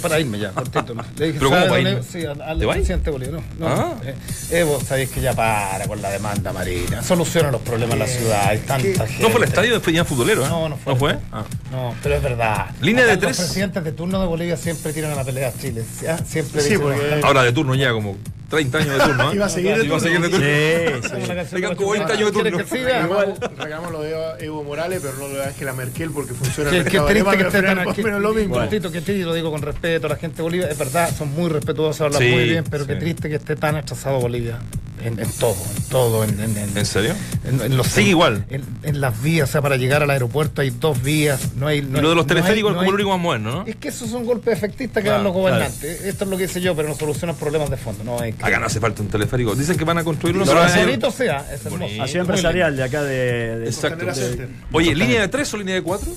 Para 0.02 0.20
irme 0.20 0.40
ya, 0.40 0.52
cortito. 0.52 0.94
Le 1.18 1.28
dije, 1.28 1.40
¿Pero 1.40 1.50
¿sabe, 1.50 1.62
cómo 1.62 1.72
va 1.72 1.78
a 1.78 1.82
don 1.84 1.92
irme? 1.92 2.04
Sí, 2.04 2.26
al, 2.26 2.58
presidente. 2.58 3.12
No, 3.60 3.68
Ah. 3.68 3.94
eh, 4.06 4.16
Evo, 4.52 4.80
sabéis 4.82 5.10
que 5.12 5.22
ya 5.22 5.34
para 5.34 5.86
con 5.88 6.02
la 6.02 6.10
demanda 6.10 6.52
marina. 6.54 7.02
Soluciona 7.04 7.52
los 7.52 7.62
problemas 7.62 7.94
en 7.94 8.00
la 8.00 8.08
ciudad. 8.08 8.48
Hay 8.48 8.60
tanta 8.60 9.06
gente. 9.08 9.22
No 9.24 9.30
fue 9.30 9.42
el 9.42 9.48
estadio, 9.48 9.80
fue 9.82 9.94
ya 9.94 10.06
futbolero, 10.06 10.46
¿eh? 10.46 10.50
No, 10.50 10.70
no 10.70 10.78
fue. 10.78 10.94
¿No 10.94 11.00
fue? 11.00 11.18
Ah. 11.32 11.44
No, 11.72 11.96
pero 12.02 12.16
es 12.16 12.24
verdad. 12.24 12.68
Línea 12.82 13.06
de 13.06 13.18
tres. 13.18 13.38
Los 13.38 13.48
presidentes 13.48 13.84
de 13.84 13.92
turno 13.92 14.20
de 14.22 14.28
Bolivia 14.28 14.58
siempre 14.58 14.94
tiran 14.94 15.12
a 15.12 15.16
la 15.16 15.24
pelea 15.24 15.50
a 15.50 15.54
Chile. 15.54 15.84
¿ya? 16.02 16.18
Siempre 16.20 16.62
Sí, 16.62 16.70
dicen, 16.70 16.82
porque- 16.82 17.18
"No, 17.22 17.28
Ahora 17.28 17.44
de 17.44 17.52
turno 17.54 17.76
ya, 17.76 17.92
como 17.92 18.18
30 18.50 18.78
años 18.78 18.98
de 18.98 19.04
turno. 19.04 19.32
¿eh? 19.32 19.36
Iba 19.36 19.46
a 19.46 19.50
seguir 19.50 19.78
de 19.78 19.86
Iba 19.86 19.98
a 19.98 20.00
seguir 20.00 20.22
de 20.22 20.30
turno. 20.30 20.46
turno. 20.46 21.44
Sí, 21.50 21.56
sí. 21.56 21.62
como 21.76 21.92
20 21.92 22.14
años 22.14 22.26
de 22.28 22.32
¿Quieres 22.42 22.52
turno. 22.54 22.58
que 22.58 22.64
siga? 22.66 23.02
Reclamamos, 23.02 23.40
reclamamos 23.40 23.92
lo 23.92 24.02
de 24.02 24.46
Evo 24.46 24.64
Morales, 24.64 25.00
pero 25.02 25.14
no 25.18 25.28
lo 25.28 25.36
de 25.40 25.46
Angela 25.46 25.74
Merkel 25.74 26.12
porque 26.12 26.34
funciona 26.34 26.70
Qué, 26.70 26.78
el 26.78 26.84
qué 26.84 27.00
mercado 27.02 27.08
triste 27.08 27.30
alemán, 27.30 27.38
que 27.38 27.58
esté 27.58 27.62
tan 27.76 27.80
aquí. 27.90 28.04
menos 28.04 28.22
lo 28.22 28.34
mismo. 28.34 28.60
Que 28.70 29.02
triste, 29.02 29.18
lo 29.24 29.34
digo 29.34 29.52
con 29.52 29.62
respeto 29.62 30.06
a 30.08 30.10
la 30.10 30.16
gente 30.18 30.38
de 30.38 30.44
Bolivia. 30.44 30.68
Es 30.70 30.78
verdad, 30.78 31.10
son 31.16 31.32
muy 31.34 31.50
respetuosos, 31.50 32.02
hablan 32.02 32.22
Sí, 32.22 32.30
muy 32.30 32.44
bien, 32.50 32.64
pero 32.70 32.86
qué 32.86 32.94
sí. 32.94 33.00
triste 33.00 33.30
que 33.30 33.36
esté 33.36 33.56
tan 33.56 33.76
atrasado 33.76 34.20
Bolivia. 34.20 34.60
En, 35.06 35.20
en 35.20 35.30
todo, 35.32 35.56
en 35.78 35.84
todo. 35.84 36.24
En, 36.24 36.40
en, 36.40 36.58
en- 36.58 36.78
¿En 36.78 36.86
serio? 36.86 37.14
en- 37.46 37.62
en 37.62 37.78
los- 37.78 37.88
Sigue 37.88 38.10
igual. 38.10 38.46
En, 38.50 38.64
en 38.84 39.02
las 39.02 39.22
vías, 39.22 39.50
o 39.50 39.52
sea, 39.52 39.62
para 39.62 39.78
llegar 39.78 40.02
al 40.04 40.10
aeropuerto 40.10 40.62
hay 40.62 40.70
dos 40.72 41.02
vías. 41.04 41.56
No 41.56 41.68
hay, 41.68 41.82
no 41.82 42.00
Y 42.00 42.02
lo 42.02 42.10
de 42.10 42.16
los 42.16 42.26
no 42.26 42.28
teleféricos 42.28 42.72
es 42.72 42.74
no 42.76 42.80
como 42.80 42.92
lo 42.92 42.98
hay- 42.98 43.04
único 43.04 43.10
más 43.10 43.20
moderno, 43.20 43.52
¿no? 43.52 43.66
Es 43.68 43.76
que 43.76 43.90
esos 43.90 44.10
son 44.10 44.26
golpes 44.26 44.58
efectistas 44.58 45.02
que 45.04 45.10
Claro, 45.10 45.16
dan 45.18 45.24
los 45.24 45.34
gobernantes. 45.34 46.02
Esto 46.02 46.24
es 46.24 46.30
lo 46.30 46.38
que 46.38 46.46
hice 46.46 46.62
yo, 46.62 46.76
pero 46.76 46.88
no 46.90 46.96
solucionan 46.96 47.36
problemas 47.36 47.70
de 47.70 47.78
fondo. 47.78 48.04
No 48.04 48.20
hay 48.20 48.34
que. 48.34 48.46
Acá 48.46 48.60
no 48.60 48.66
hace 48.66 48.80
falta 48.80 49.02
un 49.02 49.08
teleférico. 49.10 49.56
Dicen 49.56 49.78
que 49.78 49.84
van 49.86 49.98
a 49.98 50.04
construir 50.04 50.36
uno. 50.36 50.46
Bonito 50.46 51.12
sea, 51.12 51.46
es 51.54 51.66
hermoso. 51.66 52.02
Así 52.02 52.18
empresarial 52.18 52.76
de 52.76 52.84
acá 52.84 53.04
de. 53.04 53.60
de- 53.60 53.66
Exacto. 53.68 54.14
Center. 54.14 54.50
Oye, 54.72 54.96
¿línea 54.96 55.22
de 55.22 55.28
3 55.28 55.54
o 55.54 55.58
línea 55.58 55.76
de 55.76 55.82
4? 55.82 56.12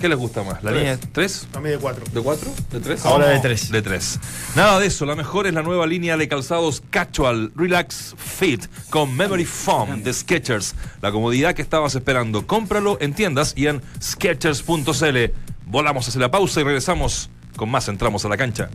¿Qué 0.00 0.08
les 0.08 0.16
gusta 0.16 0.42
más? 0.44 0.62
¿La 0.62 0.70
Tres. 0.70 0.74
línea 0.74 0.96
de 0.96 1.06
3? 1.08 1.48
A 1.54 1.60
mí 1.60 1.70
de 1.70 1.78
cuatro. 1.78 2.04
¿De 2.12 2.20
4? 2.20 2.50
¿De 2.70 2.80
3? 2.80 3.04
Ahora 3.06 3.28
de 3.28 3.40
tres. 3.40 3.70
De 3.72 3.82
3. 3.82 4.20
Nada 4.54 4.78
de 4.78 4.86
eso, 4.86 5.04
la 5.06 5.16
mejor 5.16 5.48
es 5.48 5.54
la 5.54 5.62
nueva 5.62 5.86
línea 5.88 6.16
de 6.16 6.28
calzados 6.28 6.82
Casual 6.90 7.50
Relax 7.56 8.14
Fit 8.16 8.66
con 8.90 9.16
Memory 9.16 9.44
Foam 9.44 10.04
de 10.04 10.12
Skechers. 10.12 10.76
La 11.02 11.10
comodidad 11.10 11.54
que 11.54 11.62
estabas 11.62 11.96
esperando. 11.96 12.46
Cómpralo 12.46 12.96
en 13.00 13.12
tiendas 13.12 13.54
y 13.56 13.66
en 13.66 13.82
skechers.cl. 14.00 15.32
Volamos 15.66 16.06
hacia 16.08 16.20
la 16.20 16.30
pausa 16.30 16.60
y 16.60 16.64
regresamos 16.64 17.28
con 17.56 17.68
más 17.68 17.88
Entramos 17.88 18.24
a 18.24 18.28
la 18.28 18.36
cancha. 18.36 18.70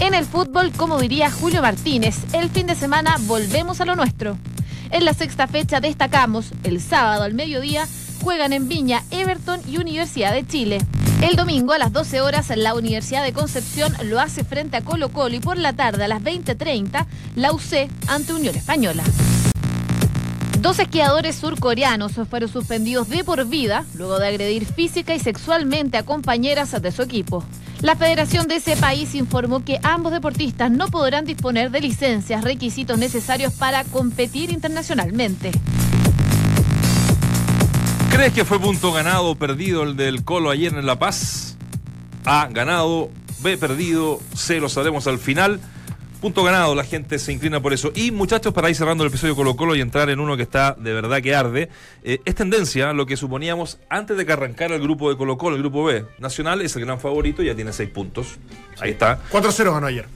En 0.00 0.14
el 0.14 0.24
fútbol, 0.24 0.72
como 0.76 0.98
diría 0.98 1.30
Julio 1.30 1.60
Martínez, 1.62 2.16
el 2.32 2.48
fin 2.50 2.66
de 2.66 2.74
semana 2.74 3.16
volvemos 3.20 3.80
a 3.80 3.84
lo 3.84 3.96
nuestro. 3.96 4.38
En 4.90 5.04
la 5.04 5.14
sexta 5.14 5.46
fecha 5.46 5.80
destacamos, 5.80 6.52
el 6.62 6.80
sábado 6.80 7.22
al 7.22 7.34
mediodía, 7.34 7.86
juegan 8.24 8.54
en 8.54 8.68
Viña 8.68 9.02
Everton 9.10 9.60
y 9.68 9.76
Universidad 9.76 10.32
de 10.32 10.46
Chile. 10.46 10.78
El 11.20 11.36
domingo 11.36 11.74
a 11.74 11.78
las 11.78 11.92
12 11.92 12.22
horas 12.22 12.50
la 12.56 12.72
Universidad 12.72 13.22
de 13.22 13.34
Concepción 13.34 13.92
lo 14.04 14.18
hace 14.18 14.44
frente 14.44 14.78
a 14.78 14.80
Colo 14.80 15.10
Colo 15.10 15.34
y 15.34 15.40
por 15.40 15.58
la 15.58 15.74
tarde 15.74 16.04
a 16.04 16.08
las 16.08 16.22
20.30 16.22 17.04
la 17.36 17.52
UC 17.52 17.90
ante 18.08 18.32
Unión 18.32 18.54
Española. 18.54 19.04
Dos 20.58 20.78
esquiadores 20.78 21.36
surcoreanos 21.36 22.12
fueron 22.30 22.48
suspendidos 22.48 23.10
de 23.10 23.24
por 23.24 23.44
vida 23.44 23.84
luego 23.94 24.18
de 24.18 24.28
agredir 24.28 24.64
física 24.64 25.14
y 25.14 25.18
sexualmente 25.18 25.98
a 25.98 26.02
compañeras 26.02 26.80
de 26.80 26.92
su 26.92 27.02
equipo. 27.02 27.44
La 27.82 27.94
federación 27.94 28.48
de 28.48 28.56
ese 28.56 28.74
país 28.78 29.14
informó 29.14 29.62
que 29.62 29.80
ambos 29.82 30.12
deportistas 30.12 30.70
no 30.70 30.88
podrán 30.88 31.26
disponer 31.26 31.70
de 31.70 31.82
licencias, 31.82 32.42
requisitos 32.42 32.96
necesarios 32.96 33.52
para 33.52 33.84
competir 33.84 34.50
internacionalmente. 34.50 35.52
¿Crees 38.14 38.32
que 38.32 38.44
fue 38.44 38.60
punto 38.60 38.92
ganado 38.92 39.24
o 39.30 39.34
perdido 39.34 39.82
el 39.82 39.96
del 39.96 40.22
Colo 40.22 40.50
ayer 40.50 40.72
en 40.72 40.86
La 40.86 41.00
Paz? 41.00 41.56
A, 42.24 42.46
ganado, 42.48 43.10
B, 43.40 43.58
perdido, 43.58 44.20
C, 44.36 44.60
lo 44.60 44.68
sabremos 44.68 45.08
al 45.08 45.18
final. 45.18 45.58
Punto 46.20 46.44
ganado, 46.44 46.76
la 46.76 46.84
gente 46.84 47.18
se 47.18 47.32
inclina 47.32 47.60
por 47.60 47.72
eso. 47.72 47.90
Y 47.92 48.12
muchachos, 48.12 48.54
para 48.54 48.70
ir 48.70 48.76
cerrando 48.76 49.02
el 49.02 49.08
episodio 49.08 49.34
Colo 49.34 49.56
Colo 49.56 49.74
y 49.74 49.80
entrar 49.80 50.10
en 50.10 50.20
uno 50.20 50.36
que 50.36 50.44
está 50.44 50.76
de 50.78 50.92
verdad 50.92 51.20
que 51.22 51.34
arde, 51.34 51.70
eh, 52.04 52.20
es 52.24 52.36
tendencia 52.36 52.92
lo 52.92 53.04
que 53.04 53.16
suponíamos 53.16 53.80
antes 53.90 54.16
de 54.16 54.24
que 54.24 54.32
arrancara 54.32 54.76
el 54.76 54.80
grupo 54.80 55.10
de 55.10 55.16
Colo 55.16 55.36
Colo, 55.36 55.56
el 55.56 55.62
grupo 55.62 55.82
B. 55.82 56.06
Nacional 56.20 56.62
es 56.62 56.76
el 56.76 56.84
gran 56.84 57.00
favorito, 57.00 57.42
ya 57.42 57.56
tiene 57.56 57.72
seis 57.72 57.90
puntos. 57.90 58.36
Ahí 58.80 58.92
está. 58.92 59.18
4-0 59.32 59.74
ganó 59.74 59.88
ayer. 59.88 60.06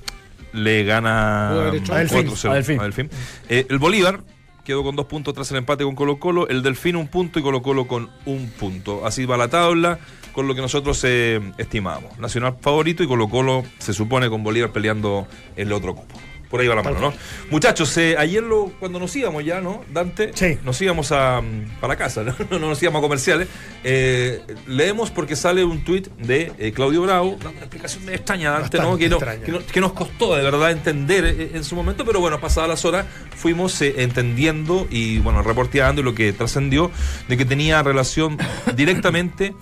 Le 0.52 0.84
gana 0.84 1.48
Pudo 1.50 1.60
haber 1.62 1.74
hecho 1.74 1.94
a 1.94 1.98
Delfín. 1.98 2.28
4-0 2.28 2.50
A 2.50 2.54
Delfín. 2.54 2.80
a 2.80 2.82
Delfín. 2.84 3.10
Eh, 3.48 3.66
el 3.68 3.78
Bolívar 3.78 4.20
quedó 4.68 4.84
con 4.84 4.96
dos 4.96 5.06
puntos 5.06 5.32
tras 5.32 5.50
el 5.50 5.56
empate 5.56 5.82
con 5.82 5.94
Colo 5.94 6.18
Colo, 6.18 6.46
el 6.46 6.62
Delfín 6.62 6.94
un 6.96 7.08
punto 7.08 7.38
y 7.38 7.42
Colo 7.42 7.62
Colo 7.62 7.88
con 7.88 8.10
un 8.26 8.50
punto. 8.50 9.06
Así 9.06 9.24
va 9.24 9.38
la 9.38 9.48
tabla 9.48 9.98
con 10.32 10.46
lo 10.46 10.54
que 10.54 10.60
nosotros 10.60 11.02
eh, 11.04 11.40
estimamos. 11.56 12.18
Nacional 12.18 12.58
favorito 12.60 13.02
y 13.02 13.06
Colo 13.06 13.30
Colo 13.30 13.64
se 13.78 13.94
supone 13.94 14.28
con 14.28 14.44
Bolívar 14.44 14.70
peleando 14.70 15.26
el 15.56 15.72
otro 15.72 15.94
cupo. 15.94 16.14
Por 16.50 16.60
ahí 16.60 16.66
va 16.66 16.74
la 16.74 16.82
mano, 16.82 16.98
¿no? 16.98 17.12
Muchachos, 17.50 17.94
eh, 17.98 18.16
ayer 18.18 18.42
lo, 18.42 18.72
cuando 18.80 18.98
nos 18.98 19.14
íbamos 19.14 19.44
ya, 19.44 19.60
¿no? 19.60 19.84
Dante, 19.92 20.30
Sí. 20.34 20.58
nos 20.64 20.80
íbamos 20.80 21.12
a, 21.12 21.42
mm, 21.42 21.78
para 21.80 21.92
la 21.92 21.98
casa, 21.98 22.22
¿no? 22.50 22.58
no 22.58 22.58
nos 22.68 22.82
íbamos 22.82 23.00
a 23.00 23.02
comerciales. 23.02 23.48
Eh, 23.84 24.40
leemos 24.66 25.10
porque 25.10 25.36
sale 25.36 25.62
un 25.64 25.84
tuit 25.84 26.08
de 26.16 26.50
eh, 26.58 26.72
Claudio 26.72 27.02
Bravo, 27.02 27.32
dando 27.32 27.50
una 27.50 27.58
explicación 27.60 28.04
medio 28.06 28.16
extraña, 28.16 28.50
Dante, 28.52 28.78
¿no? 28.78 28.96
Que, 28.96 29.08
no- 29.10 29.16
extraña. 29.16 29.44
que 29.44 29.52
no- 29.52 29.66
que 29.66 29.80
nos 29.80 29.92
costó 29.92 30.34
de 30.36 30.42
verdad 30.42 30.70
entender 30.70 31.24
eh, 31.26 31.50
en 31.54 31.64
su 31.64 31.76
momento, 31.76 32.04
pero 32.06 32.18
bueno, 32.20 32.40
pasadas 32.40 32.70
las 32.70 32.84
horas 32.86 33.04
fuimos 33.36 33.80
eh, 33.82 33.96
entendiendo 33.98 34.86
y 34.90 35.18
bueno, 35.18 35.42
reporteando 35.42 36.00
y 36.00 36.04
lo 36.04 36.14
que 36.14 36.32
trascendió 36.32 36.90
de 37.28 37.36
que 37.36 37.44
tenía 37.44 37.82
relación 37.82 38.38
directamente 38.74 39.54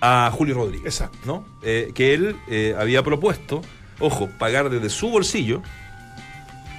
a 0.00 0.30
Julio 0.32 0.54
Rodríguez. 0.54 0.86
Exacto. 0.86 1.18
¿no? 1.26 1.44
Eh, 1.62 1.92
que 1.94 2.14
él 2.14 2.36
eh, 2.48 2.74
había 2.78 3.02
propuesto, 3.02 3.60
ojo, 4.00 4.28
pagar 4.38 4.70
desde 4.70 4.88
su 4.90 5.08
bolsillo 5.10 5.62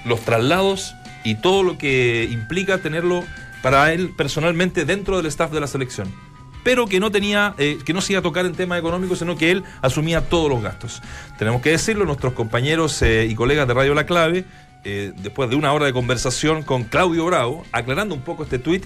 los 0.06 0.20
traslados 0.20 0.94
y 1.24 1.34
todo 1.34 1.62
lo 1.62 1.76
que 1.76 2.28
implica 2.30 2.78
tenerlo 2.78 3.24
para 3.62 3.92
él 3.92 4.14
personalmente 4.16 4.84
dentro 4.84 5.16
del 5.16 5.26
staff 5.26 5.50
de 5.50 5.60
la 5.60 5.66
selección. 5.66 6.12
Pero 6.62 6.86
que 6.86 7.00
no 7.00 7.10
tenía, 7.10 7.54
eh, 7.58 7.78
que 7.84 7.92
no 7.92 8.00
se 8.00 8.12
iba 8.12 8.20
a 8.20 8.22
tocar 8.22 8.46
en 8.46 8.52
temas 8.52 8.78
económicos, 8.78 9.18
sino 9.18 9.36
que 9.36 9.50
él 9.50 9.64
asumía 9.82 10.28
todos 10.28 10.48
los 10.48 10.62
gastos. 10.62 11.02
Tenemos 11.38 11.62
que 11.62 11.70
decirlo, 11.70 12.04
nuestros 12.04 12.32
compañeros 12.32 13.02
eh, 13.02 13.26
y 13.28 13.34
colegas 13.34 13.68
de 13.68 13.74
Radio 13.74 13.94
La 13.94 14.06
Clave, 14.06 14.44
eh, 14.84 15.12
después 15.16 15.50
de 15.50 15.56
una 15.56 15.72
hora 15.72 15.86
de 15.86 15.92
conversación 15.92 16.62
con 16.62 16.84
Claudio 16.84 17.26
Bravo, 17.26 17.64
aclarando 17.72 18.14
un 18.14 18.22
poco 18.22 18.44
este 18.44 18.60
tuit, 18.60 18.84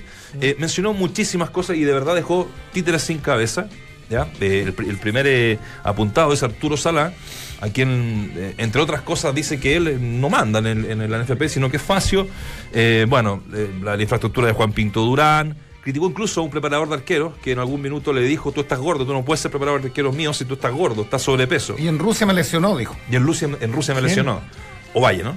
mencionó 0.59 0.95
muchísimas 0.95 1.51
cosas 1.51 1.77
y 1.77 1.85
de 1.85 1.93
verdad 1.93 2.15
dejó 2.15 2.49
títeres 2.73 3.03
sin 3.03 3.19
cabeza. 3.19 3.69
¿ya? 4.09 4.29
El, 4.41 4.75
el 4.79 4.97
primer 4.99 5.59
apuntado 5.85 6.33
es 6.33 6.43
Arturo 6.43 6.79
Sala, 6.79 7.13
a 7.61 7.69
quien, 7.69 8.33
eh, 8.37 8.55
entre 8.59 8.81
otras 8.81 9.03
cosas, 9.03 9.35
dice 9.35 9.61
que 9.61 9.77
él 9.77 9.89
eh, 9.89 9.99
no 10.01 10.29
manda 10.31 10.59
en 10.61 10.67
el, 10.67 10.85
en 10.87 11.01
el 11.03 11.23
NFP, 11.23 11.49
sino 11.49 11.71
que 11.71 11.77
es 11.77 11.83
Facio. 11.83 12.27
Eh, 12.73 13.07
bueno, 13.09 13.43
eh, 13.55 13.71
la, 13.83 13.97
la 13.97 14.03
infraestructura 14.03 14.47
de 14.47 14.53
Juan 14.53 14.73
Pinto 14.73 15.01
Durán. 15.03 15.57
Criticó 15.83 16.07
incluso 16.07 16.43
a 16.43 16.45
un 16.45 16.51
preparador 16.51 16.89
de 16.91 16.95
arqueros 16.97 17.39
que 17.43 17.53
en 17.53 17.59
algún 17.59 17.81
minuto 17.81 18.13
le 18.13 18.21
dijo, 18.21 18.53
tú 18.53 18.61
estás 18.61 18.79
gordo, 18.79 19.07
tú 19.07 19.15
no 19.15 19.25
puedes 19.25 19.41
ser 19.41 19.51
preparador 19.51 19.81
de 19.81 19.89
arqueros 19.89 20.15
míos 20.15 20.37
si 20.37 20.45
tú 20.45 20.55
estás 20.55 20.73
gordo, 20.73 21.03
estás 21.03 21.23
sobrepeso. 21.23 21.75
Y 21.79 21.89
en 21.89 21.99
Rusia 21.99 22.27
me 22.27 22.35
lesionó, 22.35 22.77
dijo. 22.77 22.95
Y 23.11 23.17
en 23.17 23.25
Rusia, 23.25 23.49
en 23.59 23.73
Rusia 23.73 23.95
me 23.95 24.03
lesionó. 24.03 24.43
Ovalle, 24.93 25.23
¿no? 25.23 25.35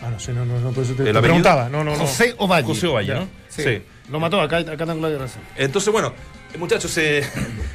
Ah, 0.00 0.10
no 0.10 0.20
sé, 0.20 0.32
no, 0.32 0.44
no, 0.44 0.60
no, 0.60 0.70
por 0.70 0.84
eso 0.84 0.94
te, 0.94 1.02
¿El 1.08 1.12
te 1.14 1.20
preguntaba. 1.20 1.68
No, 1.68 1.82
no, 1.82 1.92
no. 1.92 1.96
José 1.98 2.34
Ovalle. 2.38 2.66
José 2.66 2.86
Ovalle, 2.86 3.08
Ya. 3.08 3.14
¿no? 3.14 3.28
Sí. 3.48 3.62
Sí. 3.62 3.82
Lo 4.10 4.20
mató, 4.20 4.40
acá, 4.40 4.58
acá 4.58 4.76
tengo 4.86 5.00
la 5.00 5.08
declaración. 5.08 5.42
Entonces, 5.56 5.92
bueno, 5.92 6.12
muchachos, 6.58 6.96
eh, 6.98 7.24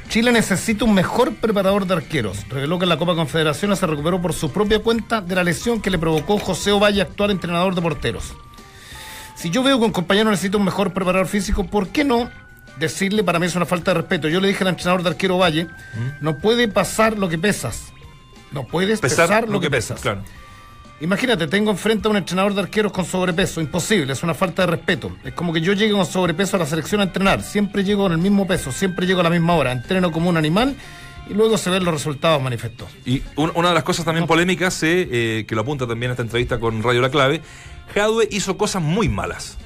Chile 0.09 0.31
necesita 0.31 0.85
un 0.85 0.93
mejor 0.93 1.33
preparador 1.35 1.85
de 1.85 1.95
arqueros. 1.95 2.47
Reveló 2.49 2.79
que 2.79 2.85
en 2.85 2.89
la 2.89 2.97
Copa 2.97 3.15
Confederaciones 3.15 3.79
se 3.79 3.87
recuperó 3.87 4.21
por 4.21 4.33
su 4.33 4.51
propia 4.51 4.79
cuenta 4.79 5.21
de 5.21 5.35
la 5.35 5.43
lesión 5.43 5.81
que 5.81 5.89
le 5.89 5.97
provocó 5.97 6.37
José 6.37 6.71
Ovalle, 6.71 7.01
actual 7.01 7.31
entrenador 7.31 7.75
de 7.75 7.81
porteros. 7.81 8.33
Si 9.35 9.49
yo 9.49 9.63
veo 9.63 9.77
que 9.79 9.85
un 9.85 9.91
compañero 9.91 10.29
necesita 10.29 10.57
un 10.57 10.65
mejor 10.65 10.93
preparador 10.93 11.27
físico, 11.27 11.65
¿por 11.65 11.89
qué 11.89 12.03
no 12.03 12.29
decirle? 12.79 13.23
Para 13.23 13.39
mí 13.39 13.45
es 13.45 13.55
una 13.55 13.65
falta 13.65 13.91
de 13.91 13.99
respeto. 13.99 14.27
Yo 14.27 14.39
le 14.39 14.47
dije 14.47 14.63
al 14.63 14.69
entrenador 14.69 15.03
de 15.03 15.09
arquero 15.09 15.37
Valle, 15.37 15.67
no 16.21 16.37
puede 16.37 16.67
pasar 16.67 17.17
lo 17.17 17.29
que 17.29 17.37
pesas. 17.37 17.93
No 18.51 18.65
puedes 18.65 19.01
pesar 19.01 19.27
pesar, 19.27 19.49
lo 19.49 19.59
que 19.59 19.69
pesas, 19.69 19.99
claro. 19.99 20.23
Imagínate, 20.99 21.47
tengo 21.47 21.69
enfrente 21.69 22.07
a 22.07 22.11
un 22.11 22.17
entrenador 22.17 22.55
de 22.55 22.61
arqueros 22.61 22.91
con 22.91 23.05
sobrepeso. 23.05 23.61
Imposible, 23.61 24.13
es 24.13 24.23
una 24.23 24.33
falta 24.33 24.63
de 24.65 24.71
respeto. 24.71 25.15
Es 25.23 25.33
como 25.33 25.53
que 25.53 25.61
yo 25.61 25.73
llegue 25.73 25.91
con 25.93 26.05
sobrepeso 26.05 26.55
a 26.55 26.59
la 26.59 26.65
selección 26.65 27.01
a 27.01 27.03
entrenar. 27.03 27.43
Siempre 27.43 27.83
llego 27.83 28.03
con 28.03 28.13
el 28.13 28.17
mismo 28.17 28.47
peso, 28.47 28.71
siempre 28.71 29.05
llego 29.05 29.19
a 29.19 29.23
la 29.23 29.29
misma 29.29 29.53
hora. 29.55 29.71
Entreno 29.71 30.11
como 30.11 30.29
un 30.29 30.37
animal 30.37 30.75
y 31.29 31.33
luego 31.35 31.57
se 31.59 31.69
ven 31.69 31.83
los 31.85 31.93
resultados, 31.93 32.41
manifestó. 32.41 32.87
Y 33.05 33.21
un- 33.35 33.51
una 33.53 33.69
de 33.69 33.75
las 33.75 33.83
cosas 33.83 34.05
también 34.05 34.25
polémicas, 34.25 34.81
eh, 34.81 35.07
eh, 35.11 35.45
que 35.47 35.53
lo 35.53 35.61
apunta 35.61 35.85
también 35.85 36.11
esta 36.11 36.23
entrevista 36.23 36.59
con 36.59 36.81
Radio 36.81 37.01
La 37.01 37.11
Clave, 37.11 37.41
Jadwe 37.93 38.27
hizo 38.31 38.57
cosas 38.57 38.81
muy 38.81 39.07
malas. 39.07 39.57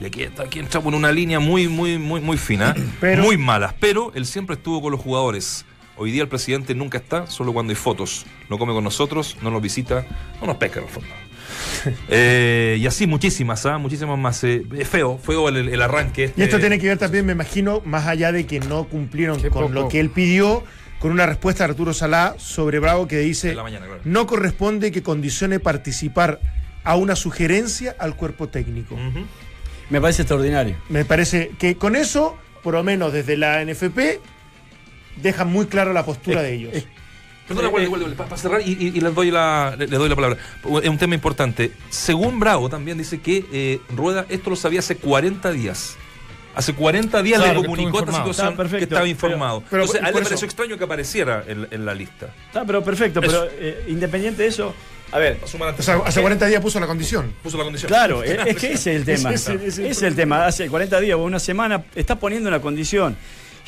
Y 0.00 0.06
aquí, 0.06 0.24
aquí 0.42 0.58
entramos 0.58 0.88
en 0.92 0.98
una 0.98 1.12
línea 1.12 1.38
muy, 1.38 1.68
muy, 1.68 1.98
muy, 1.98 2.20
muy 2.22 2.38
fina, 2.38 2.74
Pero- 3.00 3.22
muy 3.22 3.36
malas, 3.36 3.74
pero 3.78 4.10
él 4.14 4.24
siempre 4.24 4.56
estuvo 4.56 4.80
con 4.80 4.90
los 4.92 5.00
jugadores. 5.00 5.66
Hoy 5.96 6.10
día 6.10 6.22
el 6.22 6.28
presidente 6.28 6.74
nunca 6.74 6.98
está, 6.98 7.26
solo 7.26 7.52
cuando 7.52 7.70
hay 7.72 7.76
fotos. 7.76 8.24
No 8.48 8.58
come 8.58 8.72
con 8.72 8.82
nosotros, 8.84 9.36
no 9.42 9.50
nos 9.50 9.60
visita, 9.62 10.06
no 10.40 10.46
nos 10.46 10.56
pesca 10.56 10.80
en 10.80 10.86
el 10.86 10.90
fondo. 10.90 11.08
Eh, 12.08 12.76
y 12.80 12.86
así 12.86 13.06
muchísimas, 13.08 13.66
¿ah? 13.66 13.76
muchísimas 13.76 14.16
más. 14.18 14.42
eh, 14.44 14.62
es 14.78 14.88
feo, 14.88 15.18
feo 15.18 15.48
el, 15.48 15.68
el 15.68 15.82
arranque. 15.82 16.32
Y 16.36 16.42
esto 16.42 16.58
tiene 16.60 16.78
que 16.78 16.86
ver 16.86 16.98
también, 16.98 17.26
me 17.26 17.32
imagino, 17.32 17.82
más 17.84 18.06
allá 18.06 18.30
de 18.32 18.46
que 18.46 18.60
no 18.60 18.84
cumplieron 18.84 19.40
Qué 19.42 19.50
con 19.50 19.62
poco. 19.64 19.74
lo 19.74 19.88
que 19.88 19.98
él 19.98 20.10
pidió, 20.10 20.62
con 21.00 21.10
una 21.10 21.26
respuesta 21.26 21.64
de 21.64 21.70
Arturo 21.72 21.92
Salá 21.92 22.36
sobre 22.38 22.78
Bravo 22.78 23.08
que 23.08 23.18
dice, 23.18 23.50
En 23.50 23.56
la 23.56 23.62
mañana, 23.64 23.86
claro. 23.86 24.00
no 24.04 24.26
corresponde 24.28 24.92
que 24.92 25.02
condicione 25.02 25.58
participar 25.58 26.38
a 26.84 26.94
una 26.96 27.16
sugerencia 27.16 27.96
al 27.98 28.14
cuerpo 28.16 28.48
técnico. 28.48 28.96
Me 29.90 30.00
parece 30.00 30.22
extraordinario. 30.22 30.76
Me 30.88 31.04
parece 31.04 31.50
que 31.58 31.76
con 31.76 31.96
eso, 31.96 32.36
por 32.62 32.74
lo 32.74 32.84
menos 32.84 33.12
desde 33.12 33.36
la 33.36 33.64
NFP, 33.64 34.20
dejan 35.16 35.50
muy 35.50 35.66
clara 35.66 35.92
la 35.92 36.04
postura 36.04 36.42
de 36.42 36.54
ellos. 36.54 36.72
Perdona, 37.48 37.68
Eh, 37.68 37.70
Walde, 37.72 37.86
eh, 37.86 37.90
Walde, 37.90 38.16
para 38.16 38.36
cerrar 38.36 38.60
y, 38.62 38.70
y- 38.72 38.92
y 38.96 39.00
les, 39.00 39.14
doy 39.14 39.30
la, 39.30 39.74
le- 39.76 39.86
le 39.88 39.96
doy 39.96 40.08
la 40.08 40.14
palabra. 40.14 40.38
Es 40.82 40.88
un 40.88 40.96
tema 40.98 41.14
importante. 41.14 41.72
Según 41.90 42.38
Bravo 42.38 42.68
también 42.68 42.96
dice 42.98 43.20
que 43.20 43.44
eh, 43.52 43.80
Rueda 43.94 44.26
esto 44.28 44.50
lo 44.50 44.56
sabía 44.56 44.78
hace 44.80 44.96
40 44.96 45.50
días. 45.52 45.96
Hace 46.54 46.74
40 46.74 47.22
días 47.22 47.40
Claro, 47.40 47.60
le 47.62 47.66
comunicó 47.66 48.00
esta 48.00 48.12
situación 48.12 48.48
Está 48.48 48.56
perfecto, 48.56 48.78
que 48.78 48.84
estaba 48.84 49.00
pero- 49.02 49.10
informado. 49.10 49.62
pero 49.70 49.82
Entonces, 49.82 50.00
por- 50.00 50.04
a 50.06 50.08
él 50.08 50.12
por 50.12 50.20
le 50.20 50.22
eso- 50.22 50.30
pareció 50.30 50.46
extraño 50.46 50.78
que 50.78 50.84
apareciera 50.84 51.44
en, 51.48 51.66
en 51.70 51.84
la 51.84 51.94
lista. 51.94 52.26
Está, 52.46 52.64
pero 52.64 52.84
perfecto, 52.84 53.20
Eso. 53.20 53.28
pero 53.30 53.48
eh, 53.58 53.84
independiente 53.88 54.42
de 54.42 54.48
eso, 54.48 54.74
a 55.10 55.18
ver, 55.18 55.38
O 55.42 55.46
sea, 55.82 55.96
hace 56.04 56.20
40 56.20 56.46
días 56.46 56.60
puso 56.62 56.78
la 56.78 56.86
condición. 56.86 57.32
puso 57.42 57.56
la 57.58 57.64
condición. 57.64 57.88
Claro, 57.88 58.22
es, 58.22 58.38
es 58.46 58.56
que 58.56 58.72
ese 58.72 58.90
es 58.94 58.96
el 58.98 59.04
tema. 59.04 59.32
Ese- 59.32 59.54
ese 59.54 59.66
es 59.66 59.78
el 59.78 59.84
Ese 59.86 59.90
es 59.90 60.02
el 60.02 60.14
tema. 60.14 60.46
Hace 60.46 60.68
40 60.68 61.00
días 61.00 61.16
o 61.16 61.24
una 61.24 61.38
semana 61.40 61.82
está 61.94 62.16
poniendo 62.20 62.48
una 62.48 62.60
condición. 62.60 63.16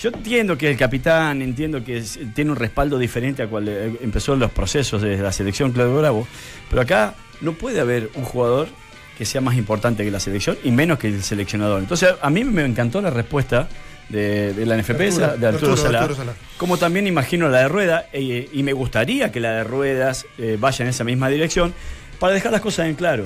Yo 0.01 0.11
entiendo 0.11 0.59
que 0.59 0.71
el 0.71 0.77
capitán, 0.77 1.41
entiendo 1.43 1.83
que 1.85 1.99
es- 1.99 2.19
tiene 2.35 2.51
un 2.51 2.57
respaldo 2.57 2.99
diferente 2.99 3.43
a 3.43 3.47
cual 3.47 3.69
eh, 3.69 3.93
empezó 4.03 4.35
los 4.37 4.51
procesos 4.51 5.01
de 5.03 5.17
la 5.19 5.33
selección 5.33 5.73
Claudio 5.73 5.99
Bravo, 5.99 6.27
pero 6.69 6.83
acá 6.83 7.15
no 7.41 7.53
puede 7.53 7.81
haber 7.81 8.11
un 8.15 8.25
jugador 8.25 8.69
que 9.17 9.25
sea 9.25 9.41
más 9.41 9.57
importante 9.57 10.05
que 10.05 10.11
la 10.11 10.19
selección 10.21 10.59
y 10.65 10.71
menos 10.73 10.99
que 10.99 11.07
el 11.09 11.23
seleccionador. 11.23 11.79
Entonces, 11.81 12.15
a 12.21 12.31
mí 12.31 12.43
me 12.45 12.65
encantó 12.65 13.01
la 13.01 13.11
respuesta 13.11 13.69
de, 14.09 14.53
de 14.53 14.67
la 14.67 14.77
NFP, 14.77 15.01
Arturo, 15.01 15.27
de 15.27 15.47
Arturo, 15.47 15.49
Arturo, 15.49 15.77
Salá, 15.77 15.99
Arturo 16.01 16.17
Salá. 16.17 16.33
como 16.59 16.77
también 16.77 17.07
imagino 17.07 17.49
la 17.49 17.61
de 17.61 17.69
Rueda, 17.69 18.07
eh, 18.13 18.49
y 18.53 18.63
me 18.65 18.73
gustaría 18.73 19.31
que 19.31 19.39
la 19.41 19.53
de 19.53 19.65
Ruedas 19.65 20.27
eh, 20.39 20.59
vaya 20.61 20.83
en 20.83 20.89
esa 20.91 21.05
misma 21.05 21.29
dirección, 21.29 21.73
para 22.19 22.35
dejar 22.35 22.51
las 22.53 22.61
cosas 22.61 22.89
en 22.89 22.97
claro, 22.97 23.25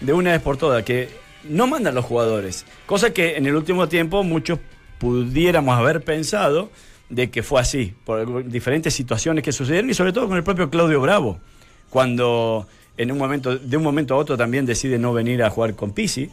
de 0.00 0.12
una 0.12 0.32
vez 0.32 0.40
por 0.42 0.56
todas, 0.58 0.84
que 0.84 1.08
no 1.44 1.66
mandan 1.66 1.94
los 1.94 2.04
jugadores, 2.04 2.66
cosa 2.86 3.10
que 3.14 3.36
en 3.38 3.46
el 3.46 3.56
último 3.56 3.88
tiempo 3.88 4.22
muchos 4.22 4.58
pudiéramos 5.00 5.76
haber 5.76 6.02
pensado 6.04 6.70
de 7.08 7.30
que 7.30 7.42
fue 7.42 7.60
así, 7.60 7.94
por 8.04 8.48
diferentes 8.48 8.94
situaciones 8.94 9.42
que 9.42 9.50
sucedieron 9.50 9.90
y 9.90 9.94
sobre 9.94 10.12
todo 10.12 10.28
con 10.28 10.36
el 10.36 10.44
propio 10.44 10.70
Claudio 10.70 11.00
Bravo, 11.00 11.40
cuando 11.88 12.68
en 12.96 13.10
un 13.10 13.18
momento, 13.18 13.56
de 13.58 13.76
un 13.76 13.82
momento 13.82 14.14
a 14.14 14.18
otro 14.18 14.36
también 14.36 14.66
decide 14.66 14.98
no 14.98 15.12
venir 15.12 15.42
a 15.42 15.50
jugar 15.50 15.74
con 15.74 15.92
Pisi, 15.92 16.30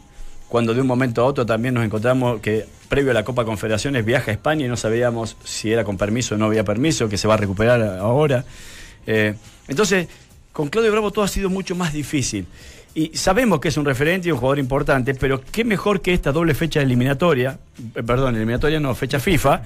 cuando 0.48 0.74
de 0.74 0.82
un 0.82 0.86
momento 0.86 1.22
a 1.22 1.24
otro 1.24 1.46
también 1.46 1.74
nos 1.74 1.84
encontramos 1.84 2.40
que 2.40 2.66
previo 2.88 3.10
a 3.10 3.14
la 3.14 3.24
Copa 3.24 3.44
Confederaciones 3.44 4.04
viaja 4.04 4.30
a 4.30 4.34
España 4.34 4.66
y 4.66 4.68
no 4.68 4.76
sabíamos 4.76 5.36
si 5.44 5.72
era 5.72 5.82
con 5.82 5.96
permiso 5.96 6.34
o 6.34 6.38
no 6.38 6.44
había 6.44 6.64
permiso, 6.64 7.08
que 7.08 7.16
se 7.16 7.26
va 7.26 7.34
a 7.34 7.38
recuperar 7.38 7.82
ahora. 7.98 8.44
Eh, 9.06 9.34
entonces, 9.66 10.08
con 10.52 10.68
Claudio 10.68 10.92
Bravo 10.92 11.10
todo 11.10 11.24
ha 11.24 11.28
sido 11.28 11.50
mucho 11.50 11.74
más 11.74 11.92
difícil. 11.92 12.46
Y 12.98 13.16
sabemos 13.16 13.60
que 13.60 13.68
es 13.68 13.76
un 13.76 13.84
referente 13.84 14.26
y 14.26 14.32
un 14.32 14.38
jugador 14.38 14.58
importante, 14.58 15.14
pero 15.14 15.40
qué 15.40 15.62
mejor 15.62 16.00
que 16.00 16.12
esta 16.12 16.32
doble 16.32 16.52
fecha 16.52 16.82
eliminatoria, 16.82 17.56
eh, 17.94 18.02
perdón, 18.02 18.34
eliminatoria 18.34 18.80
no, 18.80 18.92
fecha 18.92 19.20
FIFA, 19.20 19.62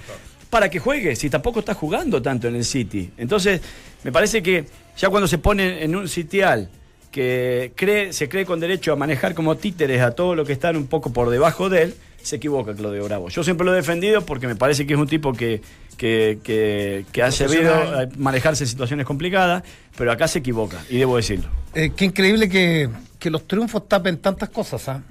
para 0.50 0.68
que 0.68 0.78
juegue, 0.78 1.16
si 1.16 1.30
tampoco 1.30 1.60
está 1.60 1.72
jugando 1.72 2.20
tanto 2.20 2.46
en 2.46 2.56
el 2.56 2.64
City. 2.66 3.10
Entonces, 3.16 3.62
me 4.04 4.12
parece 4.12 4.42
que 4.42 4.66
ya 4.98 5.08
cuando 5.08 5.26
se 5.26 5.38
pone 5.38 5.82
en 5.82 5.96
un 5.96 6.08
sitial 6.08 6.68
que 7.10 7.72
cree, 7.74 8.12
se 8.12 8.28
cree 8.28 8.44
con 8.44 8.60
derecho 8.60 8.92
a 8.92 8.96
manejar 8.96 9.32
como 9.32 9.56
títeres 9.56 10.02
a 10.02 10.10
todo 10.10 10.34
lo 10.34 10.44
que 10.44 10.52
están 10.52 10.76
un 10.76 10.86
poco 10.86 11.10
por 11.10 11.30
debajo 11.30 11.70
de 11.70 11.84
él, 11.84 11.94
se 12.20 12.36
equivoca 12.36 12.74
Claudio 12.74 13.02
Bravo. 13.06 13.30
Yo 13.30 13.42
siempre 13.42 13.64
lo 13.64 13.72
he 13.72 13.76
defendido 13.76 14.26
porque 14.26 14.46
me 14.46 14.56
parece 14.56 14.86
que 14.86 14.92
es 14.92 14.98
un 14.98 15.08
tipo 15.08 15.32
que, 15.32 15.62
que, 15.96 16.38
que, 16.42 17.04
que 17.12 17.22
ha 17.22 17.30
sabido 17.30 18.02
eh, 18.02 18.08
manejarse 18.16 18.64
en 18.64 18.68
situaciones 18.68 19.06
complicadas, 19.06 19.62
pero 19.96 20.10
acá 20.12 20.26
se 20.28 20.40
equivoca, 20.40 20.78
y 20.90 20.98
debo 20.98 21.16
decirlo. 21.16 21.48
Eh, 21.74 21.92
qué 21.96 22.04
increíble 22.06 22.48
que, 22.48 22.88
que 23.18 23.30
los 23.30 23.46
triunfos 23.46 23.88
tapen 23.88 24.18
tantas 24.18 24.48
cosas, 24.48 24.88
¿ah? 24.88 25.02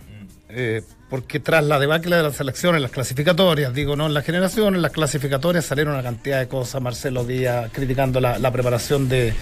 Eh, 0.54 0.82
porque 1.10 1.40
tras 1.40 1.64
la 1.64 1.80
debacle 1.80 2.16
de 2.16 2.24
las 2.24 2.36
selecciones, 2.36 2.82
las 2.82 2.92
clasificatorias, 2.92 3.74
digo, 3.74 3.96
no 3.96 4.06
en 4.08 4.14
las 4.14 4.26
generaciones, 4.26 4.78
en 4.78 4.82
las 4.82 4.92
clasificatorias 4.92 5.66
salieron 5.66 5.94
una 5.94 6.04
cantidad 6.04 6.40
de 6.40 6.48
cosas. 6.48 6.82
Marcelo 6.82 7.24
Díaz 7.26 7.70
criticando 7.74 8.20
la, 8.22 8.38
la 8.40 8.52
preparación 8.52 9.08
de, 9.10 9.34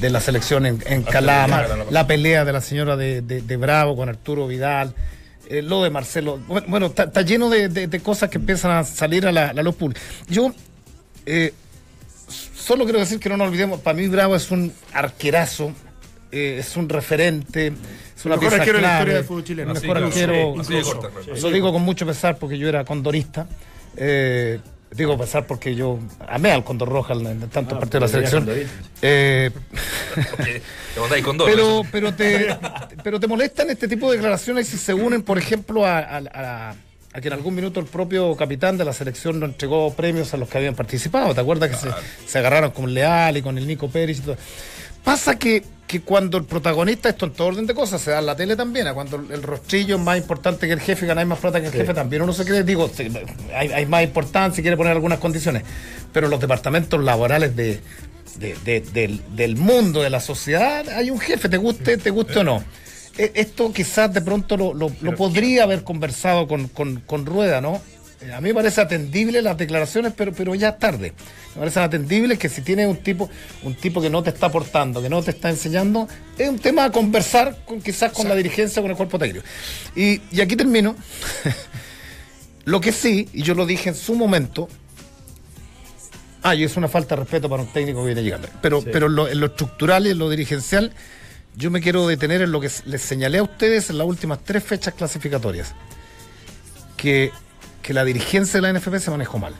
de 0.00 0.10
la 0.10 0.20
selección 0.20 0.64
en, 0.66 0.82
en 0.86 1.02
Calama, 1.02 1.66
la 1.90 2.06
pelea 2.06 2.44
de 2.46 2.52
la 2.52 2.60
señora 2.62 2.96
de, 2.96 3.20
de- 3.22 3.42
de 3.42 3.56
Bravo 3.58 3.94
con 3.96 4.08
Arturo 4.08 4.46
Vidal. 4.46 4.94
eh, 5.48 5.60
lo 5.62 5.82
de 5.82 5.90
Marcelo, 5.90 6.38
bueno, 6.46 6.66
bueno, 6.68 6.86
está 6.86 7.04
está 7.04 7.22
lleno 7.22 7.48
de, 7.50 7.68
de- 7.68 7.86
de 7.88 8.00
cosas 8.00 8.28
que 8.30 8.36
empiezan 8.38 8.70
a 8.70 8.84
salir 8.84 9.26
a 9.26 9.32
la, 9.32 9.52
la 9.54 9.62
luz 9.62 9.74
pública. 9.74 10.00
Yo 10.28 10.52
eh, 11.30 11.52
solo 12.54 12.84
quiero 12.84 12.98
decir 12.98 13.18
que 13.20 13.28
no 13.28 13.36
nos 13.36 13.48
olvidemos, 13.48 13.80
para 13.80 13.96
mí 13.96 14.08
Bravo 14.08 14.34
es 14.36 14.50
un 14.50 14.72
arquerazo, 14.92 15.72
eh, 16.32 16.56
es 16.60 16.76
un 16.76 16.88
referente, 16.88 17.68
es 18.16 18.24
una 18.24 18.36
mejor 18.36 18.48
pieza 18.50 18.56
arquero 18.56 18.78
de 18.78 18.82
la 18.82 18.88
clave, 18.88 18.98
historia 19.00 19.14
del 19.16 19.24
fútbol 19.24 19.44
chileno. 19.44 19.74
mejor 19.74 19.96
arquero, 19.98 20.54
sí, 20.54 20.60
así 20.60 20.72
de 20.72 20.78
incluso. 20.80 21.00
corta, 21.00 21.20
claro. 21.24 21.40
Lo 21.40 21.50
digo 21.50 21.72
con 21.72 21.82
mucho 21.82 22.06
pesar 22.06 22.38
porque 22.38 22.58
yo 22.58 22.68
era 22.68 22.84
condorista. 22.84 23.46
eh, 23.96 24.58
digo 24.90 25.18
pesar 25.18 25.46
porque 25.46 25.74
yo 25.74 25.98
amé 26.26 26.50
al 26.50 26.64
Condor 26.64 26.88
Roja 26.88 27.12
en, 27.12 27.26
en 27.26 27.40
tantos 27.50 27.76
Ah, 27.76 27.80
partidos 27.80 28.10
de 28.10 28.20
la 28.22 28.28
selección. 28.28 28.68
Eh, 29.02 29.50
te 30.94 31.00
mandáis 31.00 31.24
con 31.24 31.36
dos. 31.36 31.46
pero, 31.50 31.82
pero, 31.92 32.14
te, 32.14 32.56
pero 33.04 33.20
te 33.20 33.26
molestan 33.26 33.68
este 33.70 33.86
tipo 33.86 34.10
de 34.10 34.16
declaraciones 34.16 34.66
si 34.66 34.78
se 34.78 34.94
unen, 34.94 35.22
por 35.22 35.36
ejemplo, 35.38 35.84
a, 35.84 35.98
a- 35.98 36.22
a- 36.32 36.74
a 37.12 37.20
que 37.20 37.28
en 37.28 37.34
algún 37.34 37.54
minuto 37.54 37.80
el 37.80 37.86
propio 37.86 38.36
capitán 38.36 38.76
de 38.76 38.84
la 38.84 38.92
selección 38.92 39.40
no 39.40 39.46
entregó 39.46 39.92
premios 39.94 40.34
a 40.34 40.36
los 40.36 40.48
que 40.48 40.58
habían 40.58 40.74
participado. 40.74 41.34
¿Te 41.34 41.40
acuerdas 41.40 41.70
que 41.70 41.76
se, 41.76 41.88
se 42.26 42.38
agarraron 42.38 42.70
con 42.70 42.92
Leal 42.92 43.36
y 43.36 43.42
con 43.42 43.56
el 43.58 43.66
Nico 43.66 43.88
Pérez 43.88 44.18
y 44.18 44.20
todo? 44.22 44.36
Pasa 45.04 45.38
que, 45.38 45.62
que 45.86 46.02
cuando 46.02 46.36
el 46.36 46.44
protagonista, 46.44 47.08
esto 47.08 47.24
en 47.24 47.32
todo 47.32 47.48
orden 47.48 47.66
de 47.66 47.72
cosas, 47.72 48.00
se 48.02 48.10
da 48.10 48.18
en 48.18 48.26
la 48.26 48.36
tele 48.36 48.56
también, 48.56 48.86
a 48.88 48.94
cuando 48.94 49.16
el 49.16 49.42
rostrillo 49.42 49.96
es 49.96 50.02
más 50.02 50.18
importante 50.18 50.66
que 50.66 50.72
el 50.74 50.80
jefe, 50.80 51.06
ganáis 51.06 51.26
más 51.26 51.38
plata 51.38 51.60
que 51.60 51.68
el 51.68 51.72
jefe, 51.72 51.94
también 51.94 52.20
uno 52.22 52.32
se 52.34 52.44
cree, 52.44 52.62
digo, 52.62 52.90
hay, 53.54 53.72
hay 53.72 53.86
más 53.86 54.02
importancia, 54.04 54.60
quiere 54.60 54.76
poner 54.76 54.92
algunas 54.92 55.18
condiciones, 55.18 55.62
pero 56.12 56.28
los 56.28 56.40
departamentos 56.40 57.02
laborales 57.02 57.56
de, 57.56 57.80
de- 58.38 58.54
de- 58.64 58.80
del, 58.80 59.22
del 59.34 59.56
mundo, 59.56 60.02
de 60.02 60.10
la 60.10 60.20
sociedad, 60.20 60.86
hay 60.90 61.10
un 61.10 61.20
jefe, 61.20 61.48
te 61.48 61.56
guste, 61.56 61.96
te 61.96 62.10
guste 62.10 62.40
o 62.40 62.44
no. 62.44 62.62
E- 63.18 63.32
Esto 63.34 63.72
quizás 63.72 64.12
de 64.14 64.22
pronto 64.22 64.56
lo, 64.56 64.72
lo- 64.72 64.92
lo 65.02 65.14
podría 65.16 65.64
haber 65.64 65.84
conversado 65.84 66.46
con, 66.48 66.68
con- 66.68 67.00
con 67.00 67.26
Rueda, 67.26 67.60
¿no? 67.60 67.82
Eh, 68.20 68.32
A 68.32 68.40
mí 68.40 68.48
me 68.48 68.54
parece 68.54 68.80
atendible 68.80 69.42
las 69.42 69.56
declaraciones, 69.58 70.12
pero, 70.16 70.32
pero 70.32 70.54
ya 70.54 70.70
es 70.70 70.78
tarde. 70.78 71.12
Me 71.54 71.60
parece 71.60 71.80
atendible 71.80 72.36
que 72.38 72.48
si 72.48 72.62
tienes 72.62 72.86
un 72.88 72.96
tipo, 72.98 73.28
un 73.64 73.74
tipo 73.74 74.00
que 74.00 74.10
no 74.10 74.22
te 74.22 74.30
está 74.30 74.46
aportando, 74.46 75.02
que 75.02 75.08
no 75.08 75.22
te 75.22 75.32
está 75.32 75.50
enseñando, 75.50 76.06
es 76.36 76.48
un 76.48 76.58
tema 76.58 76.84
a 76.84 76.90
conversar 76.92 77.58
con, 77.64 77.80
quizás 77.80 78.12
con 78.12 78.28
la 78.28 78.34
dirigencia, 78.36 78.80
con 78.82 78.90
el 78.90 78.96
cuerpo 78.96 79.18
técnico. 79.18 79.44
Y, 79.96 80.20
y 80.30 80.40
aquí 80.40 80.56
termino. 80.56 80.94
Lo 82.64 82.80
que 82.80 82.92
sí, 82.92 83.28
y 83.32 83.42
yo 83.42 83.54
lo 83.54 83.64
dije 83.64 83.88
en 83.88 83.94
su 83.94 84.14
momento, 84.14 84.68
ah, 86.42 86.54
y 86.54 86.64
es 86.64 86.76
una 86.76 86.86
falta 86.88 87.14
de 87.16 87.20
respeto 87.22 87.48
para 87.48 87.62
un 87.62 87.68
técnico 87.72 88.00
que 88.00 88.06
viene 88.06 88.22
llegando. 88.22 88.48
Pero, 88.60 88.82
pero 88.82 89.06
en, 89.06 89.14
lo, 89.14 89.28
en 89.28 89.40
lo 89.40 89.46
estructural 89.46 90.06
y 90.06 90.10
en 90.10 90.18
lo 90.18 90.28
dirigencial, 90.28 90.92
yo 91.58 91.70
me 91.70 91.80
quiero 91.80 92.06
detener 92.06 92.40
en 92.42 92.52
lo 92.52 92.60
que 92.60 92.70
les 92.86 93.02
señalé 93.02 93.38
a 93.38 93.42
ustedes 93.42 93.90
en 93.90 93.98
las 93.98 94.06
últimas 94.06 94.38
tres 94.44 94.62
fechas 94.64 94.94
clasificatorias. 94.94 95.74
Que, 96.96 97.30
que 97.82 97.92
la 97.94 98.04
dirigencia 98.04 98.60
de 98.60 98.72
la 98.72 98.78
NFP 98.78 98.96
se 98.98 99.10
manejó 99.10 99.38
mal. 99.38 99.54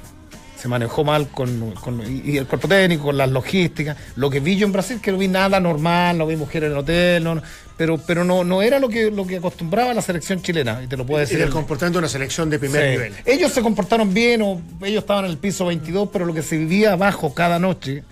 Se 0.61 0.67
manejó 0.67 1.05
mal 1.05 1.29
con, 1.29 1.73
con- 1.73 2.03
y, 2.03 2.33
y 2.33 2.37
el 2.39 2.47
cuerpo 2.47 2.67
técnico, 2.67 3.05
con 3.05 3.17
las 3.17 3.31
logísticas. 3.31 3.97
Lo 4.17 4.29
que 4.29 4.41
vi 4.41 4.57
yo 4.57 4.67
en 4.67 4.73
Brasil, 4.73 5.01
que 5.01 5.13
no 5.13 5.19
vi 5.19 5.29
nada 5.29 5.61
normal, 5.61 6.19
no 6.19 6.27
vi 6.27 6.35
mujeres 6.35 6.67
en 6.69 6.73
el 6.73 6.79
hotel, 6.79 7.23
no, 7.23 7.41
pero, 7.77 7.97
pero 7.99 8.25
no, 8.25 8.43
no 8.43 8.61
era 8.61 8.81
lo 8.81 8.89
que, 8.89 9.11
lo 9.13 9.25
que 9.25 9.37
acostumbraba 9.37 9.95
la 9.95 10.03
selección 10.03 10.43
chilena, 10.43 10.83
y 10.83 10.89
te 10.89 10.97
lo 10.97 11.07
puedo 11.07 11.21
Y 11.21 11.23
decir. 11.27 11.39
del 11.39 11.47
el- 11.49 11.53
comportamiento 11.55 11.99
de 11.99 12.01
una 12.01 12.09
selección 12.09 12.51
de 12.51 12.59
primer 12.59 12.83
Sí. 12.85 12.91
nivel. 12.91 13.15
Ellos 13.25 13.53
se 13.53 13.63
comportaron 13.63 14.13
bien 14.13 14.43
o 14.43 14.61
ellos 14.83 15.03
estaban 15.03 15.27
en 15.27 15.31
el 15.31 15.39
piso 15.39 15.65
22, 15.67 16.09
pero 16.13 16.25
lo 16.27 16.35
que 16.35 16.43
se 16.43 16.57
vivía 16.59 16.93
abajo 16.95 17.35
cada 17.35 17.61
noche 17.61 18.03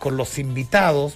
con 0.00 0.16
los 0.16 0.40
invitados, 0.40 1.14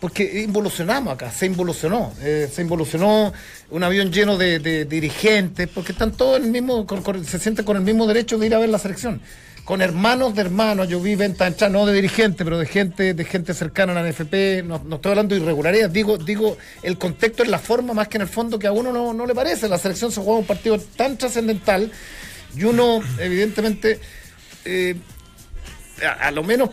porque 0.00 0.42
involucionamos 0.42 1.14
acá, 1.14 1.30
se 1.30 1.46
involucionó, 1.46 2.12
eh, 2.20 2.50
se 2.52 2.62
involucionó 2.62 3.32
un 3.70 3.82
avión 3.82 4.12
lleno 4.12 4.36
de, 4.36 4.84
dirigentes, 4.84 5.68
porque 5.68 5.92
están 5.92 6.12
todos 6.12 6.38
en 6.38 6.44
el 6.44 6.50
mismo, 6.50 6.86
se 7.24 7.38
sienten 7.38 7.64
con 7.64 7.76
el 7.76 7.82
mismo 7.82 8.06
derecho 8.06 8.38
de 8.38 8.46
ir 8.46 8.54
a 8.54 8.58
ver 8.58 8.68
la 8.68 8.78
selección. 8.78 9.22
Con 9.64 9.82
hermanos 9.82 10.34
de 10.34 10.42
hermanos, 10.42 10.88
yo 10.88 11.00
vi 11.00 11.16
venta 11.16 11.46
entrar, 11.46 11.70
no 11.70 11.86
de 11.86 11.94
dirigentes, 11.94 12.44
pero 12.44 12.58
de 12.58 12.66
gente, 12.66 13.14
de 13.14 13.24
gente 13.24 13.52
cercana 13.52 13.92
a 13.92 14.02
la 14.02 14.08
NFP, 14.08 14.62
no, 14.64 14.76
estoy 14.76 15.10
hablando 15.10 15.34
de 15.34 15.40
irregularidades, 15.40 15.92
digo, 15.92 16.18
digo, 16.18 16.56
el 16.82 16.98
contexto 16.98 17.42
es 17.42 17.48
la 17.48 17.58
forma 17.58 17.92
más 17.92 18.06
que 18.06 18.18
en 18.18 18.22
el 18.22 18.28
fondo 18.28 18.58
que 18.58 18.68
a 18.68 18.72
uno 18.72 18.92
no, 18.92 19.12
no 19.12 19.26
le 19.26 19.34
parece. 19.34 19.68
La 19.68 19.78
selección 19.78 20.12
se 20.12 20.20
juega 20.20 20.38
un 20.38 20.46
partido 20.46 20.78
tan 20.78 21.16
trascendental 21.16 21.90
y 22.54 22.62
uno, 22.62 23.00
evidentemente, 23.18 23.98
eh, 24.64 24.94
a 26.20 26.30
lo 26.30 26.44
menos 26.44 26.70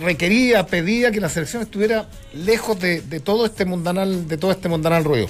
requería, 0.00 0.66
pedía 0.66 1.10
que 1.10 1.20
la 1.20 1.28
selección 1.28 1.62
estuviera 1.62 2.06
lejos 2.34 2.78
de, 2.80 3.00
de 3.02 3.20
todo 3.20 3.46
este 3.46 3.64
mundanal, 3.64 4.26
de 4.28 4.36
todo 4.36 4.50
este 4.52 4.68
mundanal 4.68 5.04
ruido. 5.04 5.28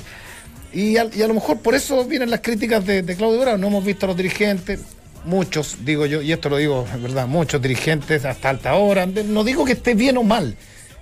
Y 0.72 0.96
a, 0.96 1.08
y 1.14 1.22
a 1.22 1.28
lo 1.28 1.34
mejor 1.34 1.60
por 1.60 1.74
eso 1.74 2.04
vienen 2.04 2.30
las 2.30 2.40
críticas 2.40 2.84
de, 2.84 3.02
de 3.02 3.16
Claudio 3.16 3.40
Bravo. 3.40 3.58
No 3.58 3.68
hemos 3.68 3.84
visto 3.84 4.06
a 4.06 4.08
los 4.08 4.16
dirigentes, 4.16 4.80
muchos, 5.24 5.78
digo 5.84 6.06
yo, 6.06 6.22
y 6.22 6.32
esto 6.32 6.48
lo 6.48 6.56
digo, 6.58 6.86
es 6.94 7.02
verdad, 7.02 7.26
muchos 7.26 7.60
dirigentes 7.60 8.24
hasta 8.24 8.50
alta 8.50 8.74
hora. 8.74 9.06
No 9.06 9.44
digo 9.44 9.64
que 9.64 9.72
esté 9.72 9.94
bien 9.94 10.16
o 10.18 10.22
mal, 10.22 10.56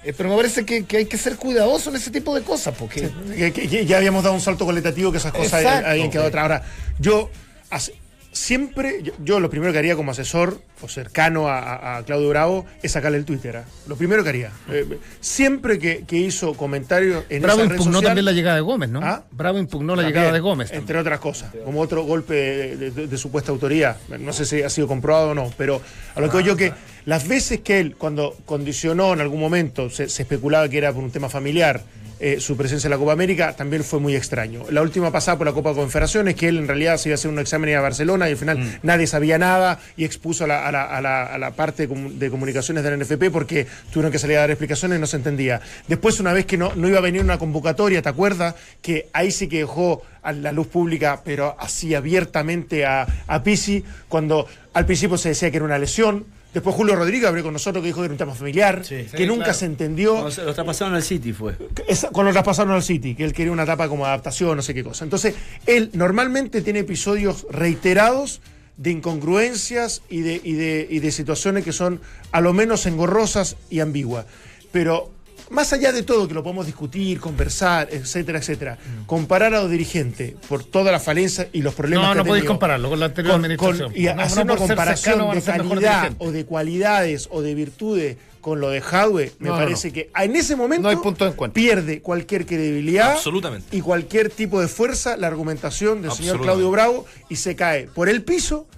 eh, 0.04 0.12
pero 0.16 0.28
me 0.30 0.36
parece 0.36 0.64
que, 0.64 0.84
que 0.84 0.98
hay 0.98 1.06
que 1.06 1.18
ser 1.18 1.36
cuidadoso 1.36 1.90
en 1.90 1.96
ese 1.96 2.10
tipo 2.10 2.34
de 2.34 2.42
cosas, 2.42 2.74
porque 2.78 3.10
Que- 3.36 3.52
que- 3.52 3.68
que 3.68 3.86
ya 3.86 3.96
habíamos 3.98 4.22
dado 4.22 4.34
un 4.36 4.40
salto 4.40 4.64
cualitativo 4.64 5.10
que 5.10 5.18
esas 5.18 5.32
cosas 5.32 5.62
Exacto. 5.62 5.88
habían 5.90 6.10
quedado 6.10 6.28
atrás. 6.28 6.42
Ahora, 6.42 6.62
yo 6.98 7.30
hace- 7.70 7.94
siempre, 8.36 9.02
yo, 9.02 9.12
yo 9.24 9.40
lo 9.40 9.48
primero 9.50 9.72
que 9.72 9.78
haría 9.78 9.96
como 9.96 10.10
asesor 10.10 10.60
o 10.82 10.88
cercano 10.88 11.48
a, 11.48 11.58
a- 11.58 11.96
a 11.98 12.02
Claudio 12.04 12.28
Bravo 12.28 12.66
es 12.82 12.92
sacarle 12.92 13.18
el 13.18 13.24
Twitter. 13.24 13.56
¿ah? 13.56 13.64
Lo 13.88 13.96
primero 13.96 14.22
que 14.22 14.28
haría. 14.28 14.50
Eh, 14.70 14.98
siempre 15.20 15.78
que, 15.78 16.04
que 16.06 16.16
hizo 16.18 16.54
comentarios 16.54 17.24
en 17.30 17.42
Bravo 17.42 17.60
esa 17.60 17.68
red 17.70 17.76
impugnó 17.76 17.94
social- 17.98 18.08
también 18.10 18.24
la 18.26 18.32
llegada 18.32 18.56
de 18.56 18.62
Gómez, 18.62 18.90
¿no? 18.90 19.00
¿Ah? 19.02 19.24
Bravo 19.30 19.58
impugnó 19.58 19.96
la 19.96 20.02
llegada 20.02 20.32
de 20.32 20.40
Gómez. 20.40 20.68
también. 20.68 20.82
Entre 20.82 20.98
otras 20.98 21.18
cosas, 21.20 21.52
como 21.64 21.80
otro 21.80 22.02
golpe 22.04 22.34
de, 22.34 22.90
de- 22.90 23.06
de 23.06 23.18
supuesta 23.18 23.50
autoría. 23.52 23.96
No 24.20 24.32
sé 24.32 24.44
si 24.44 24.62
ha 24.62 24.70
sido 24.70 24.86
comprobado 24.86 25.30
o 25.30 25.34
no, 25.34 25.50
pero 25.56 25.80
a 26.14 26.20
lo 26.20 26.28
que 26.28 26.34
voy 26.36 26.44
yo 26.44 26.56
que 26.56 26.72
las 27.06 27.26
veces 27.26 27.60
que 27.60 27.80
él, 27.80 27.96
cuando 27.96 28.36
condicionó 28.44 29.12
en 29.14 29.20
algún 29.22 29.40
momento, 29.40 29.88
se, 29.90 30.08
se 30.08 30.22
especulaba 30.22 30.68
que 30.68 30.78
era 30.78 30.92
por 30.92 31.02
un 31.02 31.10
tema 31.10 31.28
familiar, 31.28 31.82
eh, 32.18 32.40
su 32.40 32.56
presencia 32.56 32.86
en 32.88 32.92
la 32.92 32.98
Copa 32.98 33.12
América, 33.12 33.54
también 33.54 33.84
fue 33.84 34.00
muy 34.00 34.16
extraño. 34.16 34.64
La 34.70 34.80
última 34.82 35.10
pasada 35.10 35.36
por 35.38 35.46
la 35.46 35.52
Copa 35.52 35.74
Confederaciones, 35.74 36.34
que 36.34 36.48
él 36.48 36.56
en 36.58 36.66
realidad 36.66 36.96
se 36.96 37.08
iba 37.10 37.14
a 37.14 37.16
hacer 37.16 37.30
un 37.30 37.38
examen 37.38 37.74
a 37.76 37.80
Barcelona 37.80 38.28
y 38.28 38.32
al 38.32 38.38
final 38.38 38.78
nadie 38.82 39.06
sabía 39.06 39.38
nada 39.38 39.80
y 39.96 40.04
expuso 40.04 40.44
a 40.44 40.46
la, 40.46 40.66
a 40.66 40.72
la- 40.72 40.84
a 40.84 41.00
la- 41.00 41.24
a 41.26 41.38
la 41.38 41.50
parte 41.50 41.86
de 41.86 41.94
comu- 41.94 42.12
de 42.12 42.30
comunicaciones 42.30 42.82
de 42.84 42.90
la 42.90 42.96
NFP 42.96 43.30
porque 43.30 43.66
tuvieron 43.92 44.10
que 44.10 44.18
salir 44.18 44.36
a 44.38 44.40
dar 44.40 44.50
explicaciones 44.50 44.96
y 44.96 45.00
no 45.00 45.06
se 45.06 45.16
entendía. 45.16 45.60
Después, 45.88 46.18
una 46.20 46.32
vez 46.32 46.46
que 46.46 46.56
no, 46.56 46.74
no 46.74 46.88
iba 46.88 46.98
a 46.98 47.02
venir 47.02 47.22
una 47.22 47.38
convocatoria, 47.38 48.00
¿te 48.02 48.08
acuerdas? 48.08 48.54
Que 48.80 49.08
ahí 49.12 49.30
sí 49.30 49.48
que 49.48 49.58
dejó 49.58 50.02
a 50.22 50.32
la 50.32 50.52
luz 50.52 50.66
pública, 50.68 51.20
pero 51.24 51.54
así 51.58 51.94
abiertamente 51.94 52.86
a, 52.86 53.06
a 53.26 53.42
Pisi, 53.42 53.84
cuando 54.08 54.46
al 54.72 54.86
principio 54.86 55.16
se 55.18 55.28
decía 55.30 55.50
que 55.50 55.56
era 55.58 55.64
una 55.66 55.78
lesión. 55.78 56.24
Después 56.56 56.74
Julio 56.74 56.96
Rodríguez 56.96 57.28
abrió 57.28 57.44
con 57.44 57.52
nosotros 57.52 57.82
que 57.82 57.88
dijo 57.88 58.00
que 58.00 58.06
era 58.06 58.14
un 58.14 58.18
tema 58.18 58.34
familiar, 58.34 58.80
que 58.80 59.06
Sí, 59.14 59.26
nunca 59.26 59.44
claro. 59.44 59.58
se 59.58 59.66
entendió. 59.66 60.12
Cuando 60.12 60.30
se 60.30 60.42
lo 60.42 60.54
traspasaron 60.54 60.94
al 60.94 61.02
City 61.02 61.34
fue. 61.34 61.54
Esa- 61.86 62.08
cuando 62.08 62.30
lo 62.30 62.32
traspasaron 62.32 62.72
al 62.72 62.82
City, 62.82 63.14
que 63.14 63.24
él 63.24 63.34
quería 63.34 63.52
una 63.52 63.64
etapa 63.64 63.88
como 63.90 64.06
adaptación, 64.06 64.56
no 64.56 64.62
sé 64.62 64.72
qué 64.72 64.82
cosa. 64.82 65.04
Entonces, 65.04 65.34
él 65.66 65.90
normalmente 65.92 66.62
tiene 66.62 66.78
episodios 66.78 67.46
reiterados 67.50 68.40
de 68.78 68.90
incongruencias 68.90 70.00
y 70.08 70.20
de, 70.22 70.40
y 70.42 70.54
de, 70.54 70.86
y 70.90 71.00
de 71.00 71.10
situaciones 71.10 71.62
que 71.62 71.72
son 71.72 72.00
a 72.32 72.40
lo 72.40 72.54
menos 72.54 72.86
engorrosas 72.86 73.56
y 73.68 73.80
ambiguas. 73.80 74.24
Pero 74.72 75.10
más 75.50 75.72
allá 75.72 75.92
de 75.92 76.02
todo, 76.02 76.26
que 76.28 76.34
lo 76.34 76.42
podemos 76.42 76.66
discutir, 76.66 77.20
conversar, 77.20 77.88
etcétera, 77.90 78.38
etcétera, 78.38 78.78
comparar 79.06 79.54
a 79.54 79.60
los 79.62 79.70
dirigentes 79.70 80.34
por 80.48 80.64
todas 80.64 80.92
las 80.92 81.02
falencias 81.04 81.48
y 81.52 81.62
los 81.62 81.74
problemas 81.74 82.06
No, 82.06 82.12
que 82.12 82.16
no 82.16 82.22
ha 82.22 82.26
podéis 82.26 82.44
compararlo 82.46 82.88
con 82.90 83.00
la 83.00 83.06
anterior 83.06 83.32
con- 83.34 83.40
administración. 83.44 83.92
con- 83.92 84.00
y 84.00 84.04
No, 84.06 84.22
hacer 84.22 84.44
no 84.46 84.52
una 84.52 84.56
comparación 84.56 85.14
cercano 85.32 85.34
de 85.34 85.42
calidad 85.42 86.12
o 86.18 86.30
de 86.32 86.44
cualidades 86.44 87.28
o 87.30 87.42
de 87.42 87.54
virtudes 87.54 88.16
con 88.40 88.60
lo 88.60 88.70
de 88.70 88.80
Jadwe, 88.80 89.32
me 89.40 89.48
No, 89.48 89.54
no, 89.56 89.60
parece 89.64 89.92
que 89.92 90.08
en 90.16 90.36
ese 90.36 90.54
momento 90.54 90.82
No 90.84 90.88
hay 90.90 90.96
punto 90.96 91.24
de 91.24 91.32
encuentro. 91.32 91.54
pierde 91.54 92.00
cualquier 92.00 92.46
credibilidad 92.46 93.12
Absolutamente. 93.12 93.76
y 93.76 93.80
cualquier 93.80 94.30
tipo 94.30 94.60
de 94.60 94.68
fuerza 94.68 95.16
la 95.16 95.26
argumentación 95.26 96.00
del 96.00 96.12
señor. 96.12 96.40
Claudio 96.40 96.70
Bravo 96.70 97.06
y 97.28 97.36
se 97.36 97.56
cae 97.56 97.88
por 97.88 98.08
el 98.08 98.22
piso 98.22 98.68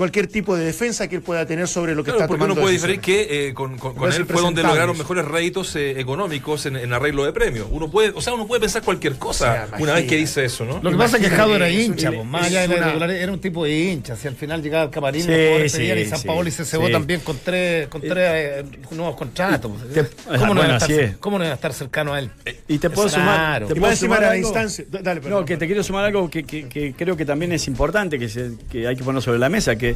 cualquier 0.00 0.28
tipo 0.28 0.56
de 0.56 0.64
defensa 0.64 1.08
que 1.08 1.16
él 1.16 1.20
pueda 1.22 1.44
tener 1.44 1.68
sobre 1.68 1.94
lo 1.94 2.02
que 2.02 2.10
Claro, 2.10 2.20
está 2.20 2.28
porque 2.28 2.42
uno 2.42 2.54
tomando 2.54 2.62
puede 2.62 2.72
decisiones. 2.76 3.02
diferir 3.02 3.28
que 3.28 3.48
eh, 3.48 3.52
con, 3.54 3.76
con- 3.76 3.92
con 3.92 4.00
parece 4.00 4.20
él 4.20 4.24
fue 4.26 4.40
donde 4.40 4.62
lograron 4.62 4.96
mejores 4.96 5.26
réditos 5.26 5.76
eh, 5.76 6.00
económicos 6.00 6.64
en, 6.64 6.76
en 6.76 6.90
arreglo 6.94 7.26
de 7.26 7.34
premios. 7.34 7.66
Uno 7.70 7.90
puede, 7.90 8.08
o 8.14 8.22
sea, 8.22 8.32
uno 8.32 8.46
puede 8.46 8.62
pensar 8.62 8.80
cualquier 8.82 9.16
cosa 9.16 9.66
O 9.66 9.68
sea, 9.68 9.78
una 9.78 9.92
vez 9.92 10.06
que 10.06 10.16
dice 10.16 10.42
eso, 10.46 10.64
¿no? 10.64 10.80
Lo 10.82 10.90
que 10.90 10.96
pasa 10.96 11.18
es 11.18 11.22
que 11.24 11.28
Jado 11.28 11.54
era 11.54 11.68
hincha, 11.68 12.10
pues, 12.12 12.24
más 12.24 12.46
allá 12.46 12.62
de 12.62 12.68
una- 12.68 12.76
irregularidad, 12.78 13.20
era 13.22 13.32
un 13.32 13.40
tipo 13.40 13.62
de 13.66 13.78
hincha. 13.78 14.16
Si 14.16 14.26
al 14.26 14.36
final 14.36 14.62
llegaba 14.62 14.84
al 14.84 14.90
camarín, 14.90 15.20
Sí, 15.22 15.28
los 15.28 15.36
jugadores 15.38 15.72
sí, 15.72 15.78
pedían 15.78 15.98
y 15.98 16.04
San 16.06 16.18
sí, 16.18 16.26
Paolo 16.26 16.48
y 16.48 16.52
se 16.52 16.64
cebó 16.64 16.86
sí. 16.86 16.92
también 16.92 17.20
con 17.20 17.36
tres, 17.44 17.88
con 17.88 18.00
tres 18.00 18.16
eh, 18.18 18.64
nuevos 18.92 19.16
contratos. 19.16 19.70
Te- 19.92 20.04
¿Cómo, 20.38 20.54
no 20.54 20.60
bueno, 20.60 20.72
a 20.72 20.76
estar, 20.78 20.90
es. 20.92 21.16
¿Cómo 21.18 21.38
no 21.38 21.44
iba 21.44 21.52
a 21.52 21.56
estar 21.56 21.74
cercano 21.74 22.14
a 22.14 22.20
él? 22.20 22.30
Y 22.68 22.78
te 22.78 22.88
puedo 22.88 23.06
Claro. 23.08 23.22
sumar. 23.22 23.66
Te 23.66 23.74
puedo 23.76 23.94
sumar 23.96 24.20
de 24.20 24.40
la 24.40 25.02
Dale, 25.02 25.20
perdón. 25.20 25.40
No, 25.40 25.44
que 25.44 25.58
te 25.58 25.66
quiero 25.66 25.82
sumar 25.84 26.06
algo 26.06 26.30
que, 26.30 26.44
que- 26.44 26.68
que 26.68 26.94
creo 26.96 27.16
que 27.18 27.26
también 27.26 27.52
es 27.52 27.68
importante, 27.68 28.18
que, 28.18 28.28
se- 28.30 28.52
que 28.70 28.86
hay 28.86 28.96
que 28.96 29.04
poner 29.04 29.20
sobre 29.20 29.38
la 29.38 29.48
mesa, 29.50 29.76
que 29.76 29.89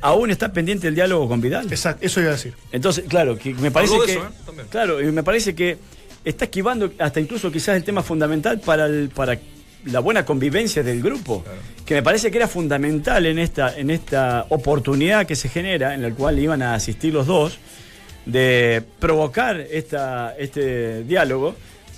aún 0.00 0.30
está 0.30 0.52
pendiente 0.52 0.88
el 0.88 0.94
diálogo 0.94 1.28
con 1.28 1.40
Vidal. 1.40 1.66
Exacto, 1.70 2.04
eso 2.04 2.20
iba 2.20 2.30
a 2.30 2.32
decir. 2.32 2.54
Entonces, 2.72 3.04
claro, 3.08 3.38
que 3.38 3.54
me 3.54 3.70
parece 3.70 3.96
que. 4.04 4.12
eso, 4.12 4.24
¿eh? 4.24 4.64
Claro, 4.70 5.00
y 5.00 5.10
me 5.12 5.22
parece 5.22 5.54
que 5.54 5.78
está 6.24 6.44
esquivando 6.44 6.92
hasta 6.98 7.20
incluso 7.20 7.50
quizás 7.50 7.76
el 7.76 7.84
tema 7.84 8.02
fundamental 8.02 8.60
para 8.60 8.86
el, 8.86 9.08
para 9.08 9.38
la 9.86 10.00
buena 10.00 10.24
convivencia 10.24 10.82
del 10.82 11.02
grupo. 11.02 11.44
Que 11.84 11.94
me 11.94 12.02
parece 12.02 12.30
que 12.30 12.38
era 12.38 12.48
fundamental 12.48 13.26
en 13.26 13.38
esta, 13.38 13.76
en 13.76 13.90
esta 13.90 14.46
oportunidad 14.50 15.26
que 15.26 15.36
se 15.36 15.48
genera, 15.48 15.94
en 15.94 16.02
la 16.02 16.10
cual 16.10 16.38
iban 16.38 16.62
a 16.62 16.74
asistir 16.74 17.12
los 17.12 17.26
dos, 17.26 17.58
de 18.26 18.82
provocar 18.98 19.60
esta, 19.60 20.34
este 20.38 21.04
diálogo. 21.04 21.56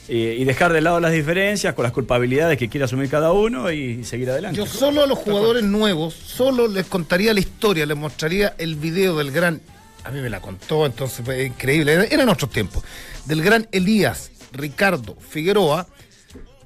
Eh, 0.08 0.36
y 0.38 0.44
dejar 0.44 0.72
de 0.72 0.80
lado 0.80 1.00
las 1.00 1.12
diferencias 1.12 1.74
con 1.74 1.82
las 1.82 1.92
culpabilidades 1.92 2.58
que 2.58 2.68
quiera 2.68 2.84
asumir 2.86 3.08
cada 3.08 3.32
uno 3.32 3.70
y 3.72 4.04
seguir 4.04 4.30
adelante. 4.30 4.56
Yo 4.58 4.66
solo 4.66 5.02
a 5.02 5.06
los 5.06 5.18
jugadores 5.18 5.62
nuevos, 5.64 6.14
solo 6.14 6.68
les 6.68 6.86
contaría 6.86 7.32
la 7.32 7.40
historia, 7.40 7.86
les 7.86 7.96
mostraría 7.96 8.54
el 8.58 8.76
video 8.76 9.16
del 9.16 9.30
gran, 9.30 9.60
a 10.04 10.10
mí 10.10 10.20
me 10.20 10.28
la 10.30 10.40
contó, 10.40 10.84
entonces 10.86 11.24
fue 11.24 11.44
increíble, 11.44 11.92
era- 11.94 12.04
eran 12.04 12.28
otros 12.28 12.50
tiempos, 12.50 12.82
del 13.24 13.42
gran 13.42 13.66
Elías 13.72 14.30
Ricardo 14.52 15.16
Figueroa, 15.30 15.86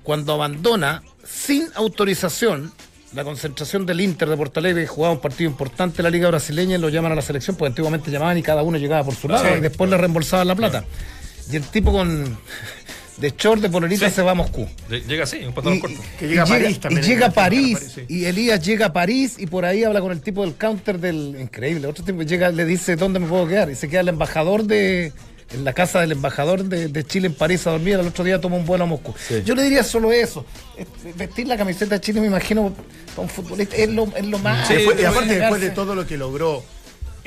cuando 0.02 0.32
abandona 0.32 1.02
sin 1.24 1.68
autorización 1.74 2.72
la 3.14 3.24
concentración 3.24 3.86
del 3.86 4.00
Inter 4.02 4.28
de 4.28 4.36
Porto 4.36 4.60
Alegre, 4.60 4.82
que 4.82 4.86
jugaba 4.86 5.14
un 5.14 5.20
partido 5.20 5.48
importante 5.50 6.02
en 6.02 6.04
la 6.04 6.10
Liga 6.10 6.28
Brasileña, 6.28 6.76
y 6.76 6.80
lo 6.80 6.90
llaman 6.90 7.12
a 7.12 7.14
la 7.14 7.22
selección, 7.22 7.56
porque 7.56 7.68
antiguamente 7.68 8.10
llamaban 8.10 8.36
y 8.36 8.42
cada 8.42 8.62
uno 8.62 8.76
llegaba 8.76 9.02
por 9.04 9.14
su 9.14 9.28
lado, 9.28 9.56
y 9.56 9.60
después 9.60 9.88
le 9.88 9.96
reembolsaban 9.96 10.46
la 10.46 10.54
plata. 10.54 10.84
Y 11.50 11.56
el 11.56 11.62
tipo 11.62 11.90
con 11.92 12.36
de 13.20 13.34
short 13.36 13.60
de 13.60 13.68
polerita 13.68 14.08
se 14.10 14.22
va 14.22 14.30
a 14.32 14.34
Moscú. 14.34 14.66
Lle- 14.88 15.04
Llega 15.06 15.24
así, 15.24 15.38
un 15.44 15.52
pantalón 15.52 15.78
Y, 15.78 15.80
corto. 15.80 16.00
Que 16.18 16.28
llega 16.28 16.42
a 16.44 16.46
y 16.46 16.50
París 16.50 16.80
también, 16.80 17.04
Y 17.04 17.06
llega 17.08 17.26
a 17.26 17.30
París, 17.30 17.78
París, 17.78 17.92
sí. 17.94 18.04
y 18.08 18.24
Elías 18.26 18.64
llega 18.64 18.86
a 18.86 18.92
París 18.92 19.34
y 19.38 19.46
por 19.46 19.64
ahí 19.64 19.84
habla 19.84 20.00
con 20.00 20.12
el 20.12 20.20
tipo 20.20 20.42
del 20.44 20.54
counter 20.56 20.98
del. 21.00 21.36
Increíble. 21.40 21.86
Otro 21.88 22.04
tipo 22.04 22.22
llega, 22.22 22.50
le 22.50 22.64
dice 22.64 22.96
dónde 22.96 23.18
me 23.18 23.26
puedo 23.26 23.46
quedar. 23.48 23.70
Y 23.70 23.74
se 23.74 23.88
queda 23.88 24.00
el 24.00 24.08
embajador 24.08 24.64
de. 24.64 25.12
En 25.50 25.64
la 25.64 25.72
casa 25.72 26.02
del 26.02 26.12
embajador 26.12 26.62
de, 26.62 26.88
de 26.88 27.04
Chile 27.04 27.28
en 27.28 27.32
París 27.34 27.66
a 27.66 27.70
dormir. 27.70 27.94
Al 27.96 28.06
otro 28.06 28.22
día 28.22 28.38
toma 28.38 28.56
un 28.56 28.66
vuelo 28.66 28.84
a 28.84 28.86
Moscú. 28.86 29.14
Yo 29.46 29.54
le 29.54 29.62
diría 29.62 29.82
solo 29.82 30.12
eso. 30.12 30.44
Es- 30.76 31.16
Vestir 31.16 31.48
la 31.48 31.56
camiseta 31.56 31.94
de 31.94 32.00
Chile, 32.02 32.20
me 32.20 32.26
imagino, 32.26 32.74
para 33.16 33.22
un 33.22 33.28
futbolista, 33.30 33.74
es 33.74 33.88
lo, 33.88 34.12
es 34.14 34.26
lo 34.26 34.38
más. 34.40 34.68
Sí, 34.68 34.74
y 34.74 35.04
aparte, 35.04 35.38
después 35.38 35.60
de 35.62 35.70
todo 35.70 35.94
lo 35.94 36.06
que 36.06 36.18
logró 36.18 36.62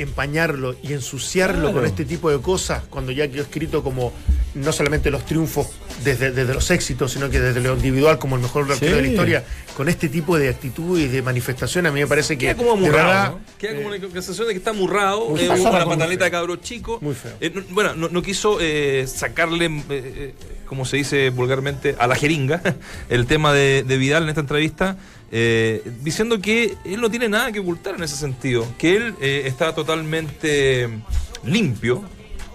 empañarlo 0.01 0.75
y 0.83 0.93
ensuciarlo 0.93 1.61
Claro. 1.61 1.75
con 1.77 1.85
este 1.85 2.05
tipo 2.05 2.29
de 2.29 2.39
cosas, 2.41 2.83
cuando 2.89 3.11
ya 3.11 3.27
quedó 3.29 3.41
escrito 3.43 3.83
como 3.83 4.11
no 4.53 4.71
solamente 4.73 5.09
los 5.11 5.25
triunfos 5.25 5.67
desde, 6.03 6.31
desde 6.31 6.53
los 6.53 6.69
éxitos, 6.71 7.11
sino 7.13 7.29
que 7.29 7.39
desde 7.39 7.61
lo 7.61 7.73
individual 7.75 8.19
como 8.19 8.35
el 8.35 8.41
mejor 8.41 8.69
arquero 8.71 8.97
de 8.97 9.01
la 9.03 9.07
historia, 9.07 9.43
con 9.77 9.87
este 9.87 10.09
tipo 10.09 10.37
de 10.37 10.49
actitud 10.49 10.99
y 10.99 11.07
de 11.07 11.21
manifestación, 11.21 11.85
a 11.85 11.91
mí 11.91 12.01
me 12.01 12.07
parece 12.07 12.37
que 12.37 12.47
Queda 12.47 12.55
como 12.57 12.75
verdad, 12.75 12.99
amurrado, 12.99 13.39
¿no? 13.39 13.57
Queda 13.57 13.75
como 13.75 13.87
una 13.87 13.97
sensación 14.21 14.47
de 14.47 14.53
que 14.53 14.57
está 14.57 14.71
amurrado, 14.71 15.37
eh, 15.37 15.49
una 15.49 15.71
Muy 15.85 15.95
pataleta 15.95 16.25
de 16.25 16.31
cabro 16.31 16.55
chico. 16.57 16.99
Muy 17.01 17.15
feo. 17.15 17.31
Eh, 17.39 17.51
no- 17.53 17.63
bueno, 17.69 17.95
no, 17.95 18.09
no 18.09 18.21
quiso 18.21 18.57
eh, 18.59 19.05
sacarle, 19.07 19.65
eh, 19.67 19.81
eh, 19.89 20.33
como 20.65 20.83
se 20.85 20.97
dice 20.97 21.29
vulgarmente, 21.29 21.95
a 21.97 22.07
la 22.07 22.15
jeringa 22.15 22.61
el 23.09 23.25
tema 23.27 23.53
de, 23.53 23.83
de 23.83 23.97
Vidal 23.97 24.23
en 24.23 24.29
esta 24.29 24.41
entrevista, 24.41 24.97
eh, 25.31 25.81
diciendo 26.01 26.39
que 26.39 26.75
él 26.83 26.99
no 27.01 27.09
tiene 27.09 27.29
nada 27.29 27.51
que 27.51 27.59
ocultar 27.59 27.95
en 27.95 28.03
ese 28.03 28.15
sentido, 28.15 28.67
que 28.77 28.95
él 28.97 29.15
eh, 29.21 29.43
está 29.45 29.73
totalmente 29.73 30.89
limpio, 31.45 32.03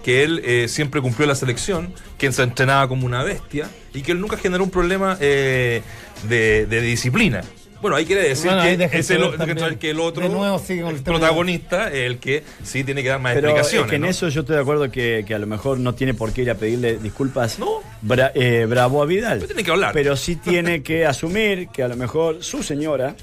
que 0.03 0.23
él 0.23 0.41
eh, 0.45 0.67
siempre 0.67 1.01
cumplió 1.01 1.27
la 1.27 1.35
selección, 1.35 1.93
que 2.17 2.27
él 2.27 2.33
se 2.33 2.43
entrenaba 2.43 2.87
como 2.87 3.05
una 3.05 3.23
bestia 3.23 3.69
y 3.93 4.03
que 4.03 4.13
él 4.13 4.21
nunca 4.21 4.37
generó 4.37 4.63
un 4.63 4.69
problema 4.69 5.17
eh, 5.19 5.81
de, 6.29 6.65
de 6.65 6.81
disciplina. 6.81 7.41
Bueno, 7.81 7.95
ahí 7.97 8.05
quiere 8.05 8.27
decir 8.27 8.47
Bueno, 8.47 8.61
ahí 8.61 8.77
que, 8.77 8.83
es 8.99 9.09
el, 9.11 9.37
también. 9.37 9.75
que 9.77 9.89
el 9.91 9.99
otro 9.99 10.27
nuevo 10.29 10.61
el 10.67 10.95
protagonista 11.03 11.87
es 11.89 12.05
el 12.07 12.17
que 12.17 12.43
sí 12.63 12.83
tiene 12.83 13.03
que 13.03 13.09
dar 13.09 13.19
más 13.19 13.33
Pero 13.35 13.49
es 13.49 13.53
explicaciones. 13.53 13.89
que 13.89 13.95
en 13.97 14.01
¿no? 14.01 14.07
eso 14.07 14.29
yo 14.29 14.41
estoy 14.41 14.55
de 14.55 14.61
acuerdo 14.61 14.89
que, 14.91 15.23
que 15.27 15.33
a 15.35 15.39
lo 15.39 15.47
mejor 15.47 15.79
no 15.79 15.93
tiene 15.93 16.13
por 16.13 16.33
qué 16.33 16.41
ir 16.41 16.49
a 16.51 16.55
pedirle 16.55 16.97
disculpas 16.97 17.59
No. 17.59 17.81
Bra- 18.03 18.31
eh, 18.33 18.65
Bravo 18.67 19.01
a 19.01 19.05
Vidal. 19.05 19.37
Pero 19.39 19.47
tiene 19.47 19.63
que 19.63 19.71
hablar. 19.71 19.93
Pero 19.93 20.15
sí 20.15 20.35
tiene 20.37 20.81
que 20.83 21.05
asumir 21.07 21.67
que 21.69 21.83
a 21.83 21.87
lo 21.87 21.95
mejor 21.95 22.43
su 22.43 22.63
señora 22.63 23.15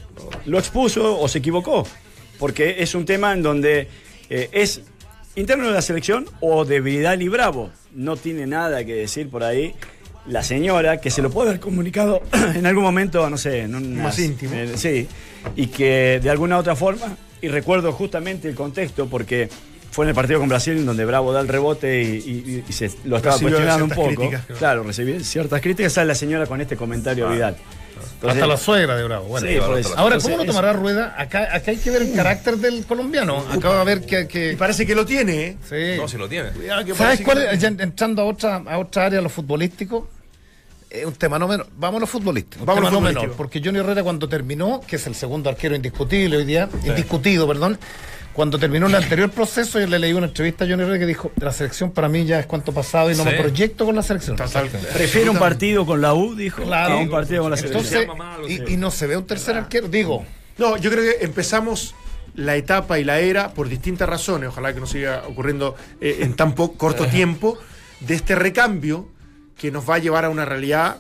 lo 0.47 0.59
expuso 0.59 1.19
o 1.19 1.27
se 1.29 1.39
equivocó. 1.39 1.87
Porque 2.39 2.77
es 2.79 2.95
un 2.95 3.05
tema 3.05 3.33
en 3.33 3.43
donde 3.43 3.89
eh, 4.31 4.49
es 4.53 4.83
interno 5.37 5.67
de 5.67 5.73
la 5.73 5.83
selección 5.83 6.27
o 6.41 6.65
de 6.65 6.81
Vidal 6.81 7.23
y 7.23 7.29
Bravo. 7.29 7.71
No 7.93 8.17
tiene 8.17 8.47
nada 8.47 8.85
que 8.85 8.95
decir 8.95 9.29
por 9.31 9.43
ahí. 9.45 9.75
La 10.27 10.43
señora, 10.43 11.01
que 11.01 11.11
se 11.11 11.21
lo 11.21 11.31
puede 11.31 11.51
haber 11.51 11.61
comunicado 11.61 12.23
en 12.55 12.65
algún 12.67 12.83
momento, 12.83 13.29
no 13.29 13.37
sé, 13.37 13.61
en 13.61 13.75
un 13.75 13.97
Más 14.03 14.19
íntimo. 14.19 14.53
sí, 14.77 15.07
y 15.57 15.67
que 15.67 16.19
de 16.23 16.31
alguna 16.31 16.57
otra 16.59 16.75
forma, 16.75 17.17
y 17.43 17.49
recuerdo 17.49 17.93
justamente 17.93 18.49
el 18.49 18.55
contexto, 18.55 19.07
porque 19.07 19.51
fue 19.91 20.07
en 20.07 20.09
el 20.09 20.15
partido 20.15 20.41
con 20.41 20.49
Brasil 20.49 20.79
en 20.79 20.87
donde 20.87 21.05
Bravo 21.05 21.33
da 21.33 21.41
el 21.41 21.49
rebote 21.49 22.03
y, 22.03 22.07
y- 22.17 22.65
y 22.67 22.73
se 22.73 22.91
lo 23.05 23.17
estaba 23.19 23.35
Recibió 23.37 23.57
cuestionando 23.57 23.85
un 23.85 23.91
poco. 23.91 24.07
críticas, 24.09 24.47
claro. 24.47 24.59
Claro, 24.59 24.83
recibí 24.85 25.23
ciertas 25.23 25.61
críticas, 25.61 25.93
sale 25.93 26.09
la 26.09 26.15
señora 26.15 26.47
con 26.47 26.61
este 26.61 26.75
comentario 26.77 27.29
a 27.29 27.33
Vidal. 27.33 27.57
Entonces- 27.97 28.31
Hasta 28.31 28.47
la 28.47 28.57
suegra 28.57 28.97
de 28.97 29.05
Bravo. 29.05 29.27
Bueno, 29.27 29.47
Sí, 29.47 29.57
por 29.59 29.79
eso. 29.79 29.91
Ahora, 29.91 30.17
Entonces, 30.17 30.31
¿cómo 30.31 30.45
lo 30.45 30.47
tomará 30.51 30.73
Rueda? 30.73 31.15
Acá, 31.19 31.49
acá 31.55 31.71
hay 31.71 31.77
que 31.77 31.91
ver 31.91 32.03
el 32.03 32.13
carácter 32.15 32.57
del 32.57 32.85
colombiano. 32.87 33.45
Acá 33.51 33.69
va 33.71 33.81
a 33.81 33.85
ver 33.85 34.03
que. 34.07 34.57
Parece 34.59 34.87
que 34.87 34.95
lo 34.95 35.05
tiene, 35.07 35.45
¿eh? 35.47 35.57
sí. 35.69 36.01
No, 36.01 36.09
si 36.09 36.17
lo 36.17 36.29
tiene. 36.29 36.51
¿Sabes 36.97 37.21
cuál 37.23 37.39
que- 37.39 37.55
es? 37.55 37.61
Ya 37.61 37.69
entrando 37.69 38.23
a 38.23 38.25
otra, 38.27 38.57
a 38.67 38.79
otra 38.79 39.07
área, 39.07 39.21
lo 39.21 39.29
futbolístico. 39.29 40.09
Es 40.91 41.05
un 41.05 41.15
tema 41.15 41.39
no 41.41 41.49
menor. 41.49 41.67
Vamos 41.77 41.99
a 41.99 42.01
lo 42.03 42.07
futbolístico. 42.07 42.61
un 42.63 42.67
Vamos 42.67 42.83
a 42.83 42.85
lo 42.85 42.89
tema 42.89 42.91
no 42.91 42.99
futbolístico. 43.01 43.23
menor. 43.23 43.37
Porque 43.37 43.61
Johnny 43.65 43.79
Herrera, 43.81 44.03
cuando 44.05 44.29
terminó, 44.29 44.81
que 44.87 44.97
es 44.97 45.07
el 45.09 45.15
segundo 45.17 45.51
arquero 45.51 45.75
indiscutible 45.75 46.37
hoy 46.37 46.45
día, 46.45 46.69
indiscutido, 46.85 47.49
perdón, 47.49 47.79
cuando 48.35 48.59
terminó 48.59 48.87
el 48.89 48.95
anterior 48.95 49.31
proceso, 49.31 49.81
yo 49.81 49.87
le 49.87 49.99
leí 49.99 50.13
una 50.13 50.27
entrevista 50.27 50.65
a 50.65 50.69
Johnny 50.69 50.83
Herrera 50.83 50.99
que 50.99 51.07
dijo: 51.07 51.31
La 51.37 51.53
selección 51.53 51.93
para 51.93 52.09
mí 52.09 52.25
ya 52.25 52.41
es 52.41 52.47
cuanto 52.47 52.73
pasado 52.73 53.11
y 53.11 53.15
no 53.17 53.23
Sí. 53.23 53.31
me 53.31 53.37
proyecto 53.39 53.87
con 53.87 53.95
la 53.97 54.03
selección. 54.03 54.37
Total. 54.37 54.69
Prefiero 54.93 55.33
un 55.33 55.39
partido 55.39 55.87
con 55.87 56.01
la 56.01 56.15
U, 56.15 56.35
dijo, 56.35 56.63
Claro. 56.63 56.95
a 56.95 56.97
un 56.99 57.09
partido 57.11 57.43
con 57.43 57.53
la 57.53 57.57
selección. 57.57 58.09
y, 58.69 58.77
no 58.77 58.91
se 58.91 59.07
ve 59.07 59.17
un 59.17 59.27
tercer 59.27 59.57
arquero. 59.57 59.89
Digo, 59.89 60.25
No, 60.59 60.77
yo 60.77 60.91
creo 60.91 61.03
que 61.03 61.25
empezamos 61.25 61.95
la 62.35 62.57
etapa 62.57 62.99
y 62.99 63.05
la 63.05 63.21
era 63.21 63.55
por 63.55 63.69
distintas 63.69 64.09
razones, 64.09 64.49
ojalá 64.49 64.75
que 64.75 64.81
no 64.81 64.87
siga 64.87 65.23
ocurriendo 65.29 65.77
eh, 66.01 66.19
en 66.21 66.35
tan 66.35 66.53
corto 66.53 67.07
tiempo, 67.07 67.59
de 68.01 68.15
este 68.15 68.35
recambio 68.35 69.09
que 69.57 69.71
nos 69.71 69.89
va 69.89 69.97
a 69.97 69.99
llevar 69.99 70.25
a 70.25 70.31
una 70.31 70.45
realidad 70.45 70.99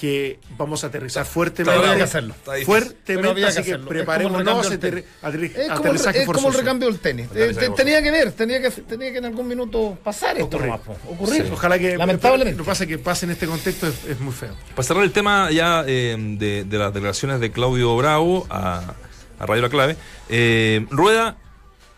que 0.00 0.38
vamos 0.56 0.84
a 0.84 0.88
aterrizar 0.88 1.26
fuertemente. 1.26 1.78
Había 1.80 1.96
que 1.96 2.02
hacerlo. 2.02 2.34
Está 2.34 2.54
difícil. 2.54 2.74
Pero 2.74 2.86
Fuertemente, 2.86 3.30
había 3.30 3.44
que 3.46 3.48
así 3.50 3.56
que 3.56 3.60
hacerlo. 3.74 3.76
Es 3.76 3.86
como 3.86 3.90
el 3.90 4.04
preparémonos 4.04 4.70
aterri- 4.72 5.04
Es 5.04 5.14
como, 5.22 5.32
el, 5.64 5.70
aterrizaje 5.72 6.20
es 6.22 6.26
como 6.26 6.48
el 6.48 6.54
recambio 6.54 6.88
del 6.88 6.98
tenis. 7.00 7.28
Eh, 7.34 7.54
te- 7.58 7.70
tenía 7.70 8.02
que 8.02 8.10
ver, 8.10 8.32
tenía 8.32 8.60
que, 8.62 8.70
tenía 8.70 9.12
que 9.12 9.18
en 9.18 9.24
algún 9.24 9.48
minuto 9.48 9.98
pasar 10.04 10.36
esto 10.38 10.44
Ocurrir. 10.56 10.66
nomás, 10.66 10.80
po, 10.86 10.96
ocurrir. 11.12 11.42
Sí, 11.46 11.50
Ojalá 11.52 11.78
que. 11.78 11.96
Lamentablemente. 11.96 12.56
Lo 12.58 12.64
que 12.64 12.68
pasa 12.70 12.86
que 12.86 12.98
pase 12.98 13.26
en 13.26 13.32
este 13.32 13.46
contexto 13.46 13.86
es, 13.88 14.04
es 14.04 14.20
muy 14.20 14.32
feo. 14.32 14.54
Para 14.74 14.82
cerrar 14.86 15.02
el 15.04 15.12
tema 15.12 15.50
ya 15.50 15.84
eh, 15.86 16.16
de, 16.18 16.64
de 16.64 16.78
las 16.78 16.92
declaraciones 16.94 17.40
de 17.40 17.50
Claudio 17.50 17.96
Bravo 17.96 18.46
a, 18.50 18.94
a 19.38 19.46
Radio 19.46 19.62
La 19.62 19.68
Clave, 19.68 19.96
eh, 20.28 20.86
Rueda 20.90 21.36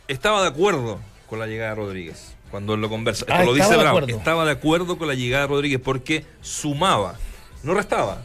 estaba 0.09 0.43
de 0.43 0.49
acuerdo 0.49 1.01
con 1.27 1.39
la 1.39 1.47
llegada 1.47 1.71
de 1.71 1.77
Rodríguez. 1.77 2.35
Cuando 2.51 2.75
él 2.75 2.81
lo 2.81 2.89
conversa. 2.89 3.21
Esto 3.29 3.33
Ah, 3.33 3.45
lo 3.45 3.55
dice 3.55 3.77
Bravo. 3.77 4.01
Estaba 4.01 4.45
de 4.45 4.51
acuerdo 4.51 4.99
con 4.99 5.07
la 5.07 5.15
llegada 5.15 5.43
de 5.43 5.49
Rodríguez 5.49 5.81
porque 5.85 6.25
sumaba, 6.41 7.15
no 7.63 7.75
restaba. 7.75 8.23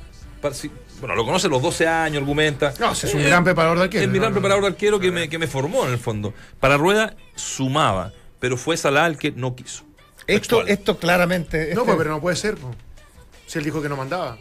Bueno, 0.99 1.15
lo 1.15 1.25
conoce 1.25 1.47
a 1.47 1.49
los 1.49 1.61
12 1.61 1.87
años, 1.87 2.21
argumenta. 2.21 2.73
No, 2.79 2.91
es 2.91 3.03
un 3.13 3.23
gran 3.23 3.43
preparador 3.43 3.77
de 3.79 3.83
arquero, 3.85 4.03
Es 4.03 4.09
mi 4.09 4.15
no, 4.17 4.21
gran 4.21 4.31
no, 4.33 4.35
preparador 4.35 4.63
de 4.63 4.69
arquero 4.69 4.99
que 4.99 5.11
me, 5.11 5.27
que 5.27 5.37
me 5.39 5.47
formó 5.47 5.85
en 5.85 5.91
el 5.91 5.97
fondo. 5.97 6.33
Para 6.59 6.77
Rueda 6.77 7.15
sumaba, 7.35 8.13
pero 8.39 8.55
fue 8.57 8.77
Salah 8.77 9.07
el 9.07 9.17
que 9.17 9.31
no 9.31 9.55
quiso. 9.55 9.83
Esto, 10.27 10.65
esto 10.65 10.97
claramente. 10.97 11.57
No, 11.57 11.81
este- 11.81 11.85
pues, 11.85 11.97
pero 11.97 12.09
no 12.11 12.21
puede 12.21 12.35
ser. 12.35 12.55
po. 12.57 12.73
Si 13.47 13.57
él 13.59 13.65
dijo 13.65 13.81
que 13.81 13.89
no 13.89 13.95
mandaba. 13.97 14.37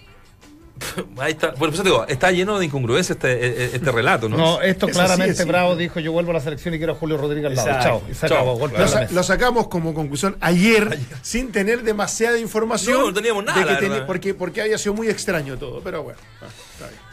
Ahí 1.18 1.32
está. 1.32 1.48
Bueno, 1.52 1.72
pues 1.72 1.76
te 1.78 1.82
digo, 1.88 2.04
está 2.08 2.30
lleno 2.30 2.58
de 2.58 2.66
incongruencia 2.66 3.12
este, 3.14 3.76
este 3.76 3.92
relato, 3.92 4.28
¿no? 4.28 4.36
No, 4.36 4.60
esto 4.62 4.86
Es 4.88 4.92
claramente 4.94 5.32
así. 5.40 5.48
Bravo 5.48 5.76
dijo: 5.76 6.00
Yo 6.00 6.12
vuelvo 6.12 6.32
a 6.32 6.34
la 6.34 6.40
selección 6.40 6.74
y 6.74 6.78
quiero 6.78 6.92
a 6.94 6.96
Julio 6.96 7.16
Rodríguez 7.16 7.50
al 7.50 7.54
lado. 7.56 7.68
Exacto. 7.68 7.88
Chao. 8.00 8.02
Y 8.10 8.14
se 8.14 8.28
Chao. 8.28 8.36
acabó. 8.38 8.58
Golpe 8.58 8.76
Claro. 8.76 8.96
a 8.98 9.02
Lo, 9.12 9.22
sa- 9.22 9.34
sacamos 9.34 9.68
como 9.68 9.94
conclusión 9.94 10.36
ayer, 10.40 10.98
sin 11.22 11.52
tener 11.52 11.82
demasiada 11.82 12.38
información. 12.38 12.98
No, 12.98 13.06
no 13.06 13.14
teníamos 13.14 13.44
nada, 13.44 13.80
de 13.80 13.88
que 13.88 14.00
porque, 14.02 14.34
porque 14.34 14.62
había 14.62 14.78
sido 14.78 14.94
muy 14.94 15.08
extraño 15.08 15.56
todo. 15.58 15.80
Pero 15.82 16.02
bueno. 16.02 16.18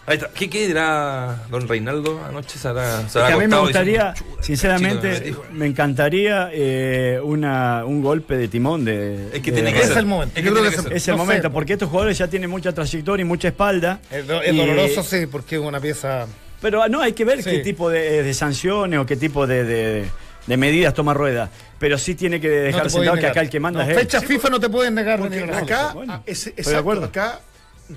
Ahí 0.07 0.15
está. 0.17 0.29
¿Qué, 0.29 0.49
qué 0.49 0.67
dirá 0.67 1.43
don 1.49 1.67
Reinaldo 1.67 2.19
anoche? 2.27 2.57
¿Se 2.57 2.67
hará, 2.67 3.07
se 3.07 3.19
Es 3.19 3.25
que 3.25 3.33
a 3.33 3.37
mí 3.37 3.47
me 3.47 3.57
gustaría, 3.59 4.11
diciendo, 4.11 4.31
"Chuta, 4.31 4.43
sinceramente, 4.43 5.35
me 5.51 5.59
me 5.59 5.65
encantaría 5.67 6.49
eh, 6.51 7.19
una, 7.23 7.85
un 7.85 8.01
golpe 8.01 8.35
de 8.35 8.47
timón 8.47 8.83
de. 8.83 9.27
Es 9.31 9.41
que 9.41 9.51
de- 9.51 9.61
tiene 9.61 9.73
que 9.73 9.79
Es 9.81 9.87
ser. 9.89 9.99
el 9.99 10.05
momento. 10.07 10.33
Es 10.39 10.43
que 10.43 10.51
tiene 10.51 10.69
que 10.69 10.95
Es 10.95 11.07
el 11.07 11.11
no 11.15 11.17
momento, 11.23 11.49
po. 11.49 11.53
porque 11.53 11.73
estos 11.73 11.87
jugadores 11.89 12.17
ya 12.17 12.27
tienen 12.27 12.49
mucha 12.49 12.73
trayectoria 12.73 13.21
y 13.21 13.25
mucha 13.25 13.49
espalda. 13.49 13.99
Es, 14.09 14.25
es 14.27 14.53
Y- 14.53 14.57
doloroso, 14.57 15.03
sí, 15.03 15.27
porque 15.27 15.55
es 15.55 15.61
una 15.61 15.79
pieza. 15.79 16.25
Pero 16.61 16.87
no, 16.89 16.99
hay 17.01 17.13
que 17.13 17.23
ver 17.25 17.43
Sí. 17.43 17.49
qué 17.51 17.59
tipo 17.59 17.89
de, 17.89 18.23
de 18.23 18.33
sanciones 18.33 18.99
o 18.99 19.05
qué 19.05 19.15
tipo 19.15 19.45
de, 19.45 19.63
de- 19.63 20.05
de 20.47 20.57
medidas 20.57 20.93
toma 20.95 21.13
Rueda. 21.13 21.49
Pero 21.77 21.97
sí 21.99 22.15
tiene 22.15 22.41
que 22.41 22.47
no 22.47 22.53
dejar 22.55 22.81
podéis 22.81 22.93
sentado 22.93 23.17
que 23.17 23.27
acá 23.27 23.41
el 23.41 23.49
que 23.51 23.59
manda 23.59 23.83
No, 23.83 23.89
es 23.89 23.95
él. 23.97 24.03
Fecha 24.03 24.21
FIFA 24.21 24.49
no 24.49 24.59
te 24.59 24.69
pueden 24.69 24.95
negar 24.95 25.19
Porque 25.19 25.37
venir 25.37 25.51
a 25.53 25.57
la 25.57 25.61
acá. 25.61 25.91
Bueno, 25.93 26.13
ah, 26.13 26.21
es- 26.25 26.47
exacto, 26.47 27.03
acá 27.03 27.39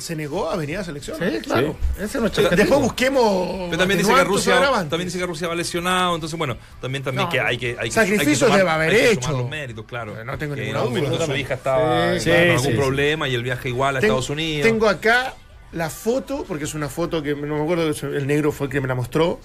se 0.00 0.16
negó 0.16 0.50
a 0.50 0.56
venir 0.56 0.76
a 0.76 0.78
la 0.80 0.84
selección. 0.84 1.16
Sí, 1.18 1.38
claro. 1.40 1.76
Ese 2.00 2.18
no 2.20 2.26
es 2.26 2.32
Después 2.34 2.80
busquemos. 2.80 3.68
Pero 3.70 3.78
también 3.78 3.98
dice 3.98 4.14
que 4.14 4.24
Rusia 4.24 4.60
también 4.88 5.04
dice 5.06 5.18
que 5.18 5.26
Rusia 5.26 5.48
va 5.48 5.54
lesionado, 5.54 6.14
entonces 6.14 6.38
bueno, 6.38 6.56
también 6.80 7.02
también 7.04 7.24
No, 7.26 7.30
que 7.30 7.40
hay 7.40 7.58
que 7.58 7.76
hay 7.78 7.88
que 7.88 7.94
sacrificios 7.94 8.42
hay 8.42 8.50
que 8.52 8.58
debe 8.58 8.70
haber 8.70 8.94
hecho. 8.94 9.32
los 9.32 9.48
méritos, 9.48 9.84
claro. 9.86 10.24
No 10.24 10.38
tengo 10.38 10.54
Que 10.54 10.62
ninguna 10.62 10.80
duda. 10.80 10.90
minuto 11.00 11.26
su 11.26 11.36
hija 11.36 11.54
estaba 11.54 12.18
Sí, 12.18 12.30
con 12.30 12.38
sí, 12.38 12.48
algún 12.50 12.58
sí, 12.60 12.70
problema 12.72 13.28
y 13.28 13.34
el 13.34 13.42
viaje 13.42 13.68
igual 13.68 13.96
a 13.96 14.00
Ten- 14.00 14.08
Estados 14.10 14.30
Unidos. 14.30 14.66
Tengo 14.66 14.88
acá 14.88 15.34
la 15.72 15.90
foto, 15.90 16.44
porque 16.46 16.64
es 16.64 16.74
una 16.74 16.88
foto 16.88 17.22
que 17.22 17.34
no 17.34 17.56
me 17.56 17.62
acuerdo, 17.62 17.88
el 17.88 18.26
negro 18.26 18.52
fue 18.52 18.66
el 18.68 18.72
que 18.72 18.80
me 18.80 18.88
la 18.88 18.94
mostró. 18.94 19.40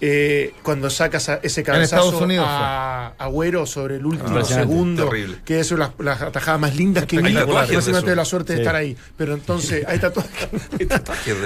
Eh, 0.00 0.52
cuando 0.62 0.90
sacas 0.90 1.28
a- 1.28 1.40
ese 1.42 1.62
cabezazo 1.62 2.18
Unidos 2.18 2.46
a 2.48 3.14
Agüero 3.18 3.64
sobre 3.66 3.96
el 3.96 4.06
último 4.06 4.44
segundo, 4.44 5.04
terrible. 5.08 5.38
que 5.44 5.60
es 5.60 5.70
una 5.72 5.86
las, 5.98 6.04
las 6.04 6.22
atajadas 6.22 6.60
más 6.60 6.76
lindas 6.76 7.06
que 7.06 7.18
vi. 7.20 7.36
Eso. 7.36 8.00
tuve 8.02 8.16
la 8.16 8.24
suerte 8.24 8.52
de 8.52 8.58
Sí. 8.58 8.62
estar 8.62 8.76
ahí, 8.76 8.96
pero 9.16 9.34
entonces 9.34 9.84
hay 9.86 9.98
tatuajes. 9.98 10.48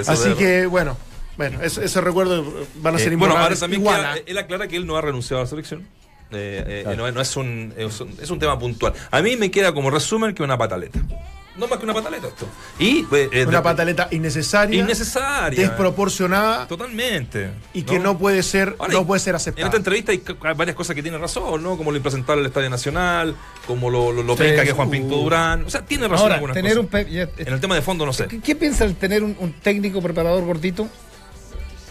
Así 0.09 0.33
que 0.33 0.65
bueno, 0.65 0.97
bueno, 1.37 1.61
ese, 1.61 1.85
ese 1.85 2.01
recuerdo 2.01 2.43
van 2.75 2.95
a 2.95 2.97
Eh, 2.97 3.03
ser 3.03 3.15
bueno, 3.17 3.37
ahora 3.37 3.55
también 3.55 3.83
él 4.25 4.37
aclara 4.37 4.67
que 4.67 4.75
él 4.75 4.85
no 4.85 4.97
ha 4.97 5.01
renunciado 5.01 5.41
a 5.41 5.45
la 5.45 5.49
selección. 5.49 5.87
Eh, 6.31 6.83
eh, 6.87 6.95
no, 6.95 7.09
no 7.11 7.21
es, 7.21 7.35
un, 7.37 7.73
es, 7.75 7.99
un, 8.01 8.15
es 8.21 8.29
un 8.29 8.37
tema 8.39 8.59
puntual. 8.59 8.93
A 9.09 9.21
mí 9.21 9.35
me 9.35 9.49
queda 9.49 9.73
como 9.73 9.89
resumen 9.89 10.35
que 10.35 10.43
una 10.43 10.57
pataleta. 10.57 10.99
No 11.59 11.67
más 11.67 11.77
que 11.77 11.83
una 11.85 11.93
pataleta 11.93 12.27
esto. 12.27 12.47
Y, 12.79 12.99
eh, 13.11 13.29
eh, 13.33 13.45
una 13.45 13.61
pataleta 13.61 14.07
innecesaria, 14.11 14.79
innecesaria. 14.81 15.59
desproporcionada 15.59 16.67
Totalmente. 16.67 17.51
y 17.73 17.83
que 17.83 17.99
no, 17.99 18.17
puede 18.17 18.41
ser 18.43 18.75
Ahora, 18.79 18.93
no 18.93 19.05
puede 19.05 19.19
ser 19.19 19.31
En 19.31 19.35
aceptada. 19.35 19.67
esta 19.67 19.77
entrevista 19.77 20.11
hay 20.13 20.23
varias 20.55 20.75
cosas 20.75 20.95
que 20.95 21.03
tiene 21.03 21.17
razón, 21.17 21.61
¿no? 21.61 21.77
Como 21.77 21.91
lo 21.91 21.97
impresentable 21.97 22.41
del 22.41 22.47
Estadio 22.47 22.69
Nacional, 22.69 23.35
como 23.67 23.89
lo, 23.89 24.11
lo, 24.11 24.23
lo 24.23 24.33
Sí, 24.37 24.43
penca 24.43 24.63
que 24.63 24.69
es 24.69 24.75
Juan 24.75 24.87
uh. 24.87 24.91
Pinto 24.91 25.15
Durán. 25.17 25.65
O 25.65 25.69
sea, 25.69 25.85
tiene 25.85 26.07
razón 26.07 26.31
Ahora, 26.31 26.53
tener 26.53 26.71
cosas. 26.77 26.83
un. 26.83 26.87
pe- 26.87 27.29
En 27.45 27.53
el 27.53 27.59
tema 27.59 27.75
de 27.75 27.81
fondo 27.81 28.05
no 28.05 28.13
sé. 28.13 28.27
¿Qué, 28.27 28.39
qué 28.39 28.55
piensa 28.55 28.85
el 28.85 28.95
tener 28.95 29.21
un, 29.23 29.35
un 29.39 29.51
técnico 29.53 30.01
preparador 30.01 30.43
gordito? 30.45 30.87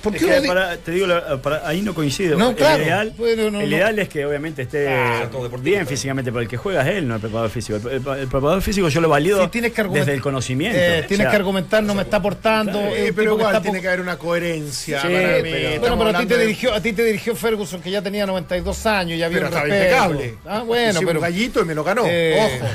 ¿Por 0.02 0.14
Es 0.14 0.20
qué 0.20 0.26
que 0.26 0.32
uno 0.32 0.42
di- 0.42 0.48
para- 0.48 0.76
te 0.76 0.92
digo, 0.92 1.06
para- 1.42 1.66
ahí 1.68 1.82
no 1.82 1.92
coincido. 1.94 2.38
No, 2.38 2.54
claro. 2.54 2.76
El 2.76 2.82
ideal, 2.82 3.14
Bueno, 3.16 3.50
no, 3.50 3.60
el 3.60 3.68
no. 3.70 3.76
ideal 3.76 3.98
es 3.98 4.08
que 4.08 4.24
obviamente 4.24 4.62
esté 4.62 4.88
Ah, 4.88 5.28
bien 5.60 5.86
físicamente, 5.86 6.30
pero 6.30 6.42
el 6.42 6.48
que 6.48 6.56
juega 6.56 6.82
es 6.88 6.96
él, 6.96 7.08
no 7.08 7.16
el 7.16 7.20
preparador 7.20 7.50
físico. 7.50 7.76
El, 7.78 7.86
el- 7.86 8.18
el 8.20 8.28
preparador 8.28 8.62
físico 8.62 8.88
yo 8.88 9.00
lo 9.00 9.08
valido 9.08 9.42
Sí, 9.44 9.48
tienes 9.50 9.72
que 9.72 9.80
argumentar- 9.80 10.06
desde 10.06 10.16
el 10.16 10.22
conocimiento. 10.22 10.78
Eh, 10.78 11.00
O 11.04 11.06
tienes 11.06 11.24
sea, 11.24 11.30
que 11.30 11.36
argumentar, 11.36 11.82
no 11.82 11.94
me 11.94 12.02
está 12.02 12.18
aportando. 12.18 12.78
Eh, 12.80 13.12
pero 13.14 13.34
igual 13.34 13.46
está 13.56 13.62
tiene 13.62 13.80
que 13.80 13.88
haber 13.88 14.00
una 14.00 14.16
coherencia 14.18 15.00
Sí, 15.02 15.08
para 15.08 15.28
mí. 15.42 15.50
pero- 15.50 15.80
Bueno, 15.80 15.98
pero 15.98 16.10
a 16.16 16.20
ti, 16.20 16.26
te 16.26 16.36
de- 16.36 16.42
dirigió, 16.42 16.74
a 16.74 16.80
ti 16.80 16.92
te 16.92 17.04
dirigió 17.04 17.34
Ferguson, 17.34 17.80
que 17.82 17.90
ya 17.90 18.00
tenía 18.02 18.24
92 18.26 18.86
años 18.86 19.18
y 19.18 19.22
había 19.22 19.38
pero 19.38 19.48
un 19.48 19.52
estaba 19.54 19.68
impecable. 19.68 20.34
Ah, 20.46 20.62
bueno, 20.66 21.00
pero. 21.00 21.18
un 21.18 21.22
gallito 21.22 21.60
y 21.60 21.64
me 21.64 21.74
lo 21.74 21.82
ganó. 21.84 22.04
Eh, 22.06 22.36
Ojo. 22.60 22.68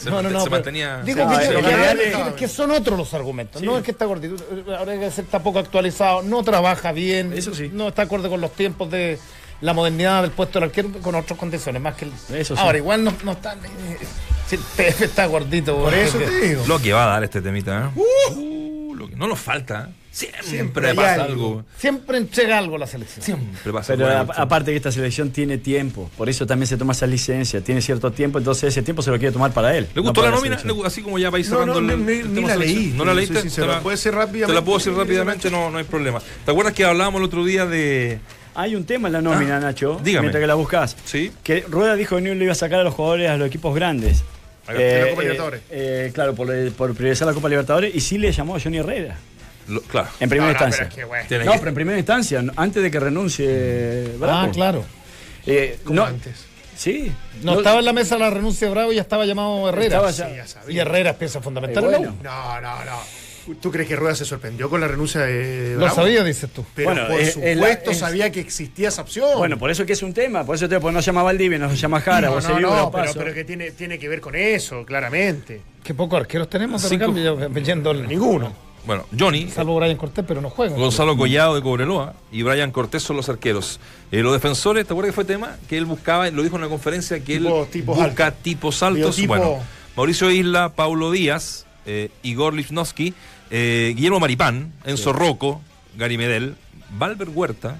Se, 0.00 0.10
no, 0.10 0.22
no, 0.22 0.30
no. 0.30 0.38
se 0.40 0.44
pero- 0.44 0.50
mantenía. 0.56 1.02
Digo 1.04 1.28
que, 1.28 2.34
que- 2.36 2.48
son 2.48 2.70
otros 2.70 2.98
los 2.98 3.12
argumentos. 3.14 3.60
No 3.62 3.76
es 3.78 3.84
que 3.84 3.90
está 3.90 4.04
gordito. 4.06 4.42
Ahora 4.78 4.92
hay 4.92 4.98
que 4.98 5.10
ser 5.10 5.24
está 5.24 5.42
poco 5.42 5.58
actualizado, 5.58 6.22
no 6.22 6.42
trabaja 6.42 6.92
bien, 6.92 7.32
Eso 7.32 7.54
sí. 7.54 7.70
no 7.72 7.88
está 7.88 8.02
acorde 8.02 8.28
con 8.28 8.40
los 8.40 8.52
tiempos 8.52 8.90
de 8.90 9.18
la 9.60 9.74
modernidad 9.74 10.22
del 10.22 10.30
puesto 10.30 10.58
del 10.58 10.68
arquero 10.70 10.90
con 11.02 11.14
otras 11.14 11.38
condiciones, 11.38 11.82
más 11.82 11.94
que 11.94 12.06
el. 12.06 12.12
Eso 12.36 12.56
sí. 12.56 12.62
Ahora, 12.62 12.78
igual 12.78 13.04
no, 13.04 13.12
no 13.24 13.32
está. 13.32 13.52
eh, 13.54 13.98
Si 14.48 14.56
el 14.56 14.62
TF 14.62 15.02
está 15.02 15.26
gordito, 15.26 15.76
Por 15.76 15.92
eso 15.94 16.18
te 16.18 16.30
digo. 16.48 16.64
Lo 16.66 16.78
que 16.78 16.92
va 16.94 17.04
a 17.04 17.08
dar 17.08 17.24
este 17.24 17.42
temita, 17.42 17.92
¿eh? 17.94 18.00
Uh, 18.34 18.94
lo 18.94 19.06
que 19.08 19.16
no 19.16 19.28
nos 19.28 19.38
falta, 19.38 19.88
¿eh? 19.90 19.94
Siempre, 20.12 20.42
Siempre 20.42 20.94
pasa 20.94 21.14
algo. 21.14 21.24
algo. 21.32 21.64
Siempre 21.78 22.18
entrega 22.18 22.58
algo 22.58 22.76
la 22.76 22.86
selección. 22.88 23.24
Siempre 23.24 23.72
pasa 23.72 23.92
Pero 23.94 24.08
algo. 24.08 24.32
a- 24.32 24.42
aparte 24.42 24.72
que 24.72 24.76
esta 24.76 24.90
selección 24.90 25.30
tiene 25.30 25.56
tiempo, 25.58 26.10
por 26.16 26.28
eso 26.28 26.46
también 26.46 26.66
se 26.66 26.76
toma 26.76 26.92
esa 26.92 27.06
licencia, 27.06 27.60
tiene 27.60 27.80
cierto 27.80 28.10
tiempo, 28.10 28.38
entonces 28.38 28.64
ese 28.64 28.82
tiempo 28.82 29.02
se 29.02 29.10
lo 29.12 29.18
quiere 29.18 29.32
tomar 29.32 29.52
para 29.52 29.76
él. 29.76 29.86
¿Le 29.94 30.00
gustó 30.00 30.22
la 30.22 30.30
nómina? 30.30 30.56
selección. 30.58 30.82
¿Le- 30.82 30.86
Así 30.88 31.02
como 31.02 31.18
ya 31.18 31.30
vais 31.30 31.48
No, 31.48 31.58
cerrando 31.60 31.80
no, 31.80 31.92
el- 31.92 32.04
ni- 32.06 32.12
el 32.12 32.28
ni 32.28 32.34
tema 32.34 32.48
la 32.48 32.56
leí, 32.56 32.92
¿No 32.96 33.04
la 33.04 33.14
leíste? 33.14 33.40
sincero. 33.40 33.68
Te 33.68 33.72
la- 33.74 33.80
Puede 33.80 33.96
ser 33.96 34.12
Te 34.12 34.18
la 34.18 34.24
rápidamente. 34.24 34.62
puedo 34.62 34.78
decir 34.78 34.92
rápidamente, 34.94 35.50
no, 35.50 35.70
no 35.70 35.78
hay 35.78 35.84
problema. 35.84 36.20
¿Te 36.44 36.50
acuerdas 36.50 36.74
que 36.74 36.84
hablábamos 36.84 37.20
el 37.20 37.24
otro 37.26 37.44
día 37.44 37.66
de. 37.66 38.18
Hay 38.56 38.74
un 38.74 38.84
tema 38.84 39.06
en 39.08 39.12
la 39.12 39.22
nómina, 39.22 39.58
Ah, 39.58 39.60
Nacho, 39.60 40.00
dígame. 40.02 40.22
mientras 40.24 40.42
que 40.42 40.46
la 40.48 40.54
buscas. 40.54 40.96
Sí. 41.04 41.30
Que 41.44 41.64
Rueda 41.68 41.94
dijo 41.94 42.16
que 42.16 42.22
no 42.22 42.34
le 42.34 42.42
iba 42.44 42.52
a 42.52 42.56
sacar 42.56 42.80
a 42.80 42.82
los 42.82 42.94
jugadores 42.94 43.30
a 43.30 43.36
los 43.36 43.46
equipos 43.46 43.72
grandes. 43.76 44.24
A 44.66 44.72
de 44.72 45.02
la 45.02 45.10
Copa 45.10 45.22
Libertadores. 45.22 45.60
eh, 45.70 46.10
claro, 46.12 46.34
por, 46.34 46.72
por 46.72 46.94
priorizar 46.94 47.28
la 47.28 47.34
Copa 47.34 47.48
Libertadores 47.48 47.94
y 47.94 48.00
sí 48.00 48.18
le 48.18 48.32
llamó 48.32 48.56
a 48.56 48.60
Johnny 48.60 48.78
Herrera 48.78 49.16
Lo- 49.70 49.80
claro. 49.82 50.08
en 50.20 50.28
primera 50.28 50.52
No, 50.52 50.58
no, 50.58 50.64
instancia. 50.66 50.78
pero 50.78 50.88
es 50.88 50.94
que, 50.94 51.04
bueno. 51.04 51.24
Tiene 51.28 51.44
No, 51.44 51.52
que- 51.52 51.58
pero 51.58 51.68
en 51.70 51.74
primera 51.74 51.98
instancia, 51.98 52.44
antes 52.56 52.82
de 52.82 52.90
que 52.90 53.00
renuncie 53.00 54.12
Bravo. 54.18 54.48
Ah, 54.48 54.50
claro. 54.52 54.84
Eh, 55.46 55.78
Como 55.84 55.96
no, 56.00 56.04
antes. 56.06 56.46
Sí. 56.76 57.12
No, 57.42 57.58
estaba 57.58 57.78
en 57.80 57.84
la 57.84 57.92
mesa 57.92 58.16
la 58.18 58.30
renuncia 58.30 58.66
de 58.66 58.72
Bravo 58.74 58.92
y 58.92 58.96
ya 58.96 59.02
estaba 59.02 59.24
llamado 59.26 59.68
Herrera. 59.68 59.96
Estaba 59.96 60.10
ya- 60.10 60.28
Sí, 60.28 60.36
ya 60.36 60.46
sabía. 60.46 60.74
Y 60.74 60.78
Herrera 60.78 61.10
es 61.10 61.16
pieza 61.16 61.40
fundamental. 61.40 61.84
Eh, 61.84 61.88
bueno. 61.88 62.16
No, 62.22 62.60
no, 62.60 62.84
no. 62.84 63.20
¿Tú 63.60 63.70
crees 63.72 63.88
que 63.88 63.96
Rueda 63.96 64.14
se 64.14 64.24
sorprendió 64.24 64.68
con 64.70 64.80
la 64.80 64.86
renuncia 64.86 65.22
de 65.22 65.72
Lo 65.72 65.80
Bravo? 65.80 65.96
sabía, 65.96 66.22
dices 66.22 66.50
tú. 66.52 66.64
Pero 66.74 66.90
Bueno, 66.90 67.08
por 67.08 67.20
la- 67.20 67.30
supuesto 67.30 67.90
es- 67.90 67.98
sabía 67.98 68.30
que 68.30 68.38
existía 68.40 68.88
esa 68.88 69.02
opción. 69.02 69.30
Bueno, 69.38 69.58
por 69.58 69.70
eso 69.70 69.84
que 69.84 69.94
es 69.94 70.02
un 70.02 70.12
tema, 70.14 70.44
por 70.44 70.54
eso 70.54 70.68
te 70.68 70.78
pues 70.78 70.94
no 70.94 71.00
llama 71.00 71.22
Valdivia, 71.22 71.58
no 71.58 71.68
se 71.70 71.76
llama 71.76 72.00
Jara, 72.00 72.28
no, 72.28 72.34
lo 72.60 72.90
pero, 72.92 73.12
pero 73.14 73.34
que 73.34 73.44
tiene, 73.44 73.72
tiene 73.72 73.98
que 73.98 74.08
ver 74.08 74.20
con 74.20 74.36
eso, 74.36 74.84
claramente. 74.84 75.62
Qué 75.82 75.94
pocos 75.94 76.20
arqueros 76.20 76.48
tenemos 76.48 76.82
de 76.82 76.88
Cinco. 76.90 77.06
recambio, 77.12 77.48
yo- 77.50 77.60
yendo 77.60 77.90
al- 77.90 78.06
Ninguno. 78.06 78.54
Bueno, 78.86 79.04
Johnny, 79.18 79.48
Salvo 79.50 79.76
Brian 79.76 79.96
Cortés, 79.96 80.24
pero 80.26 80.40
no 80.40 80.48
juega. 80.50 80.74
Gonzalo 80.76 81.16
Collado 81.16 81.54
de 81.54 81.62
Cobreloa 81.62 82.14
y 82.32 82.42
Brian 82.42 82.70
Cortés 82.70 83.02
son 83.02 83.16
los 83.16 83.28
arqueros. 83.28 83.78
Eh, 84.10 84.22
los 84.22 84.32
defensores, 84.32 84.86
¿te 84.86 84.92
acuerdas 84.92 85.10
que 85.10 85.14
fue 85.14 85.24
tema? 85.24 85.56
Que 85.68 85.76
él 85.76 85.84
buscaba, 85.84 86.28
lo 86.30 86.42
dijo 86.42 86.56
en 86.56 86.62
una 86.62 86.70
conferencia, 86.70 87.20
que 87.22 87.38
Tipo- 87.38 87.62
él 87.64 87.68
tipos 87.70 87.96
busca 87.98 88.26
altos. 88.26 88.42
tipos 88.42 88.82
altos. 88.82 89.16
Biotipo- 89.18 89.28
Bueno, 89.28 89.58
Mauricio 89.96 90.30
Isla, 90.30 90.70
Paulo 90.70 91.10
Díaz, 91.10 91.66
eh, 91.84 92.10
Igor 92.22 92.54
Lichnowsky, 92.54 93.12
eh, 93.50 93.92
Guillermo 93.94 94.18
Maripán, 94.20 94.72
Enzo 94.84 95.12
Rocco, 95.12 95.60
Gary 95.96 96.16
Medel, 96.16 96.54
Valver 96.98 97.28
Huerta, 97.28 97.76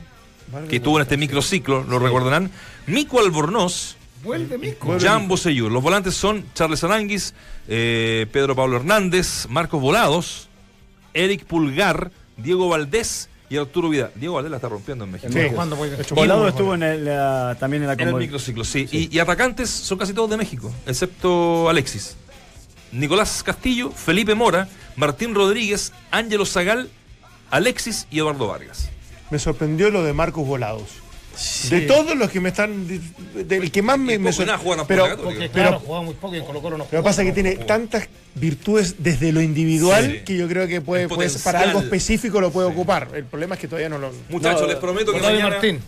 que 0.68 0.76
estuvo 0.76 0.98
en 0.98 1.02
este 1.02 1.16
microciclo, 1.16 1.82
lo 1.84 1.98
recordarán, 1.98 2.50
Mico 2.86 3.20
Albornoz, 3.20 3.96
Vuelve 4.22 4.58
Mico. 4.58 4.98
Jan 5.00 5.28
Boseyur. 5.28 5.72
Los 5.72 5.82
volantes 5.82 6.14
son 6.14 6.44
Charles 6.54 6.84
Aranguis, 6.84 7.32
eh, 7.68 8.26
Pedro 8.30 8.54
Pablo 8.54 8.76
Hernández, 8.76 9.46
Marcos 9.48 9.80
Volados, 9.80 10.48
Eric 11.14 11.44
Pulgar, 11.44 12.10
Diego 12.36 12.68
Valdés 12.68 13.28
y 13.48 13.56
Arturo 13.56 13.88
Vidal. 13.88 14.12
Diego 14.14 14.34
Valdés 14.36 14.50
la 14.50 14.56
está 14.58 14.68
rompiendo 14.68 15.04
en 15.04 15.10
México. 15.12 15.32
Sí. 15.32 15.48
jugando 15.50 15.76
muy 15.76 15.88
bien. 15.88 16.00
Hecho 16.00 16.14
Volado 16.14 16.46
estuvo 16.48 16.74
en 16.74 16.82
el, 16.82 17.04
la- 17.04 17.56
también 17.58 17.82
en 17.82 17.88
la 17.88 17.94
En 17.94 18.08
el 18.08 18.14
microciclo, 18.14 18.64
sí. 18.64 18.86
Y, 18.92 19.14
y 19.14 19.18
atacantes 19.18 19.68
son 19.70 19.98
casi 19.98 20.12
todos 20.12 20.30
de 20.30 20.36
México, 20.36 20.72
excepto 20.86 21.68
Alexis. 21.68 22.16
Nicolás 22.92 23.42
Castillo, 23.42 23.90
Felipe 23.90 24.34
Mora, 24.34 24.68
Martín 24.96 25.34
Rodríguez, 25.34 25.92
Ángelo 26.10 26.44
Zagal, 26.46 26.90
Alexis 27.50 28.06
y 28.10 28.18
Eduardo 28.18 28.48
Vargas. 28.48 28.88
Me 29.30 29.38
sorprendió 29.38 29.90
lo 29.90 30.02
de 30.02 30.12
Marcos 30.12 30.46
Volados. 30.46 30.88
De 31.70 31.82
todos 31.82 32.16
los 32.16 32.30
que 32.30 32.40
me 32.40 32.48
están. 32.50 32.86
de- 32.86 33.00
Del 33.44 33.70
que 33.70 33.80
más 33.82 33.98
me, 33.98 34.18
me 34.18 34.30
poco 34.30 34.42
y 34.42 34.46
nada 34.46 34.58
sor- 34.58 34.64
juegan 34.66 34.84
a 34.84 34.86
pero, 34.88 35.02
Católica. 35.04 35.24
Porque 35.24 35.48
pero- 35.52 35.68
claro, 35.68 35.80
jugaba 35.80 36.04
muy 36.04 36.14
poco 36.14 36.34
y 36.34 36.38
en 36.38 36.44
Colo 36.44 36.60
Colo 36.60 36.76
no 36.76 36.84
Lo 36.84 36.84
que 36.84 36.96
jugaba. 36.96 37.04
pasa 37.04 37.22
es 37.22 37.28
que 37.28 37.32
tiene 37.34 37.56
tantas 37.56 38.08
virtudes 38.34 38.96
desde 38.98 39.32
lo 39.32 39.40
individual 39.40 40.10
Sí. 40.18 40.24
que 40.24 40.36
yo 40.36 40.48
creo 40.48 40.66
que 40.66 40.80
puede, 40.80 41.08
puede 41.08 41.28
ser- 41.30 41.42
para 41.42 41.60
algo 41.60 41.80
específico 41.80 42.40
lo 42.40 42.50
puede 42.50 42.68
ocupar. 42.68 43.08
El 43.14 43.24
problema 43.24 43.54
es 43.54 43.60
que 43.60 43.68
todavía 43.68 43.88
no 43.88 43.98
lo. 43.98 44.12
Muchachos, 44.28 44.62
No, 44.62 44.66
les 44.68 44.76
prometo 44.76 45.12
que 45.12 45.20
mañana... 45.20 45.48
Martín. 45.50 45.80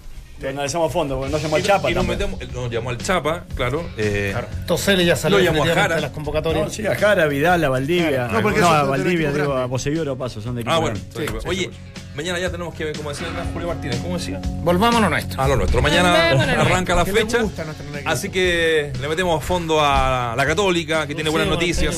Lo 0.42 0.48
analizamos 0.48 0.90
a 0.90 0.92
fondo, 0.92 1.16
porque 1.16 1.30
no 1.32 1.38
llamó 1.38 1.56
al 1.56 1.62
Chapa. 1.62 1.90
y 1.90 1.94
nos, 1.94 2.06
metemos, 2.06 2.40
nos 2.52 2.70
llamó 2.70 2.90
al 2.90 2.98
Chapa, 2.98 3.44
claro. 3.54 3.88
eh, 3.96 4.34
Toseli 4.66 5.04
ya 5.04 5.16
salió 5.16 5.38
Lo 5.38 5.44
llamó 5.44 5.62
a 5.62 5.66
definitivamente 5.66 5.82
Jara. 5.82 5.94
de 5.96 6.00
las 6.02 6.10
convocatorias. 6.10 6.64
No, 6.64 6.70
sí, 6.70 6.86
a 6.86 6.94
Jara, 6.96 7.26
Vidal, 7.26 7.64
a 7.64 7.68
Valdivia. 7.68 8.28
No, 8.28 8.42
porque 8.42 8.60
no, 8.60 8.66
esos 8.66 8.76
a 8.78 8.82
Valdivia, 8.84 9.32
digo, 9.32 9.52
a. 9.54 9.66
Boselluro 9.66 10.16
paso, 10.18 10.40
son 10.42 10.54
de 10.56 10.62
equipo 10.62 10.74
Ah, 10.74 10.78
bueno. 10.80 10.98
Oye, 11.46 11.70
mañana 12.16 12.38
ya 12.38 12.50
tenemos 12.50 12.74
que, 12.74 12.92
como 12.92 13.10
decía 13.10 13.28
acá 13.28 13.44
Julio 13.52 13.68
Martínez, 13.68 14.00
¿cómo 14.02 14.18
decía? 14.18 14.40
Volvamos 14.62 14.96
a 14.96 15.00
lo 15.00 15.10
nuestro. 15.10 15.40
A 15.40 15.48
lo 15.48 15.56
nuestro. 15.56 15.80
Mañana 15.80 16.30
Volvámonos. 16.34 16.66
arranca 16.66 16.94
la 16.96 17.04
fecha. 17.04 17.42
gusta. 17.42 17.64
Así 18.04 18.28
que 18.28 18.92
le 19.00 19.08
metemos 19.08 19.40
a 19.42 19.46
fondo 19.46 19.80
a 19.80 20.34
la 20.36 20.44
Católica, 20.46 21.06
que 21.06 21.14
tiene 21.14 21.30
buenas 21.30 21.48
noticias. 21.48 21.96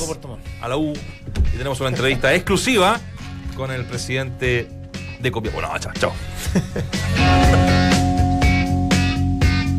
A 0.61 0.67
la 0.67 0.77
U. 0.77 0.93
Y 1.53 1.57
tenemos 1.57 1.79
una 1.79 1.89
entrevista 1.89 2.33
exclusiva 2.33 2.99
con 3.57 3.71
el 3.71 3.85
presidente 3.85 4.67
de 5.19 5.31
Copiapó. 5.31 5.59
Bueno, 5.59 5.73
chao, 5.79 5.91
chao. 5.99 6.13